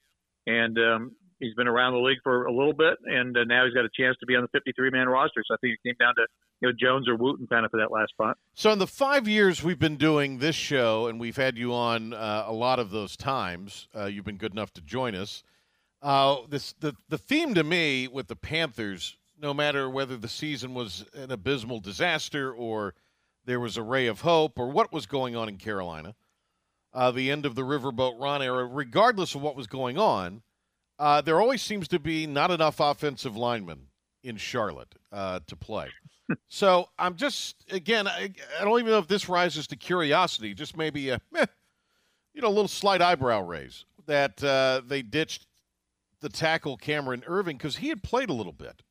And 0.48 0.78
um, 0.78 1.12
he's 1.40 1.54
been 1.56 1.68
around 1.68 1.94
the 1.94 2.00
league 2.00 2.20
for 2.24 2.46
a 2.46 2.52
little 2.52 2.74
bit, 2.74 2.98
and 3.06 3.36
uh, 3.36 3.44
now 3.46 3.66
he's 3.66 3.74
got 3.74 3.86
a 3.86 3.90
chance 3.98 4.16
to 4.20 4.26
be 4.26 4.36
on 4.36 4.44
the 4.44 4.48
53 4.50 4.90
man 4.92 5.08
roster. 5.08 5.44
So 5.46 5.54
I 5.54 5.58
think 5.62 5.74
it 5.74 5.88
came 5.88 5.96
down 6.00 6.16
to 6.16 6.26
you 6.62 6.70
know 6.70 6.74
Jones 6.80 7.08
or 7.08 7.16
Wooten 7.16 7.48
kind 7.48 7.66
of 7.66 7.72
for 7.72 7.80
that 7.80 7.92
last 7.92 8.12
spot. 8.12 8.38
So 8.54 8.72
in 8.72 8.80
the 8.80 8.88
five 8.88 9.28
years 9.28 9.64
we've 9.64 9.80
been 9.80 9.98
doing 9.98 10.40
this 10.40 10.56
show, 10.56 11.08
and 11.08 11.20
we've 11.20 11.38
had 11.38 11.58
you 11.58 11.74
on 11.74 12.14
uh, 12.14 12.46
a 12.46 12.54
lot 12.54 12.80
of 12.80 12.90
those 12.92 13.16
times, 13.18 13.88
uh, 13.96 14.06
you've 14.06 14.26
been 14.26 14.38
good 14.38 14.54
enough 14.54 14.74
to 14.74 14.82
join 14.82 15.16
us. 15.16 15.44
Uh, 16.02 16.38
this 16.50 16.74
the 16.80 16.96
the 17.10 17.18
theme 17.18 17.54
to 17.54 17.64
me 17.64 18.08
with 18.08 18.28
the 18.28 18.36
Panthers 18.36 19.18
no 19.40 19.54
matter 19.54 19.90
whether 19.90 20.18
the 20.18 20.28
season 20.28 20.74
was 20.74 21.06
an 21.14 21.32
abysmal 21.32 21.80
disaster 21.80 22.54
or 22.54 22.96
there 23.46 23.60
was 23.60 23.78
a 23.78 23.84
ray 23.84 24.08
of 24.08 24.22
hope 24.22 24.58
or 24.58 24.70
what 24.70 24.92
was 24.92 25.06
going 25.06 25.36
on 25.36 25.50
in 25.50 25.58
Carolina, 25.58 26.16
uh, 26.94 27.12
the 27.12 27.30
end 27.30 27.46
of 27.46 27.56
the 27.56 27.62
Riverboat 27.62 28.20
Ron 28.20 28.42
era, 28.42 28.66
regardless 28.66 29.36
of 29.36 29.42
what 29.42 29.56
was 29.56 29.68
going 29.68 29.98
on, 29.98 30.42
uh, 30.98 31.22
there 31.22 31.42
always 31.42 31.62
seems 31.62 31.88
to 31.90 32.00
be 32.00 32.26
not 32.26 32.52
enough 32.52 32.80
offensive 32.80 33.36
linemen 33.36 33.88
in 34.24 34.38
Charlotte 34.38 34.96
uh, 35.12 35.40
to 35.48 35.56
play. 35.56 35.90
so 36.48 36.90
I'm 36.98 37.16
just, 37.16 37.66
again, 37.70 38.08
I, 38.08 38.32
I, 38.60 38.64
don't 38.64 38.80
even 38.80 38.92
know 38.92 39.00
if 39.00 39.08
this 39.08 39.28
rises 39.28 39.68
to 39.68 39.76
curiosity, 39.76 40.54
just 40.54 40.78
maybe 40.78 41.10
a, 41.10 41.22
eh, 41.36 41.46
you 42.34 42.42
know, 42.42 42.48
a 42.48 42.50
little 42.50 42.68
slight 42.68 43.02
eyebrow 43.02 43.42
raise 43.42 43.86
that 44.08 44.44
uh, 44.44 44.82
they 44.86 45.02
ditched 45.02 45.48
the 46.22 46.30
tackle 46.30 46.78
Cameron 46.78 47.24
Erving 47.28 47.58
because 47.58 47.78
he 47.78 47.90
had 47.90 48.02
played 48.02 48.30
a 48.30 48.34
little 48.34 48.54
bit. 48.54 48.82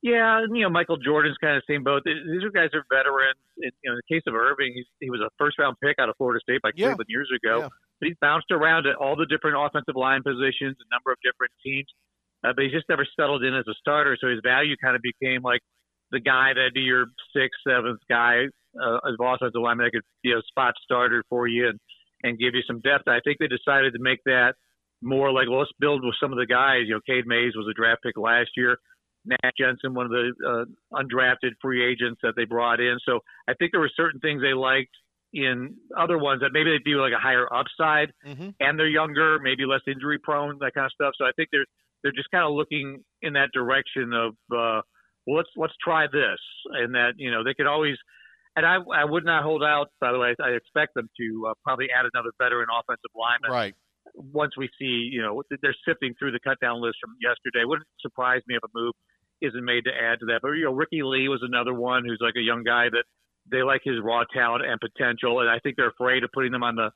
Yeah, 0.00 0.46
you 0.46 0.62
know, 0.62 0.70
Michael 0.70 0.96
Jordan's 0.96 1.36
kind 1.42 1.56
of 1.56 1.62
the 1.66 1.74
same 1.74 1.82
boat. 1.82 2.02
These 2.06 2.44
are 2.44 2.54
guys 2.54 2.70
are 2.72 2.86
veterans. 2.86 3.42
In, 3.58 3.70
you 3.82 3.90
know, 3.90 3.98
in 3.98 4.00
the 4.06 4.06
case 4.06 4.22
of 4.30 4.34
Erving, 4.34 4.70
he's, 4.74 4.86
he 5.00 5.10
was 5.10 5.20
a 5.20 5.28
first 5.38 5.58
round 5.58 5.76
pick 5.82 5.98
out 5.98 6.08
of 6.08 6.14
Florida 6.16 6.38
State 6.40 6.62
by 6.62 6.70
Cleveland 6.70 7.02
yeah. 7.08 7.18
years 7.18 7.30
ago. 7.34 7.66
Yeah. 7.66 7.68
But 7.98 8.06
he's 8.06 8.20
bounced 8.20 8.50
around 8.52 8.86
at 8.86 8.94
all 8.94 9.16
the 9.16 9.26
different 9.26 9.58
offensive 9.58 9.96
line 9.98 10.22
positions, 10.22 10.78
a 10.78 10.86
number 10.94 11.10
of 11.10 11.18
different 11.26 11.50
teams. 11.66 11.90
Uh, 12.46 12.54
but 12.54 12.62
he's 12.62 12.72
just 12.72 12.86
never 12.88 13.02
settled 13.18 13.42
in 13.42 13.54
as 13.58 13.66
a 13.66 13.74
starter. 13.74 14.16
So 14.20 14.30
his 14.30 14.38
value 14.38 14.78
kind 14.78 14.94
of 14.94 15.02
became 15.02 15.42
like 15.42 15.60
the 16.14 16.20
guy 16.20 16.54
that'd 16.54 16.74
be 16.74 16.86
your 16.86 17.06
sixth, 17.34 17.58
seventh 17.66 17.98
guy 18.08 18.46
uh, 18.78 19.02
as 19.02 19.18
offensive 19.18 19.58
lineman 19.58 19.90
that 19.90 19.98
could 19.98 20.06
be 20.22 20.30
a 20.30 20.42
spot 20.46 20.74
starter 20.84 21.24
for 21.28 21.48
you 21.48 21.74
and, 21.74 21.80
and 22.22 22.38
give 22.38 22.54
you 22.54 22.62
some 22.66 22.78
depth. 22.80 23.10
I 23.10 23.18
think 23.26 23.42
they 23.42 23.50
decided 23.50 23.94
to 23.94 24.00
make 24.00 24.22
that 24.26 24.54
more 25.02 25.32
like, 25.32 25.50
well, 25.50 25.66
let's 25.66 25.74
build 25.78 26.04
with 26.04 26.14
some 26.22 26.30
of 26.30 26.38
the 26.38 26.46
guys. 26.46 26.86
You 26.86 26.94
know, 26.94 27.00
Cade 27.02 27.26
Mays 27.26 27.58
was 27.58 27.66
a 27.66 27.74
draft 27.74 28.02
pick 28.02 28.16
last 28.16 28.50
year. 28.56 28.78
Nash 29.28 29.52
Jensen, 29.58 29.94
one 29.94 30.06
of 30.06 30.12
the 30.12 30.32
uh, 30.46 30.98
undrafted 30.98 31.52
free 31.60 31.84
agents 31.84 32.20
that 32.22 32.34
they 32.36 32.44
brought 32.44 32.80
in. 32.80 32.98
So 33.04 33.20
I 33.48 33.54
think 33.54 33.72
there 33.72 33.80
were 33.80 33.90
certain 33.94 34.20
things 34.20 34.42
they 34.42 34.54
liked 34.54 34.94
in 35.32 35.74
other 35.96 36.18
ones 36.18 36.40
that 36.40 36.50
maybe 36.52 36.70
they'd 36.70 36.84
be 36.84 36.94
like 36.94 37.12
a 37.12 37.20
higher 37.20 37.46
upside, 37.52 38.12
mm-hmm. 38.26 38.50
and 38.60 38.78
they're 38.78 38.88
younger, 38.88 39.38
maybe 39.38 39.66
less 39.66 39.82
injury 39.86 40.18
prone, 40.18 40.58
that 40.60 40.72
kind 40.74 40.86
of 40.86 40.92
stuff. 40.92 41.12
So 41.18 41.24
I 41.24 41.32
think 41.36 41.50
they're 41.52 41.66
they're 42.02 42.12
just 42.12 42.30
kind 42.30 42.44
of 42.44 42.52
looking 42.52 43.02
in 43.22 43.32
that 43.34 43.50
direction 43.52 44.12
of 44.14 44.32
uh, 44.50 44.80
well, 45.26 45.36
let's 45.36 45.50
let's 45.56 45.74
try 45.82 46.06
this, 46.06 46.40
and 46.72 46.94
that 46.94 47.12
you 47.16 47.30
know 47.30 47.44
they 47.44 47.54
could 47.54 47.66
always. 47.66 47.96
And 48.56 48.66
I, 48.66 48.78
I 48.92 49.04
would 49.04 49.24
not 49.24 49.44
hold 49.44 49.62
out. 49.62 49.86
By 50.00 50.10
the 50.10 50.18
way, 50.18 50.34
I 50.42 50.50
expect 50.50 50.94
them 50.94 51.08
to 51.20 51.46
uh, 51.50 51.54
probably 51.62 51.86
add 51.94 52.06
another 52.12 52.30
veteran 52.42 52.66
offensive 52.74 53.12
lineman. 53.14 53.52
Right 53.52 53.74
once 54.14 54.56
we 54.56 54.68
see, 54.78 55.08
you 55.12 55.22
know, 55.22 55.42
they're 55.62 55.76
sifting 55.86 56.14
through 56.18 56.32
the 56.32 56.40
cut 56.42 56.58
down 56.60 56.80
list 56.80 56.96
from 57.00 57.14
yesterday. 57.20 57.64
Wouldn't 57.64 57.86
surprise 58.00 58.42
me 58.46 58.56
if 58.56 58.62
a 58.64 58.68
move 58.74 58.94
isn't 59.40 59.64
made 59.64 59.84
to 59.84 59.90
add 59.90 60.20
to 60.20 60.26
that. 60.26 60.40
But 60.42 60.52
you 60.52 60.64
know, 60.64 60.72
Ricky 60.72 61.02
Lee 61.02 61.28
was 61.28 61.40
another 61.42 61.74
one 61.74 62.04
who's 62.04 62.18
like 62.20 62.34
a 62.36 62.42
young 62.42 62.64
guy 62.64 62.88
that 62.90 63.04
they 63.50 63.62
like 63.62 63.82
his 63.84 63.96
raw 64.02 64.24
talent 64.32 64.64
and 64.64 64.78
potential, 64.80 65.40
and 65.40 65.48
I 65.48 65.58
think 65.58 65.76
they're 65.76 65.90
afraid 65.90 66.24
of 66.24 66.30
putting 66.32 66.52
them 66.52 66.62
on 66.62 66.76
the 66.76 66.90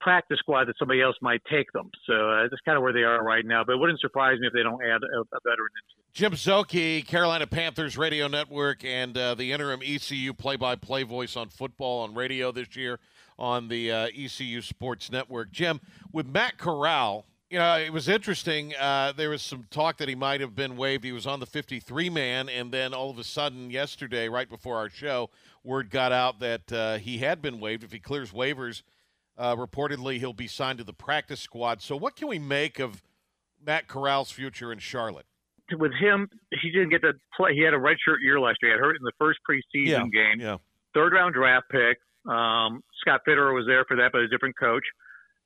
practice 0.00 0.38
squad 0.38 0.64
that 0.64 0.74
somebody 0.78 1.02
else 1.02 1.16
might 1.20 1.42
take 1.50 1.70
them. 1.72 1.90
So 2.06 2.14
uh, 2.14 2.42
that's 2.44 2.62
kind 2.64 2.76
of 2.76 2.82
where 2.82 2.92
they 2.92 3.02
are 3.02 3.22
right 3.22 3.44
now. 3.44 3.64
But 3.64 3.74
it 3.74 3.78
wouldn't 3.78 4.00
surprise 4.00 4.38
me 4.40 4.46
if 4.46 4.52
they 4.52 4.62
don't 4.62 4.82
add 4.82 5.00
a, 5.02 5.20
a 5.20 5.40
veteran. 5.44 5.68
Jim 6.12 6.32
Szoke, 6.32 7.06
Carolina 7.06 7.46
Panthers 7.46 7.96
Radio 7.96 8.26
Network, 8.26 8.84
and 8.84 9.16
uh, 9.16 9.34
the 9.34 9.52
interim 9.52 9.80
ECU 9.84 10.32
play-by-play 10.34 11.04
voice 11.04 11.36
on 11.36 11.48
football 11.48 12.02
on 12.02 12.14
radio 12.14 12.50
this 12.50 12.74
year 12.74 12.98
on 13.38 13.68
the 13.68 13.92
uh, 13.92 14.08
ECU 14.16 14.60
Sports 14.60 15.12
Network. 15.12 15.52
Jim, 15.52 15.80
with 16.12 16.26
Matt 16.26 16.58
Corral 16.58 17.26
you 17.50 17.58
know, 17.58 17.76
it 17.76 17.92
was 17.92 18.08
interesting. 18.08 18.74
Uh, 18.76 19.12
there 19.16 19.30
was 19.30 19.42
some 19.42 19.66
talk 19.70 19.96
that 19.98 20.08
he 20.08 20.14
might 20.14 20.40
have 20.40 20.54
been 20.54 20.76
waived. 20.76 21.04
He 21.04 21.12
was 21.12 21.26
on 21.26 21.40
the 21.40 21.46
53 21.46 22.08
man, 22.08 22.48
and 22.48 22.72
then 22.72 22.94
all 22.94 23.10
of 23.10 23.18
a 23.18 23.24
sudden, 23.24 23.70
yesterday, 23.70 24.28
right 24.28 24.48
before 24.48 24.76
our 24.76 24.88
show, 24.88 25.30
word 25.64 25.90
got 25.90 26.12
out 26.12 26.40
that 26.40 26.72
uh, 26.72 26.98
he 26.98 27.18
had 27.18 27.42
been 27.42 27.60
waived. 27.60 27.82
If 27.82 27.92
he 27.92 27.98
clears 27.98 28.30
waivers, 28.30 28.82
uh, 29.36 29.56
reportedly 29.56 30.18
he'll 30.18 30.32
be 30.32 30.46
signed 30.46 30.78
to 30.78 30.84
the 30.84 30.92
practice 30.92 31.40
squad. 31.40 31.82
So, 31.82 31.96
what 31.96 32.16
can 32.16 32.28
we 32.28 32.38
make 32.38 32.78
of 32.78 33.02
Matt 33.64 33.88
Corral's 33.88 34.30
future 34.30 34.72
in 34.72 34.78
Charlotte? 34.78 35.26
With 35.72 35.92
him, 36.00 36.28
he 36.62 36.70
didn't 36.70 36.90
get 36.90 37.02
to 37.02 37.12
play. 37.36 37.54
He 37.54 37.62
had 37.62 37.74
a 37.74 37.78
redshirt 37.78 38.22
year 38.22 38.40
last 38.40 38.58
year. 38.62 38.72
He 38.72 38.78
had 38.78 38.80
hurt 38.80 38.96
in 38.96 39.02
the 39.02 39.12
first 39.18 39.38
preseason 39.48 39.86
yeah, 39.86 39.98
game. 40.12 40.40
Yeah 40.40 40.56
third 40.94 41.12
round 41.12 41.34
draft 41.34 41.66
pick. 41.70 41.98
Um, 42.30 42.82
Scott 43.00 43.20
Fitterer 43.26 43.54
was 43.54 43.64
there 43.66 43.84
for 43.86 43.96
that, 43.96 44.10
but 44.12 44.22
a 44.22 44.28
different 44.28 44.58
coach. 44.58 44.84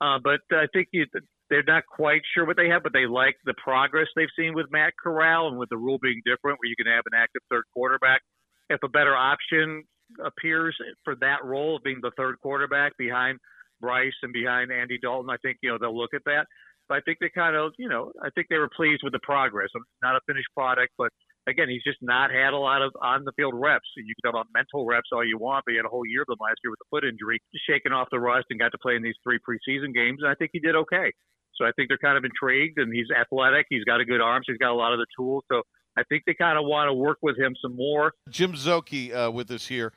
Uh, 0.00 0.18
but 0.22 0.40
I 0.50 0.66
think 0.72 0.88
you, 0.92 1.06
they're 1.50 1.64
not 1.66 1.84
quite 1.86 2.22
sure 2.32 2.46
what 2.46 2.56
they 2.56 2.68
have, 2.68 2.82
but 2.82 2.92
they 2.92 3.06
like 3.06 3.36
the 3.44 3.54
progress 3.62 4.06
they've 4.16 4.28
seen 4.36 4.54
with 4.54 4.66
Matt 4.70 4.94
Corral 5.02 5.48
and 5.48 5.58
with 5.58 5.68
the 5.68 5.76
rule 5.76 5.98
being 6.00 6.20
different, 6.24 6.58
where 6.58 6.68
you 6.68 6.76
can 6.76 6.86
have 6.86 7.04
an 7.06 7.16
active 7.16 7.42
third 7.50 7.64
quarterback. 7.72 8.22
If 8.70 8.82
a 8.82 8.88
better 8.88 9.14
option 9.14 9.84
appears 10.24 10.76
for 11.04 11.14
that 11.16 11.44
role 11.44 11.76
of 11.76 11.82
being 11.82 12.00
the 12.02 12.12
third 12.16 12.36
quarterback 12.40 12.96
behind 12.96 13.38
Bryce 13.80 14.14
and 14.22 14.32
behind 14.32 14.72
Andy 14.72 14.98
Dalton, 14.98 15.30
I 15.30 15.36
think 15.42 15.58
you 15.62 15.70
know 15.70 15.78
they'll 15.78 15.96
look 15.96 16.14
at 16.14 16.24
that. 16.24 16.46
But 16.88 16.98
I 16.98 17.00
think 17.00 17.18
they 17.20 17.30
kind 17.34 17.56
of, 17.56 17.72
you 17.78 17.88
know, 17.88 18.12
I 18.22 18.28
think 18.34 18.48
they 18.50 18.58
were 18.58 18.68
pleased 18.68 19.02
with 19.02 19.12
the 19.12 19.20
progress. 19.22 19.68
Not 20.02 20.16
a 20.16 20.20
finished 20.26 20.48
product, 20.54 20.92
but 20.98 21.10
again, 21.46 21.68
he's 21.68 21.82
just 21.82 21.98
not 22.00 22.30
had 22.30 22.52
a 22.52 22.58
lot 22.58 22.82
of 22.82 22.92
on 23.02 23.24
the 23.24 23.32
field 23.32 23.54
reps. 23.56 23.88
You 23.96 24.14
can 24.14 24.30
talk 24.30 24.40
about 24.40 24.48
mental 24.54 24.86
reps 24.86 25.08
all 25.12 25.24
you 25.24 25.38
want, 25.38 25.64
but 25.66 25.72
he 25.72 25.76
had 25.76 25.86
a 25.86 25.88
whole 25.88 26.06
year 26.06 26.22
of 26.22 26.28
them 26.28 26.38
last 26.40 26.58
year 26.64 26.70
with 26.70 26.80
a 26.80 26.88
foot 26.90 27.04
injury, 27.04 27.40
shaking 27.68 27.92
off 27.92 28.08
the 28.10 28.20
rust 28.20 28.46
and 28.50 28.58
got 28.58 28.72
to 28.72 28.78
play 28.78 28.96
in 28.96 29.02
these 29.02 29.16
three 29.22 29.38
preseason 29.38 29.94
games. 29.94 30.20
And 30.22 30.30
I 30.30 30.34
think 30.34 30.50
he 30.52 30.60
did 30.60 30.74
okay. 30.76 31.12
So 31.56 31.64
I 31.64 31.70
think 31.76 31.88
they're 31.88 31.98
kind 31.98 32.18
of 32.18 32.24
intrigued, 32.24 32.78
and 32.78 32.92
he's 32.92 33.06
athletic. 33.14 33.66
He's 33.70 33.84
got 33.84 34.00
a 34.00 34.04
good 34.04 34.20
arm. 34.20 34.42
So 34.44 34.52
he's 34.52 34.58
got 34.58 34.72
a 34.72 34.74
lot 34.74 34.92
of 34.92 34.98
the 34.98 35.06
tools. 35.16 35.44
So 35.50 35.62
I 35.96 36.02
think 36.08 36.24
they 36.26 36.34
kind 36.34 36.58
of 36.58 36.64
want 36.64 36.88
to 36.88 36.94
work 36.94 37.18
with 37.22 37.38
him 37.38 37.54
some 37.62 37.76
more. 37.76 38.12
Jim 38.28 38.54
Szoke 38.54 39.14
uh, 39.14 39.30
with 39.30 39.50
us 39.50 39.66
here 39.66 39.92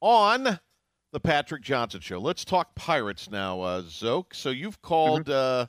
on 0.00 0.60
the 1.12 1.20
Patrick 1.20 1.62
Johnson 1.62 2.00
Show. 2.00 2.20
Let's 2.20 2.44
talk 2.44 2.76
Pirates 2.76 3.28
now, 3.28 3.60
uh, 3.60 3.82
Szoke. 3.82 4.34
So 4.34 4.50
you've 4.50 4.80
called 4.82 5.24
mm-hmm. 5.24 5.62
uh, 5.62 5.66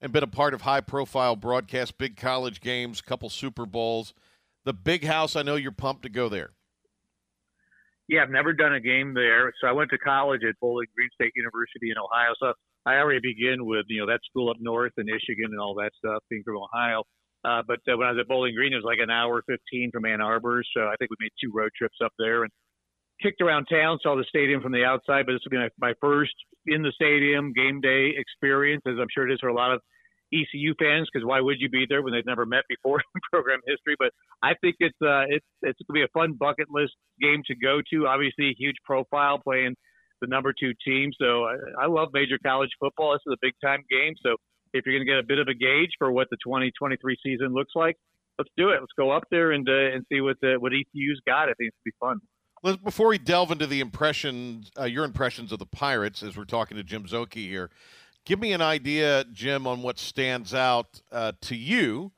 and 0.00 0.12
been 0.12 0.22
a 0.22 0.28
part 0.28 0.54
of 0.54 0.62
high-profile 0.62 1.36
broadcast, 1.36 1.98
big 1.98 2.16
college 2.16 2.60
games, 2.60 3.00
couple 3.00 3.28
Super 3.28 3.66
Bowls. 3.66 4.14
The 4.64 4.72
Big 4.72 5.04
House. 5.04 5.36
I 5.36 5.42
know 5.42 5.56
you're 5.56 5.72
pumped 5.72 6.02
to 6.02 6.08
go 6.08 6.28
there. 6.28 6.50
Yeah, 8.08 8.22
I've 8.22 8.30
never 8.30 8.52
done 8.52 8.74
a 8.74 8.80
game 8.80 9.14
there. 9.14 9.52
So 9.60 9.66
I 9.66 9.72
went 9.72 9.90
to 9.90 9.98
college 9.98 10.42
at 10.46 10.58
Bowling 10.60 10.86
Green 10.94 11.08
State 11.14 11.32
University 11.34 11.90
in 11.90 11.96
Ohio. 11.96 12.34
So 12.38 12.52
I 12.84 12.96
already 12.96 13.20
begin 13.20 13.64
with 13.64 13.86
you 13.88 14.00
know 14.00 14.06
that 14.06 14.20
school 14.28 14.50
up 14.50 14.56
north 14.60 14.92
in 14.98 15.06
Michigan 15.06 15.46
and 15.52 15.60
all 15.60 15.74
that 15.76 15.92
stuff, 15.96 16.22
being 16.28 16.42
from 16.44 16.58
Ohio. 16.58 17.02
Uh, 17.44 17.62
but 17.66 17.80
uh, 17.90 17.96
when 17.96 18.06
I 18.06 18.12
was 18.12 18.20
at 18.20 18.28
Bowling 18.28 18.54
Green, 18.54 18.72
it 18.72 18.76
was 18.76 18.84
like 18.84 19.00
an 19.00 19.10
hour 19.10 19.42
15 19.46 19.90
from 19.92 20.06
Ann 20.06 20.20
Arbor. 20.20 20.62
So 20.74 20.84
I 20.84 20.96
think 20.98 21.10
we 21.10 21.16
made 21.20 21.32
two 21.42 21.52
road 21.52 21.70
trips 21.76 21.98
up 22.02 22.12
there 22.18 22.42
and 22.42 22.52
kicked 23.22 23.42
around 23.42 23.66
town, 23.66 23.98
saw 24.02 24.16
the 24.16 24.24
stadium 24.28 24.62
from 24.62 24.72
the 24.72 24.84
outside. 24.84 25.26
But 25.26 25.32
this 25.32 25.42
will 25.44 25.50
be 25.50 25.58
my, 25.58 25.68
my 25.78 25.94
first 26.00 26.34
in 26.66 26.82
the 26.82 26.92
stadium 26.94 27.52
game 27.52 27.80
day 27.80 28.12
experience, 28.16 28.82
as 28.86 28.94
I'm 29.00 29.08
sure 29.14 29.28
it 29.28 29.32
is 29.32 29.40
for 29.40 29.48
a 29.48 29.54
lot 29.54 29.72
of 29.72 29.80
ECU 30.34 30.74
fans, 30.78 31.08
because 31.12 31.24
why 31.24 31.40
would 31.40 31.56
you 31.60 31.68
be 31.68 31.86
there 31.88 32.02
when 32.02 32.12
they've 32.12 32.26
never 32.26 32.44
met 32.44 32.64
before 32.68 32.98
in 33.14 33.20
program 33.32 33.60
history? 33.66 33.94
But 33.98 34.10
I 34.42 34.54
think 34.60 34.76
it's 34.80 34.98
uh, 35.00 35.24
it's 35.28 35.46
it's 35.62 35.78
going 35.86 35.86
to 35.88 35.92
be 35.92 36.02
a 36.02 36.12
fun 36.12 36.34
bucket 36.34 36.68
list 36.70 36.92
game 37.20 37.42
to 37.46 37.54
go 37.54 37.80
to. 37.92 38.06
Obviously, 38.06 38.48
a 38.48 38.54
huge 38.58 38.76
profile 38.84 39.38
playing 39.38 39.76
the 40.20 40.26
number 40.26 40.52
two 40.58 40.72
team. 40.84 41.10
So 41.18 41.44
I, 41.44 41.84
I 41.84 41.86
love 41.86 42.08
major 42.12 42.38
college 42.44 42.70
football. 42.80 43.12
This 43.12 43.22
is 43.26 43.34
a 43.34 43.42
big 43.42 43.54
time 43.62 43.84
game. 43.90 44.14
So 44.22 44.36
if 44.72 44.84
you're 44.84 44.94
going 44.94 45.06
to 45.06 45.12
get 45.12 45.18
a 45.18 45.26
bit 45.26 45.38
of 45.38 45.48
a 45.48 45.54
gauge 45.54 45.90
for 45.98 46.10
what 46.10 46.28
the 46.30 46.36
2023 46.44 47.16
season 47.22 47.54
looks 47.54 47.72
like, 47.74 47.96
let's 48.38 48.50
do 48.56 48.70
it. 48.70 48.80
Let's 48.80 48.92
go 48.96 49.10
up 49.10 49.24
there 49.30 49.52
and 49.52 49.68
uh, 49.68 49.94
and 49.94 50.04
see 50.10 50.20
what 50.20 50.36
the 50.40 50.56
what 50.58 50.72
ECU's 50.72 51.20
got. 51.26 51.48
I 51.48 51.54
think 51.54 51.72
it's 51.72 51.76
going 52.00 52.18
to 52.18 52.18
be 52.18 52.20
fun. 52.20 52.20
Before 52.82 53.08
we 53.08 53.18
delve 53.18 53.50
into 53.50 53.66
the 53.66 53.80
impressions, 53.80 54.70
uh, 54.78 54.84
your 54.84 55.04
impressions 55.04 55.52
of 55.52 55.58
the 55.58 55.66
Pirates, 55.66 56.22
as 56.22 56.34
we're 56.34 56.46
talking 56.46 56.78
to 56.78 56.82
Jim 56.82 57.04
Szoke 57.04 57.34
here, 57.34 57.70
give 58.24 58.40
me 58.40 58.52
an 58.52 58.62
idea, 58.62 59.24
Jim, 59.32 59.66
on 59.66 59.82
what 59.82 59.98
stands 59.98 60.54
out 60.54 61.00
uh, 61.12 61.32
to 61.42 61.56
you 61.56 62.12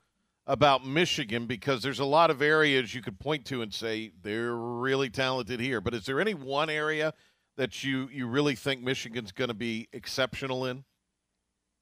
about 0.47 0.87
Michigan, 0.87 1.47
because 1.47 1.83
there's 1.83 1.99
a 1.99 2.05
lot 2.05 2.31
of 2.31 2.41
areas 2.41 2.95
you 2.95 3.03
could 3.03 3.19
point 3.19 3.45
to 3.47 3.63
and 3.63 3.75
say 3.75 4.13
they're 4.23 4.55
really 4.55 5.11
talented 5.11 5.59
here. 5.59 5.81
But 5.81 5.95
is 5.95 6.07
there 6.07 6.21
any 6.21 6.35
one 6.35 6.71
area 6.71 7.13
that 7.57 7.83
you 7.83 8.09
you 8.13 8.27
really 8.29 8.55
think 8.55 8.83
Michigan's 8.83 9.33
going 9.33 9.49
to 9.49 9.55
be 9.55 9.89
exceptional 9.93 10.67
in? 10.67 10.85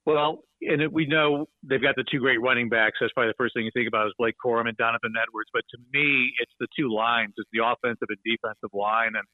Well, 0.05 0.43
and 0.61 0.81
it, 0.81 0.91
we 0.91 1.05
know 1.05 1.47
they've 1.63 1.81
got 1.81 1.95
the 1.95 2.05
two 2.09 2.19
great 2.19 2.41
running 2.41 2.69
backs. 2.69 2.97
That's 2.99 3.13
probably 3.13 3.31
the 3.31 3.37
first 3.37 3.53
thing 3.53 3.65
you 3.65 3.71
think 3.73 3.87
about 3.87 4.07
is 4.07 4.13
Blake 4.17 4.35
Corum 4.43 4.67
and 4.67 4.77
Donovan 4.77 5.13
Edwards. 5.21 5.49
But 5.53 5.63
to 5.71 5.77
me, 5.93 6.31
it's 6.39 6.51
the 6.59 6.67
two 6.77 6.93
lines. 6.93 7.33
It's 7.37 7.49
the 7.53 7.65
offensive 7.65 8.07
and 8.09 8.17
defensive 8.25 8.69
line, 8.73 9.13
and 9.15 9.25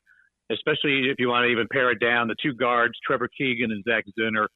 especially 0.51 1.10
if 1.10 1.15
you 1.19 1.30
want 1.30 1.43
to 1.45 1.49
even 1.49 1.67
pare 1.71 1.91
it 1.91 1.99
down, 1.99 2.27
the 2.27 2.36
two 2.41 2.54
guards, 2.54 2.93
Trevor 3.06 3.30
Keegan 3.38 3.71
and 3.71 3.84
Zach 3.88 4.06
Zinter. 4.19 4.47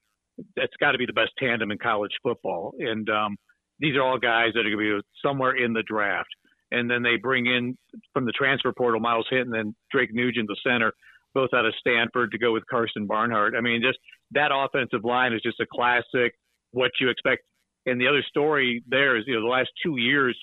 That's 0.56 0.76
got 0.80 0.91
to 0.91 0.98
be 0.98 1.06
the 1.06 1.13
best 1.13 1.32
tandem 1.38 1.71
in 1.71 1.78
college 1.78 2.12
football. 2.24 2.74
And 2.80 3.10
um, 3.10 3.38
these 3.80 3.95
are 3.95 4.02
all 4.02 4.17
guys 4.17 4.50
that 4.54 4.62
are 4.62 4.69
going 4.69 4.78
to 4.78 5.02
be 5.02 5.08
somewhere 5.24 5.56
in 5.56 5.74
the 5.74 5.84
draft. 5.88 6.30
And 6.71 6.89
then 6.89 7.04
they 7.04 7.17
bring 7.21 7.45
in 7.45 7.78
from 8.13 8.26
the 8.26 8.32
transfer 8.32 8.74
portal 8.74 9.00
Myles 9.00 9.28
Hinton 9.30 9.56
and 9.56 9.76
Drake 9.91 10.10
Nugent, 10.13 10.48
the 10.48 10.58
center 10.63 10.91
both 11.36 11.50
out 11.54 11.65
of 11.65 11.74
Stanford 11.80 12.32
to 12.32 12.38
go 12.38 12.54
with 12.54 12.63
Karsen 12.71 13.06
Barnhart. 13.06 13.54
I 13.58 13.62
mean, 13.62 13.82
just 13.84 14.00
that 14.32 14.52
offensive 14.54 15.04
line 15.04 15.34
is 15.34 15.41
just 15.43 15.60
a 15.60 15.65
classic. 15.71 16.34
What 16.71 16.91
you 17.00 17.10
expect. 17.10 17.43
And 17.86 18.02
the 18.02 18.08
other 18.08 18.24
story 18.28 18.84
there 18.88 19.17
is, 19.17 19.26
you 19.28 19.36
know, 19.36 19.41
the 19.41 19.48
last 19.48 19.69
two 19.84 19.98
years 19.98 20.36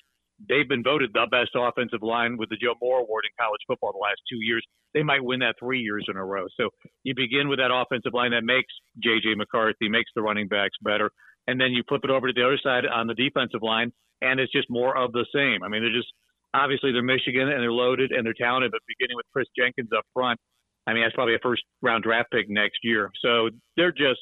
they've 0.49 0.69
been 0.69 0.83
voted 0.83 1.11
the 1.13 1.27
best 1.31 1.51
offensive 1.55 2.03
line 2.03 2.37
with 2.37 2.49
the 2.49 2.57
Joe 2.57 2.75
Moore 2.81 3.01
Award 3.01 3.25
in 3.25 3.31
college 3.39 3.61
football 3.67 3.93
the 3.93 3.99
last 3.99 4.21
two 4.29 4.39
years. 4.41 4.65
They 4.95 5.03
might 5.03 5.25
win 5.25 5.41
that 5.41 5.57
three 5.59 5.81
years 5.81 6.07
in 6.09 6.17
a 6.17 6.25
row. 6.25 6.47
So 6.57 6.71
you 7.05 7.15
begin 7.15 7.49
with 7.49 7.59
that 7.59 7.73
offensive 7.73 8.13
line 8.15 8.33
that 8.33 8.45
makes 8.45 8.73
J.J. 9.03 9.35
McCarthy, 9.37 9.89
makes 9.89 10.11
the 10.15 10.23
running 10.23 10.49
backs 10.49 10.77
better. 10.83 11.11
And 11.47 11.61
then 11.61 11.73
you 11.73 11.83
flip 11.89 12.03
it 12.05 12.11
over 12.11 12.29
to 12.29 12.33
the 12.33 12.45
other 12.45 12.59
side 12.63 12.85
on 12.87 13.07
the 13.07 13.15
defensive 13.15 13.63
line, 13.63 13.93
and 14.21 14.39
it's 14.39 14.53
just 14.53 14.71
more 14.71 14.97
of 14.97 15.13
the 15.13 15.27
same. 15.35 15.63
I 15.63 15.69
mean, 15.69 15.83
they're 15.83 15.93
just 15.93 16.13
obviously 16.55 16.93
they're 16.93 17.03
Michigan 17.03 17.49
and 17.49 17.63
they're 17.63 17.73
loaded 17.73 18.13
and 18.13 18.25
they're 18.25 18.37
talented, 18.39 18.71
but 18.71 18.81
beginning 18.87 19.17
with 19.17 19.27
Chris 19.33 19.49
Jenkins 19.57 19.91
up 19.97 20.05
front, 20.13 20.39
I 20.87 20.93
mean, 20.93 21.03
that's 21.03 21.15
probably 21.15 21.35
a 21.35 21.43
first 21.43 21.63
round 21.81 22.05
draft 22.05 22.31
pick 22.31 22.49
next 22.49 22.79
year. 22.83 23.11
So 23.23 23.51
they're 23.77 23.93
just 23.93 24.21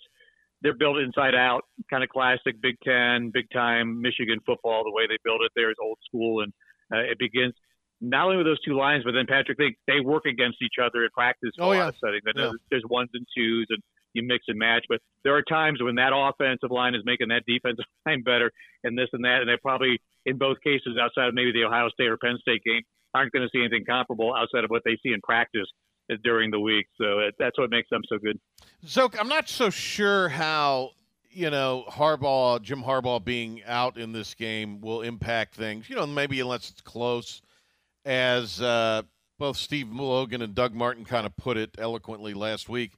they're 0.63 0.75
built 0.75 0.99
inside 0.99 1.35
out, 1.35 1.63
kind 1.89 2.03
of 2.03 2.11
classic 2.11 2.61
Big 2.61 2.77
Ten, 2.85 3.31
big 3.33 3.47
time 3.53 4.01
Michigan 4.01 4.39
football. 4.45 4.85
The 4.85 4.93
way 4.93 5.07
they 5.07 5.19
build 5.25 5.41
it 5.43 5.53
there 5.57 5.71
is 5.71 5.77
old 5.83 5.99
school, 6.07 6.43
and 6.43 6.53
uh, 6.93 6.99
it 6.99 7.19
begins 7.19 7.55
not 8.01 8.25
only 8.25 8.39
with 8.39 8.47
those 8.47 8.61
two 8.63 8.77
lines, 8.77 9.05
but 9.05 9.13
then 9.13 9.27
Patrick 9.27 9.59
they 9.59 9.77
they 9.87 10.01
work 10.01 10.25
against 10.27 10.63
each 10.63 10.77
other 10.83 11.05
in 11.05 11.11
practice. 11.11 11.53
Oh 11.59 11.73
yeah, 11.73 11.91
setting. 12.03 12.21
That 12.25 12.35
yeah. 12.37 12.53
there's 12.71 12.85
ones 12.89 13.11
and 13.15 13.27
twos, 13.37 13.67
and 13.71 13.83
you 14.15 14.23
mix 14.23 14.45
and 14.49 14.59
match. 14.59 14.85
But 14.89 15.01
there 15.25 15.35
are 15.35 15.43
times 15.43 15.83
when 15.83 15.97
that 15.97 16.13
offensive 16.15 16.71
line 16.71 16.95
is 16.95 17.03
making 17.05 17.29
that 17.29 17.45
defensive 17.47 17.85
line 18.07 18.23
better, 18.23 18.51
and 18.85 18.99
this 18.99 19.09
and 19.13 19.25
that, 19.25 19.41
and 19.41 19.49
they 19.49 19.57
probably 19.63 19.99
in 20.27 20.39
both 20.39 20.61
cases 20.63 20.99
outside 21.01 21.29
of 21.29 21.35
maybe 21.35 21.53
the 21.53 21.65
Ohio 21.65 21.89
State 21.91 22.09
or 22.09 22.19
Penn 22.19 22.39
State 22.41 22.63
game 22.65 22.83
aren't 23.15 23.33
going 23.33 23.43
to 23.43 23.51
see 23.53 23.61
anything 23.61 23.85
comparable 23.85 24.35
outside 24.35 24.65
of 24.65 24.71
what 24.71 24.83
they 24.85 24.97
see 25.03 25.13
in 25.13 25.21
practice 25.23 25.67
during 26.23 26.51
the 26.51 26.61
week. 26.61 26.87
So 27.01 27.21
it, 27.21 27.35
that's 27.39 27.59
what 27.59 27.71
makes 27.71 27.89
them 27.91 28.03
so 28.09 28.19
good. 28.19 28.39
So 28.85 29.11
I'm 29.19 29.29
not 29.29 29.49
so 29.49 29.71
sure 29.71 30.29
how 30.29 30.91
you 31.31 31.51
know 31.51 31.85
Harbaugh, 31.89 32.61
Jim 32.63 32.83
Harbaugh 32.83 33.25
being 33.25 33.63
out 33.65 33.97
in 33.97 34.13
this 34.13 34.35
game 34.35 34.81
will 34.81 35.03
impact 35.03 35.55
things. 35.55 35.89
You 35.89 35.97
know, 35.97 36.07
maybe 36.07 36.41
unless 36.41 36.71
it's 36.71 36.81
close, 36.81 37.43
as 38.05 38.61
uh, 38.61 39.03
both 39.39 39.57
Steve 39.57 39.91
Logan 39.93 40.43
and 40.43 40.55
Doug 40.55 40.75
Martin 40.75 41.05
kind 41.05 41.27
of 41.27 41.37
put 41.37 41.57
it 41.57 41.71
eloquently 41.79 42.35
last 42.35 42.69
week. 42.69 42.93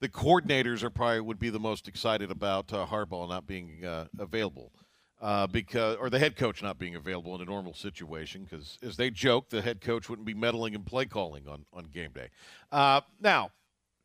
The 0.00 0.08
coordinators 0.08 0.82
are 0.82 0.88
probably 0.88 1.20
would 1.20 1.38
be 1.38 1.50
the 1.50 1.60
most 1.60 1.86
excited 1.86 2.30
about 2.30 2.72
uh, 2.72 2.86
Harbaugh 2.86 3.28
not 3.28 3.46
being 3.46 3.84
uh, 3.84 4.06
available 4.18 4.72
uh, 5.20 5.46
because 5.46 5.96
or 5.96 6.10
the 6.10 6.18
head 6.18 6.36
coach 6.36 6.62
not 6.62 6.78
being 6.78 6.94
available 6.94 7.34
in 7.34 7.40
a 7.40 7.44
normal 7.44 7.74
situation 7.74 8.44
because 8.44 8.78
as 8.82 8.96
they 8.96 9.10
joke 9.10 9.50
the 9.50 9.62
head 9.62 9.80
coach 9.80 10.08
wouldn't 10.08 10.26
be 10.26 10.34
meddling 10.34 10.74
in 10.74 10.82
play 10.82 11.04
calling 11.04 11.46
on, 11.48 11.66
on 11.72 11.84
game 11.84 12.10
day. 12.12 12.28
Uh, 12.72 13.00
now 13.20 13.50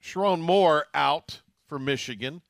Sherrone 0.04 0.42
Moore 0.42 0.86
out 0.94 1.42
for 1.68 1.80
Michigan. 1.80 2.42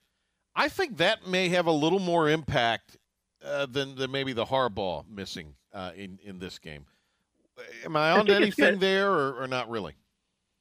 I 0.55 0.69
think 0.69 0.97
that 0.97 1.27
may 1.27 1.49
have 1.49 1.67
a 1.67 1.71
little 1.71 1.99
more 1.99 2.29
impact 2.29 2.97
uh, 3.45 3.65
than, 3.65 3.95
than 3.95 4.11
maybe 4.11 4.33
the 4.33 4.45
Harbaugh 4.45 5.05
missing 5.09 5.55
uh, 5.73 5.91
in, 5.95 6.19
in 6.23 6.39
this 6.39 6.59
game. 6.59 6.85
Am 7.85 7.95
I 7.95 8.11
on 8.11 8.29
I 8.29 8.35
anything 8.35 8.79
there 8.79 9.11
or, 9.11 9.43
or, 9.43 9.47
not 9.47 9.69
really? 9.69 9.93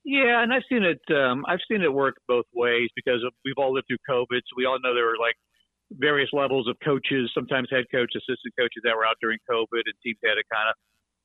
Yeah, 0.05 0.43
and 0.43 0.53
I've 0.53 0.63
seen 0.69 0.85
it. 0.85 1.01
Um, 1.13 1.45
I've 1.49 1.61
seen 1.69 1.83
it 1.83 1.93
work 1.93 2.17
both 2.29 2.45
ways 2.55 2.89
because 2.95 3.25
we've 3.45 3.55
all 3.57 3.73
lived 3.73 3.87
through 3.89 3.99
COVID, 4.09 4.39
so 4.39 4.55
we 4.57 4.67
all 4.67 4.79
know 4.81 4.95
there 4.95 5.07
were 5.07 5.19
like 5.19 5.35
various 5.99 6.31
levels 6.33 6.69
of 6.69 6.77
coaches, 6.85 7.31
sometimes 7.35 7.69
head 7.71 7.85
coach, 7.91 8.13
assistant 8.15 8.55
coaches 8.59 8.83
that 8.85 8.97
were 8.97 9.07
out 9.07 9.17
during 9.21 9.39
COVID, 9.51 9.83
and 9.87 9.95
teams 10.03 10.19
had 10.25 10.35
to 10.35 10.45
kind 10.51 10.69
of 10.69 10.75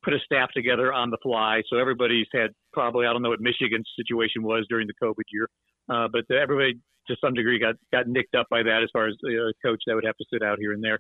put 0.04 0.14
a 0.14 0.20
staff 0.24 0.50
together 0.54 0.94
on 0.94 1.10
the 1.10 1.18
fly. 1.22 1.62
So 1.70 1.78
everybody's 1.78 2.28
had 2.34 2.52
probably 2.74 3.06
I 3.06 3.14
don't 3.14 3.22
know 3.22 3.30
what 3.30 3.42
Michigan's 3.42 3.90
situation 3.96 4.44
was 4.44 4.66
during 4.70 4.88
the 4.88 4.98
COVID 5.02 5.28
year, 5.32 5.48
uh, 5.90 6.08
but 6.12 6.24
everybody 6.34 6.80
to 7.08 7.16
some 7.22 7.34
degree 7.34 7.60
got 7.60 7.76
got 7.92 8.08
nicked 8.08 8.36
up 8.36 8.48
by 8.50 8.64
that 8.64 8.82
as 8.84 8.90
far 8.94 9.08
as 9.08 9.16
a 9.26 9.54
coach 9.66 9.82
that 9.88 9.96
would 9.96 10.06
have 10.06 10.18
to 10.18 10.26
sit 10.32 10.44
out 10.44 10.60
here 10.60 10.74
and 10.74 10.84
there. 10.84 11.00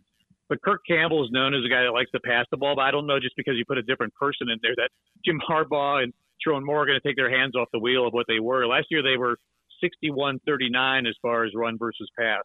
But 0.49 0.61
Kirk 0.63 0.81
Campbell 0.87 1.23
is 1.23 1.29
known 1.31 1.53
as 1.53 1.61
a 1.63 1.69
guy 1.69 1.83
that 1.83 1.91
likes 1.91 2.09
to 2.11 2.19
pass 2.19 2.45
the 2.49 2.57
ball. 2.57 2.75
But 2.75 2.81
I 2.81 2.91
don't 2.91 3.05
know 3.05 3.19
just 3.19 3.35
because 3.37 3.53
you 3.55 3.65
put 3.65 3.77
a 3.77 3.83
different 3.83 4.13
person 4.15 4.49
in 4.49 4.57
there 4.61 4.75
that 4.75 4.89
Jim 5.23 5.39
Harbaugh 5.47 6.03
and 6.03 6.11
Sherrone 6.41 6.65
Moore 6.65 6.83
are 6.83 6.85
going 6.85 6.99
to 6.99 7.07
take 7.07 7.15
their 7.15 7.29
hands 7.29 7.55
off 7.55 7.67
the 7.71 7.79
wheel 7.79 8.07
of 8.07 8.13
what 8.13 8.25
they 8.27 8.39
were 8.39 8.65
last 8.65 8.87
year. 8.89 9.03
They 9.03 9.17
were 9.17 9.37
61-39 9.83 11.07
as 11.07 11.15
far 11.21 11.45
as 11.45 11.51
run 11.55 11.77
versus 11.77 12.09
pass. 12.17 12.41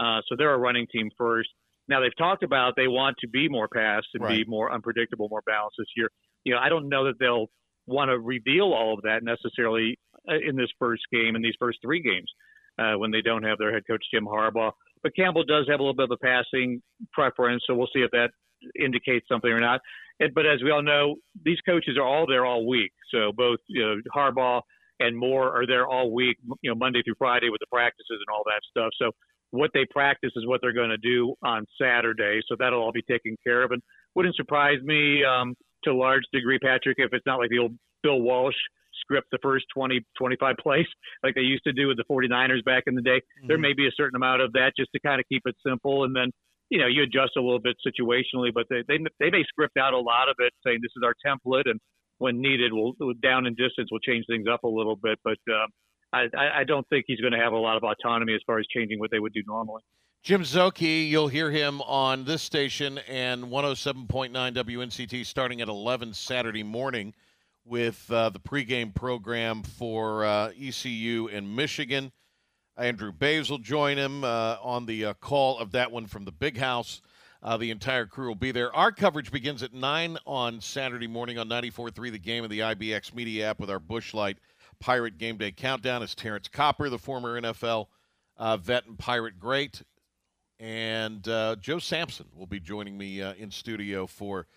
Uh, 0.00 0.20
so 0.28 0.34
they're 0.36 0.54
a 0.54 0.58
running 0.58 0.86
team 0.92 1.10
first. 1.18 1.50
Now 1.88 2.00
they've 2.00 2.16
talked 2.16 2.42
about 2.42 2.74
they 2.76 2.88
want 2.88 3.16
to 3.20 3.28
be 3.28 3.48
more 3.48 3.68
pass 3.68 4.02
and 4.14 4.22
right. 4.22 4.44
be 4.44 4.50
more 4.50 4.72
unpredictable, 4.72 5.28
more 5.28 5.42
balanced 5.44 5.76
this 5.78 5.88
year. 5.96 6.08
You 6.44 6.54
know, 6.54 6.60
I 6.60 6.68
don't 6.68 6.88
know 6.88 7.04
that 7.04 7.18
they'll 7.18 7.50
want 7.86 8.10
to 8.10 8.18
reveal 8.18 8.72
all 8.72 8.94
of 8.94 9.02
that 9.02 9.22
necessarily 9.22 9.98
uh, 10.28 10.36
in 10.46 10.56
this 10.56 10.68
first 10.78 11.02
game, 11.12 11.36
in 11.36 11.42
these 11.42 11.54
first 11.58 11.78
three 11.82 12.00
games, 12.00 12.30
uh, 12.78 12.96
when 12.96 13.10
they 13.10 13.20
don't 13.20 13.42
have 13.42 13.58
their 13.58 13.72
head 13.72 13.82
coach 13.86 14.02
Jim 14.12 14.24
Harbaugh. 14.24 14.72
But 15.02 15.16
Campbell 15.16 15.44
does 15.44 15.66
have 15.68 15.80
a 15.80 15.82
little 15.82 15.94
bit 15.94 16.04
of 16.04 16.12
a 16.12 16.24
passing 16.24 16.82
preference, 17.12 17.64
so 17.66 17.74
we'll 17.74 17.88
see 17.92 18.00
if 18.00 18.10
that 18.12 18.30
indicates 18.78 19.26
something 19.28 19.50
or 19.50 19.60
not. 19.60 19.80
And, 20.20 20.34
but 20.34 20.46
as 20.46 20.62
we 20.62 20.70
all 20.70 20.82
know, 20.82 21.16
these 21.44 21.58
coaches 21.66 21.96
are 21.98 22.06
all 22.06 22.26
there 22.26 22.44
all 22.44 22.66
week. 22.66 22.92
So 23.12 23.32
both 23.34 23.58
you 23.68 23.82
know, 23.82 23.96
Harbaugh 24.14 24.60
and 25.00 25.16
Moore 25.16 25.56
are 25.56 25.66
there 25.66 25.86
all 25.86 26.12
week, 26.12 26.36
you 26.60 26.70
know, 26.70 26.74
Monday 26.74 27.02
through 27.02 27.14
Friday 27.18 27.48
with 27.48 27.60
the 27.60 27.66
practices 27.72 28.20
and 28.20 28.26
all 28.32 28.44
that 28.44 28.60
stuff. 28.68 28.90
So 29.00 29.12
what 29.50 29.70
they 29.74 29.84
practice 29.90 30.32
is 30.36 30.46
what 30.46 30.60
they're 30.62 30.72
going 30.72 30.90
to 30.90 30.98
do 30.98 31.34
on 31.42 31.66
Saturday. 31.80 32.40
So 32.48 32.56
that'll 32.58 32.80
all 32.80 32.92
be 32.92 33.02
taken 33.02 33.36
care 33.44 33.62
of. 33.62 33.72
And 33.72 33.82
wouldn't 34.14 34.36
surprise 34.36 34.78
me 34.82 35.24
um, 35.24 35.54
to 35.84 35.90
a 35.90 35.94
large 35.94 36.22
degree, 36.32 36.58
Patrick, 36.58 36.96
if 36.98 37.12
it's 37.12 37.26
not 37.26 37.38
like 37.38 37.50
the 37.50 37.58
old 37.58 37.76
Bill 38.02 38.20
Walsh 38.20 38.56
script 39.00 39.28
the 39.32 39.38
first 39.42 39.66
20, 39.74 40.00
25 40.18 40.56
plays 40.62 40.86
like 41.22 41.34
they 41.34 41.40
used 41.40 41.64
to 41.64 41.72
do 41.72 41.88
with 41.88 41.96
the 41.96 42.04
49ers 42.10 42.64
back 42.64 42.84
in 42.86 42.94
the 42.94 43.02
day. 43.02 43.18
Mm-hmm. 43.18 43.48
There 43.48 43.58
may 43.58 43.72
be 43.72 43.86
a 43.86 43.92
certain 43.96 44.16
amount 44.16 44.42
of 44.42 44.52
that 44.52 44.72
just 44.78 44.90
to 44.94 45.00
kind 45.00 45.20
of 45.20 45.26
keep 45.28 45.42
it 45.46 45.56
simple. 45.66 46.04
And 46.04 46.14
then, 46.14 46.30
you 46.68 46.78
know, 46.78 46.86
you 46.86 47.02
adjust 47.02 47.32
a 47.36 47.40
little 47.40 47.60
bit 47.60 47.76
situationally, 47.86 48.52
but 48.54 48.66
they, 48.70 48.82
they, 48.86 48.98
they 49.18 49.30
may 49.30 49.42
script 49.44 49.76
out 49.76 49.94
a 49.94 49.98
lot 49.98 50.28
of 50.28 50.36
it 50.38 50.52
saying 50.64 50.78
this 50.82 50.92
is 50.96 51.02
our 51.04 51.14
template 51.26 51.68
and 51.68 51.80
when 52.18 52.40
needed, 52.40 52.70
we'll 52.74 52.92
down 53.22 53.46
in 53.46 53.54
distance, 53.54 53.88
we'll 53.90 54.00
change 54.00 54.26
things 54.28 54.46
up 54.50 54.62
a 54.64 54.68
little 54.68 54.96
bit. 54.96 55.18
But, 55.24 55.38
uh, 55.50 55.66
I, 56.12 56.26
I 56.36 56.64
don't 56.64 56.88
think 56.88 57.04
he's 57.06 57.20
going 57.20 57.32
to 57.32 57.38
have 57.38 57.52
a 57.52 57.58
lot 57.58 57.76
of 57.76 57.84
autonomy 57.84 58.34
as 58.34 58.40
far 58.46 58.58
as 58.58 58.66
changing 58.66 58.98
what 58.98 59.10
they 59.10 59.18
would 59.18 59.32
do 59.32 59.42
normally. 59.46 59.82
Jim 60.22 60.42
Szoke, 60.42 61.08
you'll 61.08 61.28
hear 61.28 61.50
him 61.50 61.80
on 61.82 62.24
this 62.24 62.42
station 62.42 62.98
and 63.08 63.44
107.9 63.44 64.30
WNCT 64.32 65.24
starting 65.24 65.62
at 65.62 65.68
11 65.68 66.12
Saturday 66.12 66.62
morning 66.62 67.14
with 67.64 68.10
uh, 68.10 68.28
the 68.28 68.40
pregame 68.40 68.94
program 68.94 69.62
for 69.62 70.24
uh, 70.24 70.50
ECU 70.60 71.28
and 71.32 71.56
Michigan. 71.56 72.12
Andrew 72.76 73.12
Bays 73.12 73.48
will 73.48 73.58
join 73.58 73.96
him 73.96 74.24
uh, 74.24 74.56
on 74.62 74.86
the 74.86 75.06
uh, 75.06 75.14
call 75.14 75.58
of 75.58 75.72
that 75.72 75.90
one 75.90 76.06
from 76.06 76.24
the 76.24 76.32
big 76.32 76.58
house. 76.58 77.00
Uh, 77.42 77.56
the 77.56 77.70
entire 77.70 78.04
crew 78.04 78.28
will 78.28 78.34
be 78.34 78.52
there. 78.52 78.74
Our 78.74 78.92
coverage 78.92 79.32
begins 79.32 79.62
at 79.62 79.72
9 79.72 80.18
on 80.26 80.60
Saturday 80.60 81.06
morning 81.06 81.38
on 81.38 81.48
94.3, 81.48 82.12
the 82.12 82.18
game 82.18 82.44
of 82.44 82.50
the 82.50 82.58
IBX 82.58 83.14
Media 83.14 83.48
app 83.48 83.60
with 83.60 83.70
our 83.70 83.78
Busch 83.78 84.12
Light 84.12 84.36
Pirate 84.80 85.18
Game 85.18 85.36
Day 85.36 85.52
Countdown. 85.52 86.02
Is 86.02 86.14
Terrance 86.14 86.48
Copper, 86.48 86.88
the 86.88 86.98
former 86.98 87.40
NFL 87.40 87.86
uh, 88.36 88.56
vet 88.56 88.86
and 88.86 88.98
Pirate 88.98 89.38
great. 89.38 89.82
And 90.58 91.22
Joe 91.22 91.78
Sampson 91.78 92.26
will 92.36 92.46
be 92.46 92.60
joining 92.60 92.98
me 92.98 93.20
in 93.20 93.50
studio 93.50 94.06
for– 94.06 94.46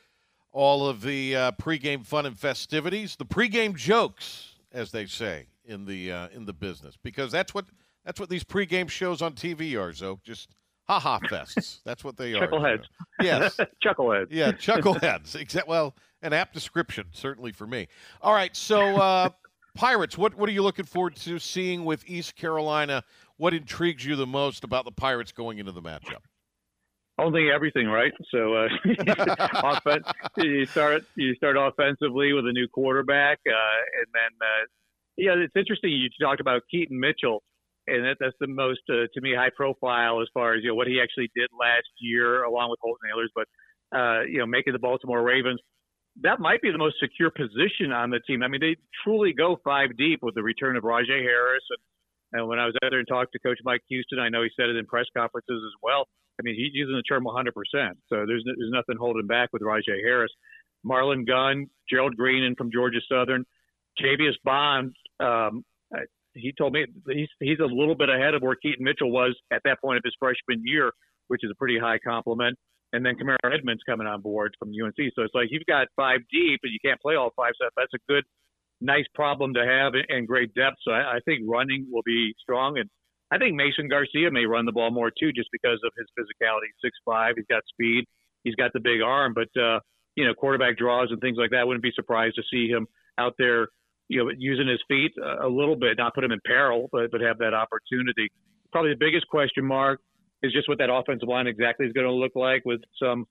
all 0.53 0.87
of 0.87 1.01
the 1.01 1.35
uh, 1.35 1.51
pregame 1.53 2.05
fun 2.05 2.25
and 2.25 2.39
festivities, 2.39 3.15
the 3.15 3.25
pregame 3.25 3.75
jokes, 3.75 4.53
as 4.71 4.91
they 4.91 5.05
say 5.05 5.47
in 5.65 5.85
the 5.85 6.11
uh, 6.11 6.27
in 6.29 6.45
the 6.45 6.53
business, 6.53 6.97
because 7.03 7.31
that's 7.31 7.53
what 7.53 7.65
that's 8.05 8.19
what 8.19 8.29
these 8.29 8.43
pregame 8.43 8.89
shows 8.89 9.21
on 9.21 9.33
TV 9.33 9.79
are. 9.79 9.91
So 9.93 10.19
just 10.23 10.55
ha 10.83 10.99
ha 10.99 11.19
fests. 11.19 11.79
That's 11.83 12.03
what 12.03 12.15
they 12.15 12.35
are. 12.35 12.47
Chuckleheads. 12.47 12.85
Yes. 13.19 13.59
chuckleheads. 13.83 14.27
Yeah, 14.29 14.51
chuckleheads. 14.51 15.35
Exact. 15.35 15.67
Well, 15.67 15.95
an 16.21 16.31
apt 16.33 16.53
description 16.53 17.07
certainly 17.11 17.51
for 17.51 17.67
me. 17.67 17.87
All 18.21 18.33
right, 18.33 18.55
so 18.55 18.95
uh, 18.97 19.29
Pirates. 19.75 20.17
What 20.17 20.35
what 20.35 20.49
are 20.49 20.53
you 20.53 20.63
looking 20.63 20.85
forward 20.85 21.15
to 21.17 21.39
seeing 21.39 21.85
with 21.85 22.07
East 22.07 22.35
Carolina? 22.35 23.03
What 23.37 23.53
intrigues 23.53 24.05
you 24.05 24.15
the 24.15 24.27
most 24.27 24.63
about 24.63 24.85
the 24.85 24.91
Pirates 24.91 25.31
going 25.31 25.57
into 25.57 25.71
the 25.71 25.81
matchup? 25.81 26.21
only 27.19 27.51
everything, 27.51 27.87
right? 27.87 28.13
So 28.31 28.55
uh, 28.55 28.67
offense, 29.63 30.05
you 30.37 30.65
start 30.65 31.03
you 31.15 31.35
start 31.35 31.57
offensively 31.57 32.33
with 32.33 32.45
a 32.45 32.51
new 32.51 32.67
quarterback, 32.67 33.39
uh, 33.47 33.99
and 33.99 34.07
then 34.13 34.31
uh, 34.41 34.65
yeah, 35.17 35.43
it's 35.43 35.55
interesting. 35.55 35.91
You 35.91 36.09
talked 36.21 36.41
about 36.41 36.63
Keaton 36.71 36.99
Mitchell, 36.99 37.43
and 37.87 38.03
that, 38.05 38.17
that's 38.19 38.35
the 38.39 38.47
most 38.47 38.81
uh, 38.89 39.05
to 39.13 39.21
me 39.21 39.33
high 39.35 39.51
profile 39.55 40.21
as 40.21 40.27
far 40.33 40.55
as 40.55 40.63
you 40.63 40.69
know 40.69 40.75
what 40.75 40.87
he 40.87 40.99
actually 41.01 41.29
did 41.35 41.49
last 41.59 41.89
year, 41.99 42.43
along 42.43 42.69
with 42.71 42.79
Holton 42.81 43.09
Ahlers, 43.13 43.29
but 43.35 43.97
uh, 43.97 44.21
you 44.23 44.39
know 44.39 44.45
making 44.45 44.73
the 44.73 44.79
Baltimore 44.79 45.21
Ravens. 45.21 45.59
That 46.21 46.39
might 46.39 46.61
be 46.61 46.71
the 46.71 46.77
most 46.77 46.95
secure 47.01 47.31
position 47.31 47.91
on 47.91 48.11
the 48.11 48.19
team. 48.19 48.43
I 48.43 48.47
mean, 48.47 48.61
they 48.61 48.75
truly 49.03 49.33
go 49.33 49.59
five 49.63 49.97
deep 49.97 50.19
with 50.21 50.35
the 50.35 50.43
return 50.43 50.77
of 50.77 50.83
Rahjai 50.83 51.21
Harris. 51.21 51.63
And, 51.69 52.39
and 52.39 52.47
when 52.47 52.59
I 52.59 52.65
was 52.65 52.75
out 52.83 52.91
there 52.91 52.99
and 52.99 53.07
talked 53.07 53.33
to 53.33 53.39
Coach 53.39 53.57
Mike 53.63 53.81
Houston, 53.89 54.19
I 54.19 54.29
know 54.29 54.43
he 54.43 54.49
said 54.55 54.69
it 54.69 54.75
in 54.75 54.85
press 54.85 55.05
conferences 55.15 55.61
as 55.65 55.75
well 55.81 56.07
I 56.39 56.43
mean, 56.43 56.55
he's 56.55 56.73
using 56.73 56.95
the 56.95 57.03
term 57.03 57.25
100%. 57.25 57.51
So 58.09 58.25
there's 58.25 58.43
there's 58.45 58.71
nothing 58.71 58.95
holding 58.99 59.27
back 59.27 59.49
with 59.53 59.61
Rahjai 59.61 60.01
Harris. 60.03 60.31
Marlon 60.85 61.25
Gunn, 61.25 61.67
Gerald 61.89 62.17
Green, 62.17 62.43
and 62.43 62.57
from 62.57 62.69
Georgia 62.71 62.99
Southern, 63.09 63.45
Javius 64.01 64.35
Bond. 64.43 64.95
Um, 65.19 65.63
he 66.33 66.51
told 66.57 66.73
me 66.73 66.85
he's 67.07 67.29
he's 67.39 67.59
a 67.59 67.65
little 67.65 67.95
bit 67.95 68.09
ahead 68.09 68.33
of 68.33 68.41
where 68.41 68.55
Keaton 68.55 68.83
Mitchell 68.83 69.11
was 69.11 69.35
at 69.51 69.61
that 69.65 69.79
point 69.81 69.97
of 69.97 70.03
his 70.03 70.15
freshman 70.19 70.63
year, 70.65 70.91
which 71.27 71.41
is 71.43 71.51
a 71.51 71.55
pretty 71.55 71.77
high 71.79 71.99
compliment. 71.99 72.57
And 72.93 73.03
then 73.03 73.15
Kamarro 73.15 73.51
Edmonds 73.51 73.81
coming 73.85 74.07
on 74.07 74.21
board 74.21 74.55
from 74.59 74.69
UNC. 74.69 74.95
So 75.15 75.23
it's 75.23 75.33
like 75.33 75.47
you've 75.49 75.65
got 75.65 75.87
five 75.95 76.19
deep, 76.31 76.59
but 76.61 76.69
you 76.69 76.77
can't 76.85 77.01
play 77.01 77.15
all 77.15 77.31
five. 77.35 77.53
So 77.59 77.67
that's 77.75 77.93
a 77.93 78.01
good, 78.07 78.23
nice 78.79 79.05
problem 79.15 79.55
to 79.55 79.65
have 79.65 79.93
and 80.09 80.27
great 80.27 80.53
depth. 80.53 80.77
So 80.85 80.91
I, 80.91 81.17
I 81.17 81.19
think 81.25 81.41
running 81.47 81.87
will 81.91 82.03
be 82.05 82.33
strong. 82.39 82.77
And 82.77 82.89
I 83.31 83.39
think 83.39 83.55
Mason 83.55 83.89
Garcia 83.89 84.29
may 84.29 84.45
run 84.45 84.65
the 84.65 84.71
ball 84.71 84.91
more 84.91 85.09
too, 85.09 85.33
just 85.33 85.49
because 85.51 85.79
of 85.83 85.91
his 85.97 86.07
physicality. 86.13 86.69
Six 86.83 86.95
five, 87.03 87.33
he's 87.35 87.49
got 87.49 87.63
speed, 87.67 88.05
he's 88.43 88.55
got 88.55 88.71
the 88.73 88.79
big 88.79 89.01
arm, 89.01 89.33
but 89.33 89.49
uh, 89.59 89.79
you 90.15 90.25
know, 90.25 90.35
quarterback 90.35 90.77
draws 90.77 91.09
and 91.09 91.19
things 91.19 91.37
like 91.39 91.49
that. 91.49 91.65
Wouldn't 91.65 91.81
be 91.81 91.91
surprised 91.95 92.35
to 92.35 92.43
see 92.51 92.69
him 92.69 92.85
out 93.17 93.33
there, 93.39 93.69
you 94.07 94.23
know, 94.23 94.31
using 94.37 94.67
his 94.67 94.79
feet 94.87 95.13
a 95.17 95.47
little 95.47 95.75
bit, 95.75 95.97
not 95.97 96.13
put 96.13 96.23
him 96.23 96.31
in 96.31 96.39
peril, 96.45 96.89
but 96.91 97.09
but 97.11 97.21
have 97.21 97.39
that 97.39 97.55
opportunity. 97.55 98.29
Probably 98.71 98.91
the 98.91 98.99
biggest 98.99 99.27
question 99.27 99.65
mark 99.65 99.99
is 100.43 100.53
just 100.53 100.67
what 100.67 100.77
that 100.77 100.89
offensive 100.91 101.27
line 101.27 101.47
exactly 101.47 101.85
is 101.85 101.93
going 101.93 102.07
to 102.07 102.13
look 102.13 102.33
like 102.35 102.63
with 102.65 102.81
some, 103.01 103.25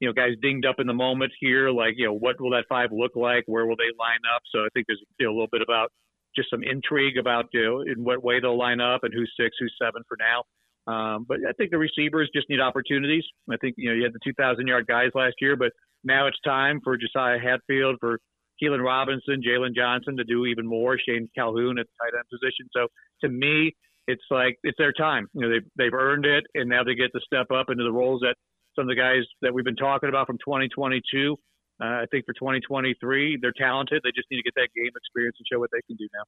you 0.00 0.08
know, 0.08 0.12
guys 0.12 0.32
dinged 0.42 0.66
up 0.66 0.76
in 0.78 0.86
the 0.86 0.94
moment 0.94 1.32
here. 1.38 1.70
Like, 1.70 1.94
you 1.96 2.06
know, 2.06 2.14
what 2.14 2.40
will 2.40 2.50
that 2.50 2.64
five 2.68 2.90
look 2.90 3.12
like? 3.14 3.44
Where 3.46 3.66
will 3.66 3.76
they 3.76 3.92
line 3.98 4.24
up? 4.34 4.42
So 4.52 4.60
I 4.60 4.68
think 4.74 4.86
there's 4.88 5.02
you 5.18 5.26
know, 5.26 5.32
a 5.32 5.34
little 5.34 5.52
bit 5.52 5.62
about 5.62 5.92
just 6.34 6.50
some 6.50 6.62
intrigue 6.62 7.16
about 7.18 7.46
you 7.52 7.62
know, 7.62 7.80
in 7.82 8.02
what 8.02 8.24
way 8.24 8.40
they'll 8.40 8.58
line 8.58 8.80
up 8.80 9.04
and 9.04 9.12
who's 9.14 9.32
six, 9.38 9.56
who's 9.60 9.74
seven 9.80 10.02
for 10.08 10.16
now. 10.18 10.42
Um, 10.86 11.24
but 11.26 11.38
I 11.48 11.52
think 11.52 11.70
the 11.70 11.78
receivers 11.78 12.28
just 12.34 12.50
need 12.50 12.60
opportunities. 12.60 13.24
I 13.50 13.56
think 13.56 13.74
you 13.78 13.88
know 13.88 13.94
you 13.94 14.02
had 14.02 14.12
the 14.12 14.18
2,000 14.22 14.66
yard 14.66 14.86
guys 14.86 15.10
last 15.14 15.36
year, 15.40 15.56
but 15.56 15.72
now 16.02 16.26
it's 16.26 16.36
time 16.44 16.80
for 16.84 16.98
Josiah 16.98 17.38
Hatfield, 17.38 17.96
for 18.00 18.18
Keelan 18.62 18.84
Robinson, 18.84 19.42
Jalen 19.46 19.74
Johnson 19.74 20.16
to 20.18 20.24
do 20.24 20.44
even 20.44 20.66
more. 20.66 20.98
Shane 20.98 21.28
Calhoun 21.34 21.78
at 21.78 21.86
the 21.86 22.04
tight 22.04 22.16
end 22.16 22.24
position. 22.30 22.68
So 22.76 22.88
to 23.22 23.28
me, 23.30 23.74
it's 24.06 24.24
like 24.30 24.58
it's 24.62 24.78
their 24.78 24.92
time. 24.92 25.28
You 25.34 25.42
know 25.42 25.50
they've 25.50 25.70
they've 25.76 25.94
earned 25.94 26.26
it, 26.26 26.44
and 26.54 26.68
now 26.68 26.84
they 26.84 26.94
get 26.94 27.12
to 27.12 27.20
step 27.24 27.50
up 27.50 27.70
into 27.70 27.84
the 27.84 27.92
roles 27.92 28.20
that 28.20 28.36
some 28.76 28.82
of 28.82 28.88
the 28.88 29.00
guys 29.00 29.22
that 29.42 29.54
we've 29.54 29.64
been 29.64 29.76
talking 29.76 30.08
about 30.08 30.26
from 30.26 30.38
2022 30.38 31.36
uh, 31.80 31.86
I 31.86 32.06
think 32.10 32.24
for 32.24 32.32
2023, 32.34 33.38
they're 33.40 33.52
talented. 33.52 34.00
They 34.04 34.12
just 34.14 34.28
need 34.30 34.38
to 34.38 34.42
get 34.42 34.54
that 34.54 34.68
game 34.76 34.90
experience 34.96 35.36
and 35.38 35.46
show 35.50 35.58
what 35.58 35.70
they 35.72 35.80
can 35.86 35.96
do 35.96 36.08
now. 36.14 36.24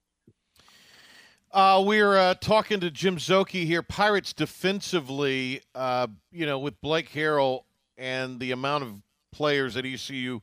Uh, 1.53 1.83
we're 1.83 2.17
uh, 2.17 2.35
talking 2.35 2.81
to 2.81 2.91
Jim 2.91 3.17
Szoke 3.17 3.51
here. 3.51 3.83
Pirates 3.83 4.33
defensively, 4.33 5.63
uh, 5.75 6.09
you 6.33 6.45
know, 6.45 6.59
with 6.59 6.81
Blake 6.81 7.11
Harrell 7.13 7.63
and 7.97 8.41
the 8.41 8.51
amount 8.51 8.83
of 8.83 9.03
players 9.33 9.75
that 9.75 9.87
ECU 9.87 10.41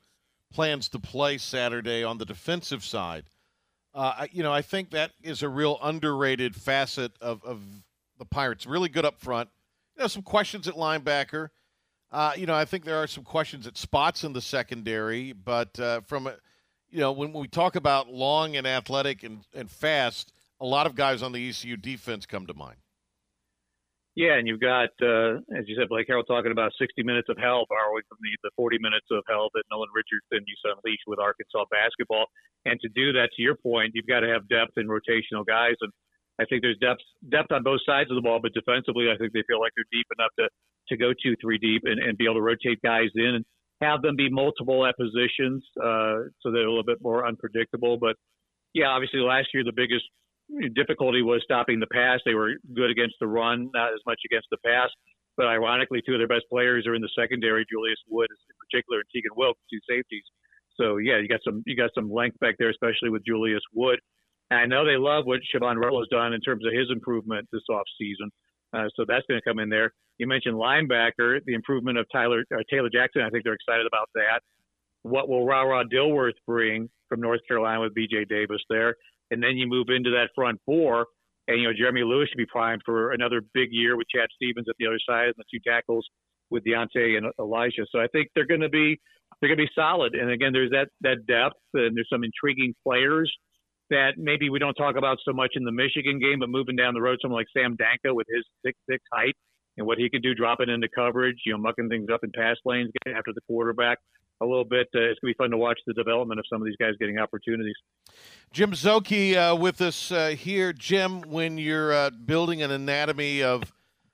plans 0.53 0.87
to 0.89 0.99
play 0.99 1.37
Saturday 1.37 2.03
on 2.03 2.17
the 2.17 2.25
defensive 2.25 2.83
side, 2.83 3.25
uh, 3.93 4.27
you 4.31 4.43
know, 4.43 4.51
I 4.51 4.61
think 4.61 4.91
that 4.91 5.11
is 5.21 5.43
a 5.43 5.49
real 5.49 5.77
underrated 5.81 6.55
facet 6.55 7.11
of, 7.21 7.43
of 7.43 7.61
the 8.17 8.25
Pirates. 8.25 8.65
Really 8.65 8.89
good 8.89 9.05
up 9.05 9.19
front. 9.19 9.49
You 9.95 10.03
know, 10.03 10.07
some 10.07 10.23
questions 10.23 10.67
at 10.67 10.75
linebacker. 10.75 11.49
Uh, 12.11 12.33
you 12.35 12.45
know, 12.45 12.55
I 12.55 12.65
think 12.65 12.85
there 12.85 13.01
are 13.01 13.07
some 13.07 13.23
questions 13.23 13.65
at 13.65 13.77
spots 13.77 14.23
in 14.23 14.33
the 14.33 14.41
secondary, 14.41 15.33
but 15.33 15.79
uh, 15.79 16.01
from 16.01 16.29
you 16.89 16.99
know, 16.99 17.11
when 17.11 17.33
we 17.33 17.47
talk 17.47 17.75
about 17.75 18.07
long 18.09 18.55
and 18.55 18.67
athletic 18.67 19.23
and, 19.23 19.43
and 19.55 19.69
fast, 19.69 20.31
a 20.59 20.65
lot 20.65 20.85
of 20.85 20.93
guys 20.93 21.23
on 21.23 21.31
the 21.31 21.49
ECU 21.49 21.75
defense 21.75 22.27
come 22.27 22.45
to 22.45 22.53
mind. 22.53 22.77
Yeah, 24.15 24.37
and 24.37 24.45
you've 24.47 24.61
got, 24.61 24.93
uh, 25.01 25.41
as 25.57 25.65
you 25.65 25.73
said, 25.73 25.89
Blake 25.89 26.05
Harrell 26.05 26.25
talking 26.25 26.53
about 26.53 26.69
60 26.77 27.01
minutes 27.01 27.29
of 27.33 27.37
hell, 27.41 27.65
borrowing 27.65 28.05
from 28.05 28.21
the, 28.21 28.29
the 28.45 28.53
40 28.55 28.77
minutes 28.77 29.09
of 29.09 29.25
hell 29.25 29.49
that 29.57 29.65
Nolan 29.73 29.89
Richardson 29.89 30.45
used 30.45 30.61
to 30.61 30.77
unleash 30.77 31.01
with 31.09 31.17
Arkansas 31.17 31.65
basketball. 31.73 32.29
And 32.65 32.77
to 32.85 32.89
do 32.93 33.09
that, 33.17 33.33
to 33.33 33.41
your 33.41 33.57
point, 33.57 33.97
you've 33.97 34.05
got 34.05 34.21
to 34.21 34.29
have 34.29 34.45
depth 34.47 34.77
and 34.77 34.85
rotational 34.85 35.41
guys. 35.41 35.73
And 35.81 35.89
I 36.37 36.45
think 36.45 36.61
there's 36.61 36.77
depth 36.77 37.01
depth 37.29 37.51
on 37.51 37.65
both 37.65 37.81
sides 37.85 38.13
of 38.13 38.15
the 38.15 38.21
ball, 38.21 38.37
but 38.37 38.53
defensively, 38.53 39.09
I 39.09 39.17
think 39.17 39.33
they 39.33 39.45
feel 39.49 39.59
like 39.59 39.73
they're 39.75 39.89
deep 39.91 40.07
enough 40.17 40.33
to 40.37 40.45
to 40.89 40.97
go 40.97 41.13
two, 41.13 41.33
three 41.41 41.57
deep 41.57 41.81
and, 41.85 41.97
and 41.97 42.17
be 42.17 42.25
able 42.25 42.35
to 42.35 42.45
rotate 42.45 42.81
guys 42.81 43.09
in 43.15 43.41
and 43.41 43.45
have 43.81 44.01
them 44.01 44.15
be 44.15 44.29
multiple 44.29 44.85
at 44.85 44.95
positions, 44.97 45.63
uh, 45.81 46.29
so 46.41 46.51
they're 46.51 46.65
a 46.65 46.69
little 46.69 46.83
bit 46.83 47.01
more 47.01 47.25
unpredictable. 47.25 47.97
But 47.97 48.15
yeah, 48.73 48.87
obviously 48.87 49.19
last 49.19 49.49
year 49.53 49.63
the 49.63 49.73
biggest 49.75 50.05
difficulty 50.75 51.21
was 51.21 51.41
stopping 51.43 51.79
the 51.79 51.87
pass. 51.87 52.19
They 52.25 52.33
were 52.33 52.53
good 52.75 52.91
against 52.91 53.15
the 53.19 53.27
run, 53.27 53.69
not 53.73 53.93
as 53.93 53.99
much 54.05 54.19
against 54.25 54.47
the 54.51 54.57
pass. 54.65 54.89
But 55.35 55.47
ironically, 55.47 56.01
two 56.05 56.13
of 56.13 56.19
their 56.19 56.27
best 56.27 56.45
players 56.49 56.85
are 56.85 56.95
in 56.95 57.01
the 57.01 57.09
secondary. 57.17 57.65
Julius 57.71 57.97
Wood, 58.07 58.29
in 58.29 58.55
particular, 58.59 58.99
and 58.99 59.09
Tegan 59.13 59.31
Wilkes, 59.35 59.61
two 59.71 59.79
safeties. 59.89 60.23
So 60.79 60.97
yeah, 60.97 61.17
you 61.17 61.27
got 61.27 61.39
some 61.43 61.63
you 61.65 61.75
got 61.75 61.91
some 61.95 62.11
length 62.11 62.39
back 62.39 62.55
there, 62.59 62.69
especially 62.69 63.09
with 63.09 63.25
Julius 63.25 63.63
Wood. 63.73 63.99
And 64.51 64.59
I 64.59 64.65
know 64.65 64.85
they 64.85 64.97
love 64.97 65.25
what 65.25 65.39
Shavon 65.53 65.81
has 65.81 66.07
done 66.11 66.33
in 66.33 66.41
terms 66.41 66.65
of 66.65 66.73
his 66.73 66.87
improvement 66.91 67.47
this 67.51 67.63
offseason. 67.69 68.29
Uh, 68.73 68.89
so 68.95 69.05
that's 69.07 69.25
going 69.27 69.39
to 69.39 69.49
come 69.49 69.59
in 69.59 69.69
there. 69.69 69.91
You 70.17 70.27
mentioned 70.27 70.55
linebacker, 70.55 71.39
the 71.45 71.53
improvement 71.53 71.97
of 71.97 72.05
Tyler 72.11 72.43
uh, 72.53 72.61
Taylor 72.69 72.89
Jackson. 72.91 73.21
I 73.21 73.29
think 73.29 73.43
they're 73.43 73.53
excited 73.53 73.87
about 73.87 74.09
that. 74.15 74.41
What 75.03 75.29
will 75.29 75.45
Ra 75.45 75.61
Ra 75.63 75.83
Dilworth 75.83 76.37
bring 76.47 76.89
from 77.09 77.21
North 77.21 77.41
Carolina 77.47 77.81
with 77.81 77.93
B.J. 77.93 78.25
Davis 78.25 78.61
there? 78.69 78.95
And 79.31 79.41
then 79.41 79.57
you 79.57 79.67
move 79.67 79.87
into 79.89 80.11
that 80.11 80.29
front 80.35 80.59
four, 80.65 81.07
and 81.47 81.59
you 81.59 81.67
know 81.67 81.73
Jeremy 81.77 82.03
Lewis 82.03 82.29
should 82.29 82.37
be 82.37 82.45
primed 82.45 82.81
for 82.85 83.11
another 83.11 83.41
big 83.53 83.69
year 83.71 83.97
with 83.97 84.07
Chad 84.13 84.27
Stevens 84.35 84.67
at 84.69 84.75
the 84.79 84.87
other 84.87 84.99
side 85.07 85.27
and 85.27 85.35
the 85.37 85.43
two 85.51 85.59
tackles 85.67 86.05
with 86.49 86.63
Deontay 86.63 87.17
and 87.17 87.31
Elijah. 87.39 87.85
So 87.91 87.99
I 87.99 88.07
think 88.11 88.29
they're 88.35 88.45
going 88.45 88.61
to 88.61 88.69
be 88.69 88.99
they're 89.41 89.49
going 89.49 89.57
to 89.57 89.65
be 89.65 89.71
solid. 89.75 90.13
And 90.13 90.29
again, 90.29 90.53
there's 90.53 90.71
that 90.71 90.89
that 91.01 91.25
depth 91.27 91.59
and 91.73 91.95
there's 91.97 92.09
some 92.11 92.23
intriguing 92.23 92.73
players 92.85 93.31
that 93.89 94.13
maybe 94.17 94.49
we 94.49 94.59
don't 94.59 94.75
talk 94.75 94.95
about 94.95 95.17
so 95.25 95.33
much 95.33 95.51
in 95.55 95.65
the 95.65 95.71
Michigan 95.71 96.19
game, 96.19 96.39
but 96.39 96.49
moving 96.49 96.75
down 96.75 96.93
the 96.93 97.01
road, 97.01 97.19
someone 97.21 97.39
like 97.39 97.47
Sam 97.55 97.75
Danka 97.75 98.13
with 98.13 98.27
his 98.33 98.45
six 98.65 98.77
six 98.89 99.03
height 99.11 99.35
and 99.77 99.87
what 99.87 99.97
he 99.97 100.09
could 100.09 100.21
do 100.21 100.35
dropping 100.35 100.69
into 100.69 100.87
coverage, 100.93 101.37
you 101.45 101.53
know, 101.53 101.57
mucking 101.57 101.89
things 101.89 102.07
up 102.13 102.23
in 102.23 102.31
pass 102.35 102.57
lanes, 102.65 102.91
getting 103.03 103.17
after 103.17 103.33
the 103.33 103.41
quarterback 103.47 103.97
a 104.43 104.45
little 104.45 104.65
bit. 104.65 104.87
Uh, 104.93 104.99
it's 104.99 105.19
going 105.19 105.33
to 105.33 105.37
be 105.37 105.43
fun 105.43 105.51
to 105.51 105.57
watch 105.57 105.79
the 105.87 105.93
development 105.93 106.39
of 106.39 106.45
some 106.51 106.61
of 106.61 106.65
these 106.65 106.75
guys 106.79 106.93
getting 106.99 107.17
opportunities. 107.17 107.75
Jim 108.51 108.71
Szoke 108.71 109.35
uh, 109.35 109.55
with 109.55 109.81
us 109.81 110.11
uh, 110.11 110.29
here. 110.29 110.73
Jim, 110.73 111.21
when 111.21 111.57
you're 111.57 111.93
uh, 111.93 112.09
building 112.11 112.61
an 112.61 112.71
anatomy 112.71 113.41
of 113.41 113.73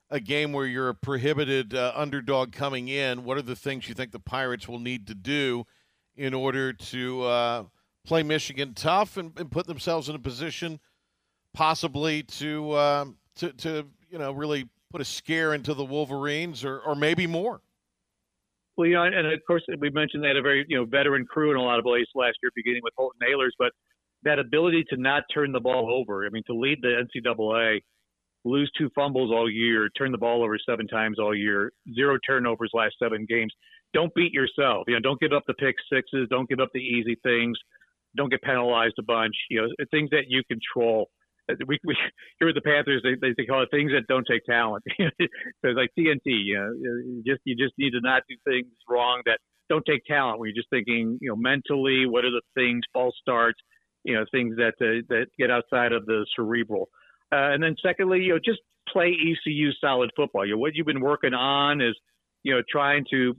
a 0.09 0.19
game 0.19 0.53
where 0.53 0.65
you're 0.65 0.89
a 0.89 0.95
prohibited 0.95 1.73
uh, 1.73 1.91
underdog 1.95 2.51
coming 2.51 2.87
in, 2.87 3.23
what 3.23 3.37
are 3.37 3.43
the 3.43 3.55
things 3.55 3.89
you 3.89 3.95
think 3.95 4.11
the 4.11 4.19
Pirates 4.19 4.67
will 4.67 4.79
need 4.79 5.07
to 5.07 5.15
do 5.15 5.65
in 6.15 6.33
order 6.33 6.73
to 6.73 7.23
uh, 7.23 7.63
play 8.05 8.23
Michigan 8.23 8.73
tough 8.73 9.17
and, 9.17 9.37
and, 9.37 9.51
put 9.51 9.67
themselves 9.67 10.09
in 10.09 10.15
a 10.15 10.19
position 10.19 10.79
possibly 11.53 12.23
to, 12.23 13.13
to, 13.35 13.53
to, 13.53 13.87
you 14.09 14.17
know, 14.17 14.31
really 14.31 14.67
put 14.91 15.01
a 15.01 15.05
scare 15.05 15.53
into 15.53 15.73
the 15.73 15.85
Wolverines 15.85 16.65
or, 16.65 16.79
or 16.79 16.95
maybe 16.95 17.27
more? 17.27 17.61
Well, 18.79 18.87
you 18.87 18.93
know, 18.93 19.03
and 19.03 19.27
of 19.27 19.39
course 19.45 19.61
we 19.77 19.89
mentioned 19.89 20.23
they 20.23 20.29
had 20.29 20.37
a 20.37 20.41
very 20.41 20.65
you 20.69 20.77
know 20.77 20.85
veteran 20.85 21.25
crew 21.25 21.51
in 21.51 21.57
a 21.57 21.61
lot 21.61 21.79
of 21.79 21.85
ways 21.85 22.05
last 22.15 22.37
year, 22.41 22.49
beginning 22.55 22.79
with 22.81 22.93
Holton 22.97 23.19
Ahlers, 23.29 23.51
but 23.59 23.73
that 24.23 24.39
ability 24.39 24.85
to 24.89 24.95
not 24.95 25.23
turn 25.33 25.51
the 25.51 25.59
ball 25.59 25.93
over. 25.93 26.25
I 26.25 26.29
mean, 26.29 26.43
to 26.47 26.53
lead 26.53 26.77
the 26.81 27.03
NCAA, 27.03 27.81
lose 28.45 28.71
two 28.77 28.89
fumbles 28.95 29.31
all 29.31 29.51
year, 29.51 29.89
turn 29.97 30.13
the 30.13 30.17
ball 30.17 30.41
over 30.41 30.57
seven 30.65 30.87
times 30.87 31.19
all 31.19 31.35
year, 31.35 31.73
zero 31.93 32.17
turnovers 32.25 32.71
last 32.73 32.95
seven 33.03 33.25
games. 33.27 33.51
Don't 33.93 34.15
beat 34.15 34.31
yourself. 34.31 34.85
You 34.87 34.93
know, 34.93 35.01
don't 35.01 35.19
give 35.19 35.33
up 35.33 35.43
the 35.45 35.55
pick 35.55 35.75
sixes. 35.91 36.29
Don't 36.29 36.47
give 36.47 36.61
up 36.61 36.69
the 36.73 36.79
easy 36.79 37.19
things. 37.21 37.57
Don't 38.15 38.29
get 38.29 38.41
penalized 38.43 38.95
a 38.97 39.03
bunch. 39.03 39.35
You 39.49 39.63
know, 39.63 39.85
things 39.91 40.09
that 40.11 40.29
you 40.29 40.41
control 40.45 41.09
we, 41.67 41.79
we 41.83 41.97
here 42.39 42.47
with 42.47 42.55
the 42.55 42.61
Panthers, 42.61 43.03
they, 43.03 43.33
they 43.37 43.45
call 43.45 43.63
it 43.63 43.69
things 43.71 43.91
that 43.91 44.07
don't 44.07 44.25
take 44.29 44.45
talent. 44.45 44.83
so 44.99 45.05
it's 45.63 45.77
like 45.77 45.89
TNT, 45.97 46.19
you 46.25 46.57
know, 46.57 46.71
you 46.73 47.23
just 47.25 47.41
you 47.45 47.55
just 47.55 47.73
need 47.77 47.91
to 47.91 48.01
not 48.01 48.23
do 48.29 48.35
things 48.45 48.67
wrong 48.89 49.21
that 49.25 49.39
don't 49.69 49.85
take 49.85 50.05
talent. 50.05 50.39
You're 50.43 50.55
just 50.55 50.69
thinking, 50.69 51.17
you 51.21 51.29
know, 51.29 51.35
mentally, 51.35 52.05
what 52.05 52.25
are 52.25 52.31
the 52.31 52.41
things, 52.55 52.81
false 52.93 53.15
starts, 53.21 53.59
you 54.03 54.15
know, 54.15 54.25
things 54.31 54.55
that 54.57 54.73
uh, 54.81 55.05
that 55.09 55.27
get 55.37 55.51
outside 55.51 55.91
of 55.91 56.05
the 56.05 56.25
cerebral. 56.35 56.89
Uh, 57.31 57.53
and 57.53 57.61
then 57.61 57.75
secondly, 57.83 58.21
you 58.21 58.33
know, 58.33 58.39
just 58.43 58.59
play 58.91 59.13
ECU 59.13 59.71
solid 59.79 60.09
football. 60.15 60.45
You 60.45 60.53
know, 60.53 60.59
what 60.59 60.73
you've 60.73 60.87
been 60.87 61.01
working 61.01 61.33
on 61.33 61.81
is, 61.81 61.95
you 62.43 62.55
know, 62.55 62.61
trying 62.69 63.05
to 63.11 63.35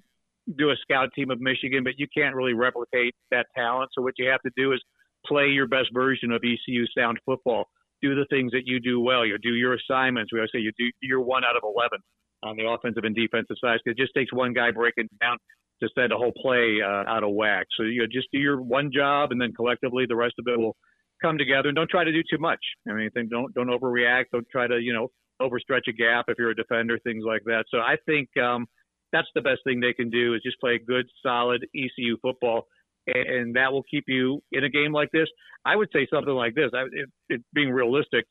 do 0.56 0.70
a 0.70 0.76
scout 0.82 1.10
team 1.14 1.30
of 1.30 1.40
Michigan, 1.40 1.84
but 1.84 1.94
you 1.98 2.06
can't 2.16 2.34
really 2.34 2.54
replicate 2.54 3.14
that 3.30 3.46
talent. 3.56 3.90
So 3.94 4.02
what 4.02 4.14
you 4.16 4.28
have 4.28 4.40
to 4.42 4.50
do 4.56 4.72
is 4.72 4.80
play 5.26 5.48
your 5.48 5.66
best 5.66 5.88
version 5.92 6.30
of 6.30 6.42
ECU 6.44 6.86
sound 6.96 7.18
football 7.26 7.66
do 8.02 8.14
the 8.14 8.26
things 8.30 8.52
that 8.52 8.62
you 8.64 8.80
do 8.80 9.00
well. 9.00 9.26
You 9.26 9.38
do 9.38 9.54
your 9.54 9.74
assignments. 9.74 10.32
We 10.32 10.38
always 10.38 10.50
say 10.54 10.60
you 10.60 10.72
do 10.78 10.90
your 11.02 11.20
one 11.20 11.44
out 11.44 11.56
of 11.56 11.62
11 11.64 11.98
on 12.42 12.56
the 12.56 12.66
offensive 12.68 13.04
and 13.04 13.14
defensive 13.14 13.56
side. 13.62 13.80
It 13.84 13.96
just 13.96 14.14
takes 14.14 14.32
one 14.32 14.52
guy 14.52 14.70
breaking 14.70 15.08
down 15.20 15.38
to 15.82 15.88
set 15.94 16.12
a 16.12 16.16
whole 16.16 16.32
play 16.36 16.78
uh, 16.84 17.04
out 17.08 17.24
of 17.24 17.32
whack. 17.32 17.66
So 17.76 17.84
you 17.84 18.02
know, 18.02 18.06
just 18.10 18.28
do 18.32 18.38
your 18.38 18.60
one 18.60 18.90
job, 18.92 19.32
and 19.32 19.40
then 19.40 19.52
collectively 19.52 20.04
the 20.08 20.16
rest 20.16 20.34
of 20.38 20.46
it 20.46 20.58
will 20.58 20.76
come 21.22 21.38
together. 21.38 21.68
And 21.68 21.76
don't 21.76 21.90
try 21.90 22.04
to 22.04 22.12
do 22.12 22.22
too 22.30 22.38
much. 22.38 22.60
I 22.88 22.92
mean, 22.92 23.10
don't 23.30 23.52
don't 23.54 23.68
overreact. 23.68 24.26
Don't 24.32 24.46
try 24.50 24.66
to 24.66 24.78
you 24.78 24.92
know 24.92 25.08
overstretch 25.40 25.88
a 25.88 25.92
gap 25.92 26.26
if 26.28 26.38
you're 26.38 26.50
a 26.50 26.54
defender, 26.54 26.98
things 26.98 27.24
like 27.26 27.42
that. 27.46 27.64
So 27.70 27.78
I 27.78 27.96
think 28.06 28.28
um, 28.36 28.66
that's 29.12 29.28
the 29.34 29.40
best 29.40 29.60
thing 29.64 29.80
they 29.80 29.94
can 29.94 30.10
do 30.10 30.34
is 30.34 30.42
just 30.42 30.60
play 30.60 30.78
good, 30.78 31.06
solid 31.22 31.66
ECU 31.74 32.16
football 32.20 32.66
and 33.06 33.56
that 33.56 33.72
will 33.72 33.82
keep 33.90 34.04
you 34.06 34.40
in 34.52 34.64
a 34.64 34.68
game 34.68 34.92
like 34.92 35.10
this. 35.12 35.28
I 35.64 35.76
would 35.76 35.88
say 35.92 36.06
something 36.12 36.32
like 36.32 36.54
this: 36.54 36.70
I, 36.74 36.82
it, 36.92 37.08
it, 37.28 37.42
being 37.52 37.70
realistic, 37.70 38.24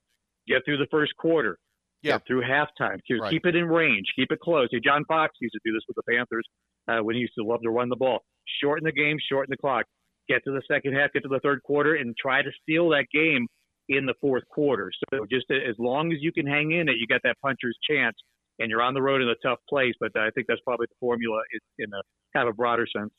get 0.48 0.64
through 0.66 0.78
the 0.78 0.88
first 0.92 1.16
quarter, 1.18 1.58
yeah. 2.02 2.14
get 2.14 2.28
through 2.28 2.42
halftime, 2.42 3.00
keep, 3.08 3.22
right. 3.22 3.32
keep 3.32 3.46
it 3.46 3.56
in 3.56 3.66
range, 3.66 4.08
keep 4.16 4.32
it 4.32 4.40
close. 4.40 4.68
Hey, 4.72 4.80
John 4.84 5.06
Fox 5.06 5.34
used 5.42 5.54
to 5.54 5.60
do 5.66 5.74
this 5.74 5.84
with 5.88 5.96
the 5.96 6.04
Panthers 6.12 6.46
uh, 6.88 7.04
when 7.04 7.16
he 7.16 7.22
used 7.22 7.34
to 7.38 7.44
love 7.44 7.62
to 7.64 7.70
run 7.70 7.90
the 7.90 7.96
ball. 7.96 8.20
Shorten 8.62 8.86
the 8.86 8.92
game, 8.92 9.18
shorten 9.30 9.52
the 9.52 9.58
clock. 9.58 9.86
Get 10.28 10.44
to 10.46 10.52
the 10.52 10.62
second 10.72 10.94
half, 10.94 11.12
get 11.14 11.24
to 11.24 11.30
the 11.30 11.40
third 11.40 11.64
quarter, 11.64 11.96
and 11.96 12.16
try 12.20 12.42
to 12.42 12.50
steal 12.62 12.90
that 12.90 13.06
game 13.12 13.48
in 13.90 14.06
the 14.06 14.14
fourth 14.22 14.44
quarter. 14.50 14.92
So 15.12 15.26
just 15.30 15.48
as 15.50 15.76
long 15.80 16.14
as 16.14 16.20
you 16.22 16.32
can 16.32 16.46
hang 16.46 16.72
in 16.72 16.88
it, 16.88 16.96
you 17.00 17.08
got 17.08 17.22
that 17.24 17.36
puncher's 17.44 17.78
chance, 17.90 18.16
and 18.60 18.70
you're 18.70 18.82
on 18.82 18.94
the 18.94 19.02
road 19.02 19.22
in 19.22 19.30
a 19.30 19.36
tough 19.44 19.58
place. 19.68 19.94
But 20.00 20.12
I 20.16 20.30
think 20.36 20.46
that's 20.48 20.62
probably 20.62 20.86
the 20.88 20.96
formula 21.00 21.42
in 21.80 21.88
a 21.92 22.02
kind 22.38 22.48
of 22.48 22.54
a 22.54 22.56
broader 22.56 22.86
sense. 22.96 23.12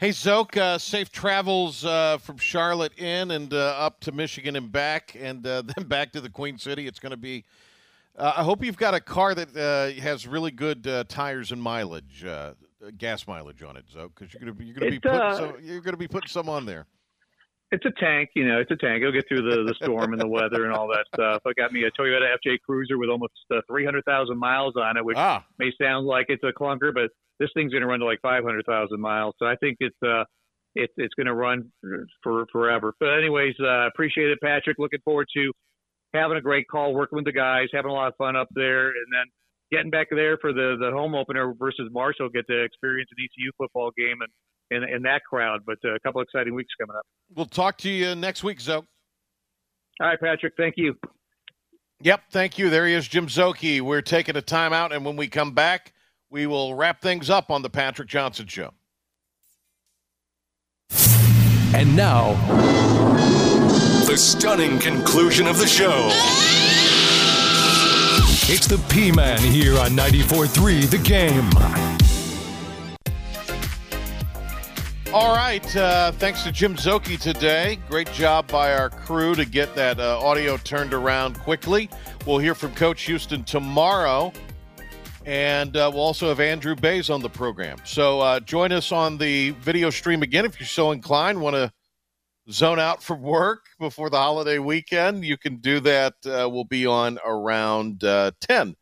Hey, 0.00 0.10
Szoke, 0.10 0.56
uh, 0.56 0.78
safe 0.78 1.10
travels 1.10 1.84
uh, 1.84 2.18
from 2.18 2.36
Charlotte 2.36 2.96
in 3.00 3.32
and 3.32 3.52
uh, 3.52 3.74
up 3.76 3.98
to 4.02 4.12
Michigan 4.12 4.54
and 4.54 4.70
back, 4.70 5.16
and 5.18 5.44
uh, 5.44 5.62
then 5.76 5.86
back 5.88 6.12
to 6.12 6.20
the 6.20 6.30
Queen 6.30 6.56
City. 6.56 6.86
It's 6.86 7.00
going 7.00 7.10
to 7.10 7.16
be. 7.16 7.44
Uh, 8.16 8.34
I 8.36 8.44
hope 8.44 8.64
you've 8.64 8.76
got 8.76 8.94
a 8.94 9.00
car 9.00 9.34
that 9.34 9.56
uh, 9.56 10.00
has 10.00 10.24
really 10.24 10.52
good 10.52 10.84
tires 11.08 11.50
and 11.50 11.60
mileage, 11.60 12.24
gas 12.96 13.26
mileage 13.26 13.64
on 13.64 13.76
it, 13.76 13.86
Szoke, 13.92 14.12
because 14.14 14.32
you're 14.32 14.40
going 14.40 14.52
to 14.52 14.54
be 14.54 14.66
you're 14.66 14.76
going 14.76 14.92
to 14.92 15.00
be 15.00 15.00
putting 15.00 15.34
some, 15.34 15.54
you're 15.60 15.80
going 15.80 15.94
to 15.94 15.98
be 15.98 16.08
putting 16.08 16.28
some 16.28 16.48
on 16.48 16.64
there. 16.64 16.86
It's 17.72 17.84
a 17.84 17.92
tank, 18.00 18.30
you 18.36 18.46
know. 18.46 18.60
It's 18.60 18.70
a 18.70 18.76
tank. 18.76 19.02
It'll 19.02 19.12
get 19.12 19.26
through 19.26 19.50
the, 19.50 19.64
the 19.64 19.74
storm 19.82 20.12
and 20.12 20.22
the 20.22 20.28
weather 20.28 20.64
and 20.64 20.72
all 20.72 20.86
that 20.88 21.06
stuff. 21.12 21.42
I 21.44 21.52
got 21.54 21.72
me 21.72 21.82
a 21.82 21.90
Toyota 21.90 22.36
FJ 22.46 22.60
Cruiser 22.64 22.98
with 22.98 23.10
almost 23.10 23.32
300,000 23.66 24.38
miles 24.38 24.74
on 24.76 24.96
it, 24.96 25.04
which 25.04 25.18
ah. 25.18 25.44
may 25.58 25.72
sound 25.76 26.06
like 26.06 26.26
it's 26.28 26.44
a 26.44 26.52
clunker, 26.52 26.94
but 26.94 27.10
this 27.38 27.50
thing's 27.54 27.72
going 27.72 27.82
to 27.82 27.88
run 27.88 28.00
to 28.00 28.06
like 28.06 28.20
500,000 28.22 29.00
miles. 29.00 29.34
So 29.38 29.46
I 29.46 29.56
think 29.56 29.76
it's 29.80 29.96
uh, 30.04 30.24
it's 30.74 30.92
it's 30.96 31.14
going 31.14 31.26
to 31.26 31.34
run 31.34 31.70
for 32.22 32.46
forever. 32.52 32.94
But 33.00 33.18
anyways, 33.18 33.54
uh, 33.60 33.86
appreciate 33.86 34.30
it, 34.30 34.38
Patrick. 34.42 34.78
Looking 34.78 35.00
forward 35.04 35.26
to 35.36 35.52
having 36.14 36.36
a 36.36 36.40
great 36.40 36.66
call, 36.68 36.94
working 36.94 37.16
with 37.16 37.24
the 37.24 37.32
guys, 37.32 37.68
having 37.72 37.90
a 37.90 37.94
lot 37.94 38.08
of 38.08 38.14
fun 38.16 38.36
up 38.36 38.48
there, 38.54 38.88
and 38.88 39.06
then 39.12 39.24
getting 39.70 39.90
back 39.90 40.08
there 40.10 40.38
for 40.38 40.52
the 40.52 40.76
the 40.80 40.90
home 40.90 41.14
opener 41.14 41.54
versus 41.58 41.88
Marshall. 41.90 42.28
Get 42.28 42.46
to 42.48 42.62
experience 42.62 43.10
an 43.16 43.24
ECU 43.24 43.50
football 43.58 43.90
game 43.96 44.18
and 44.20 44.30
in, 44.70 44.88
in 44.88 45.02
that 45.02 45.22
crowd. 45.28 45.60
But 45.66 45.78
uh, 45.84 45.94
a 45.94 46.00
couple 46.00 46.20
exciting 46.20 46.54
weeks 46.54 46.72
coming 46.80 46.96
up. 46.96 47.04
We'll 47.34 47.46
talk 47.46 47.78
to 47.78 47.90
you 47.90 48.14
next 48.14 48.44
week, 48.44 48.58
Szoke. 48.58 48.84
All 50.00 50.06
right, 50.06 50.20
Patrick. 50.20 50.54
Thank 50.56 50.74
you. 50.76 50.94
Yep, 52.00 52.22
thank 52.30 52.58
you. 52.58 52.70
There 52.70 52.86
he 52.86 52.94
is, 52.94 53.08
Jim 53.08 53.26
Szoke. 53.26 53.80
We're 53.80 54.02
taking 54.02 54.36
a 54.36 54.42
timeout, 54.42 54.94
and 54.94 55.04
when 55.04 55.16
we 55.16 55.26
come 55.26 55.52
back, 55.52 55.92
we 56.30 56.46
will 56.46 56.74
wrap 56.74 57.00
things 57.00 57.30
up 57.30 57.50
on 57.50 57.62
the 57.62 57.70
Patrick 57.70 58.08
Johnson 58.08 58.46
Show. 58.46 58.72
And 61.74 61.94
now, 61.94 62.32
the 64.06 64.16
stunning 64.16 64.78
conclusion 64.78 65.46
of 65.46 65.58
the 65.58 65.66
show. 65.66 66.08
It's 68.50 68.66
the 68.66 68.78
P 68.88 69.12
Man 69.12 69.38
here 69.38 69.78
on 69.78 69.90
94.3 69.90 70.88
The 70.88 70.98
Game. 70.98 71.50
All 75.12 75.34
right. 75.34 75.76
Uh, 75.76 76.12
thanks 76.12 76.42
to 76.44 76.52
Jim 76.52 76.74
Szoke 76.74 77.18
today. 77.20 77.78
Great 77.88 78.10
job 78.12 78.46
by 78.48 78.74
our 78.74 78.90
crew 78.90 79.34
to 79.34 79.44
get 79.44 79.74
that 79.74 80.00
uh, 80.00 80.18
audio 80.20 80.56
turned 80.58 80.94
around 80.94 81.38
quickly. 81.38 81.90
We'll 82.26 82.38
hear 82.38 82.54
from 82.54 82.74
Coach 82.74 83.02
Houston 83.02 83.44
tomorrow 83.44 84.32
and 85.28 85.76
uh, 85.76 85.90
we'll 85.92 86.02
also 86.02 86.28
have 86.28 86.40
Andrew 86.40 86.74
Bays 86.74 87.10
on 87.10 87.20
the 87.20 87.28
program. 87.28 87.76
So 87.84 88.20
uh, 88.20 88.40
join 88.40 88.72
us 88.72 88.92
on 88.92 89.18
the 89.18 89.50
video 89.50 89.90
stream 89.90 90.22
again 90.22 90.46
if 90.46 90.58
you're 90.58 90.66
so 90.66 90.90
inclined. 90.90 91.38
Want 91.38 91.54
to 91.54 91.70
zone 92.50 92.78
out 92.78 93.02
from 93.02 93.20
work 93.20 93.66
before 93.78 94.08
the 94.08 94.16
holiday 94.16 94.58
weekend? 94.58 95.26
You 95.26 95.36
can 95.36 95.56
do 95.56 95.80
that. 95.80 96.14
Uh, 96.24 96.48
we'll 96.50 96.64
be 96.64 96.86
on 96.86 97.18
around 97.26 98.04
uh, 98.04 98.30
10 98.40 98.74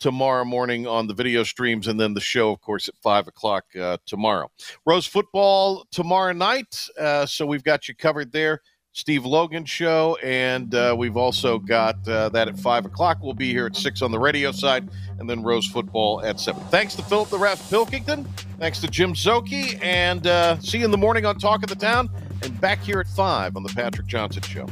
tomorrow 0.00 0.46
morning 0.46 0.86
on 0.86 1.08
the 1.08 1.14
video 1.14 1.42
streams, 1.42 1.86
and 1.86 2.00
then 2.00 2.14
the 2.14 2.22
show, 2.22 2.50
of 2.50 2.62
course, 2.62 2.88
at 2.88 2.94
5 3.02 3.28
o'clock 3.28 3.64
uh, 3.78 3.98
tomorrow. 4.06 4.50
Rose 4.86 5.06
football 5.06 5.84
tomorrow 5.92 6.32
night. 6.32 6.88
Uh, 6.98 7.26
so 7.26 7.44
we've 7.44 7.64
got 7.64 7.86
you 7.86 7.94
covered 7.94 8.32
there. 8.32 8.62
Steve 8.94 9.24
Logan 9.24 9.64
show, 9.64 10.18
and 10.22 10.74
uh, 10.74 10.94
we've 10.96 11.16
also 11.16 11.58
got 11.58 11.96
uh, 12.06 12.28
that 12.28 12.46
at 12.48 12.58
five 12.58 12.84
o'clock. 12.84 13.18
We'll 13.22 13.32
be 13.32 13.50
here 13.50 13.66
at 13.66 13.74
six 13.74 14.02
on 14.02 14.10
the 14.10 14.18
radio 14.18 14.52
side, 14.52 14.90
and 15.18 15.28
then 15.28 15.42
Rose 15.42 15.66
football 15.66 16.22
at 16.22 16.38
seven. 16.38 16.62
Thanks 16.64 16.94
to 16.96 17.02
Philip 17.02 17.30
the 17.30 17.38
Ref 17.38 17.70
Pilkington. 17.70 18.24
Thanks 18.58 18.80
to 18.80 18.88
Jim 18.88 19.14
Szoke, 19.14 19.82
and 19.82 20.26
uh, 20.26 20.58
see 20.60 20.78
you 20.78 20.84
in 20.84 20.90
the 20.90 20.98
morning 20.98 21.24
on 21.24 21.38
Talk 21.38 21.62
of 21.62 21.70
the 21.70 21.74
Town, 21.74 22.10
and 22.42 22.60
back 22.60 22.80
here 22.80 23.00
at 23.00 23.08
five 23.08 23.56
on 23.56 23.62
the 23.62 23.70
Patrick 23.70 24.06
Johnson 24.06 24.42
Show. 24.42 24.66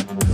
Show. 0.00 0.29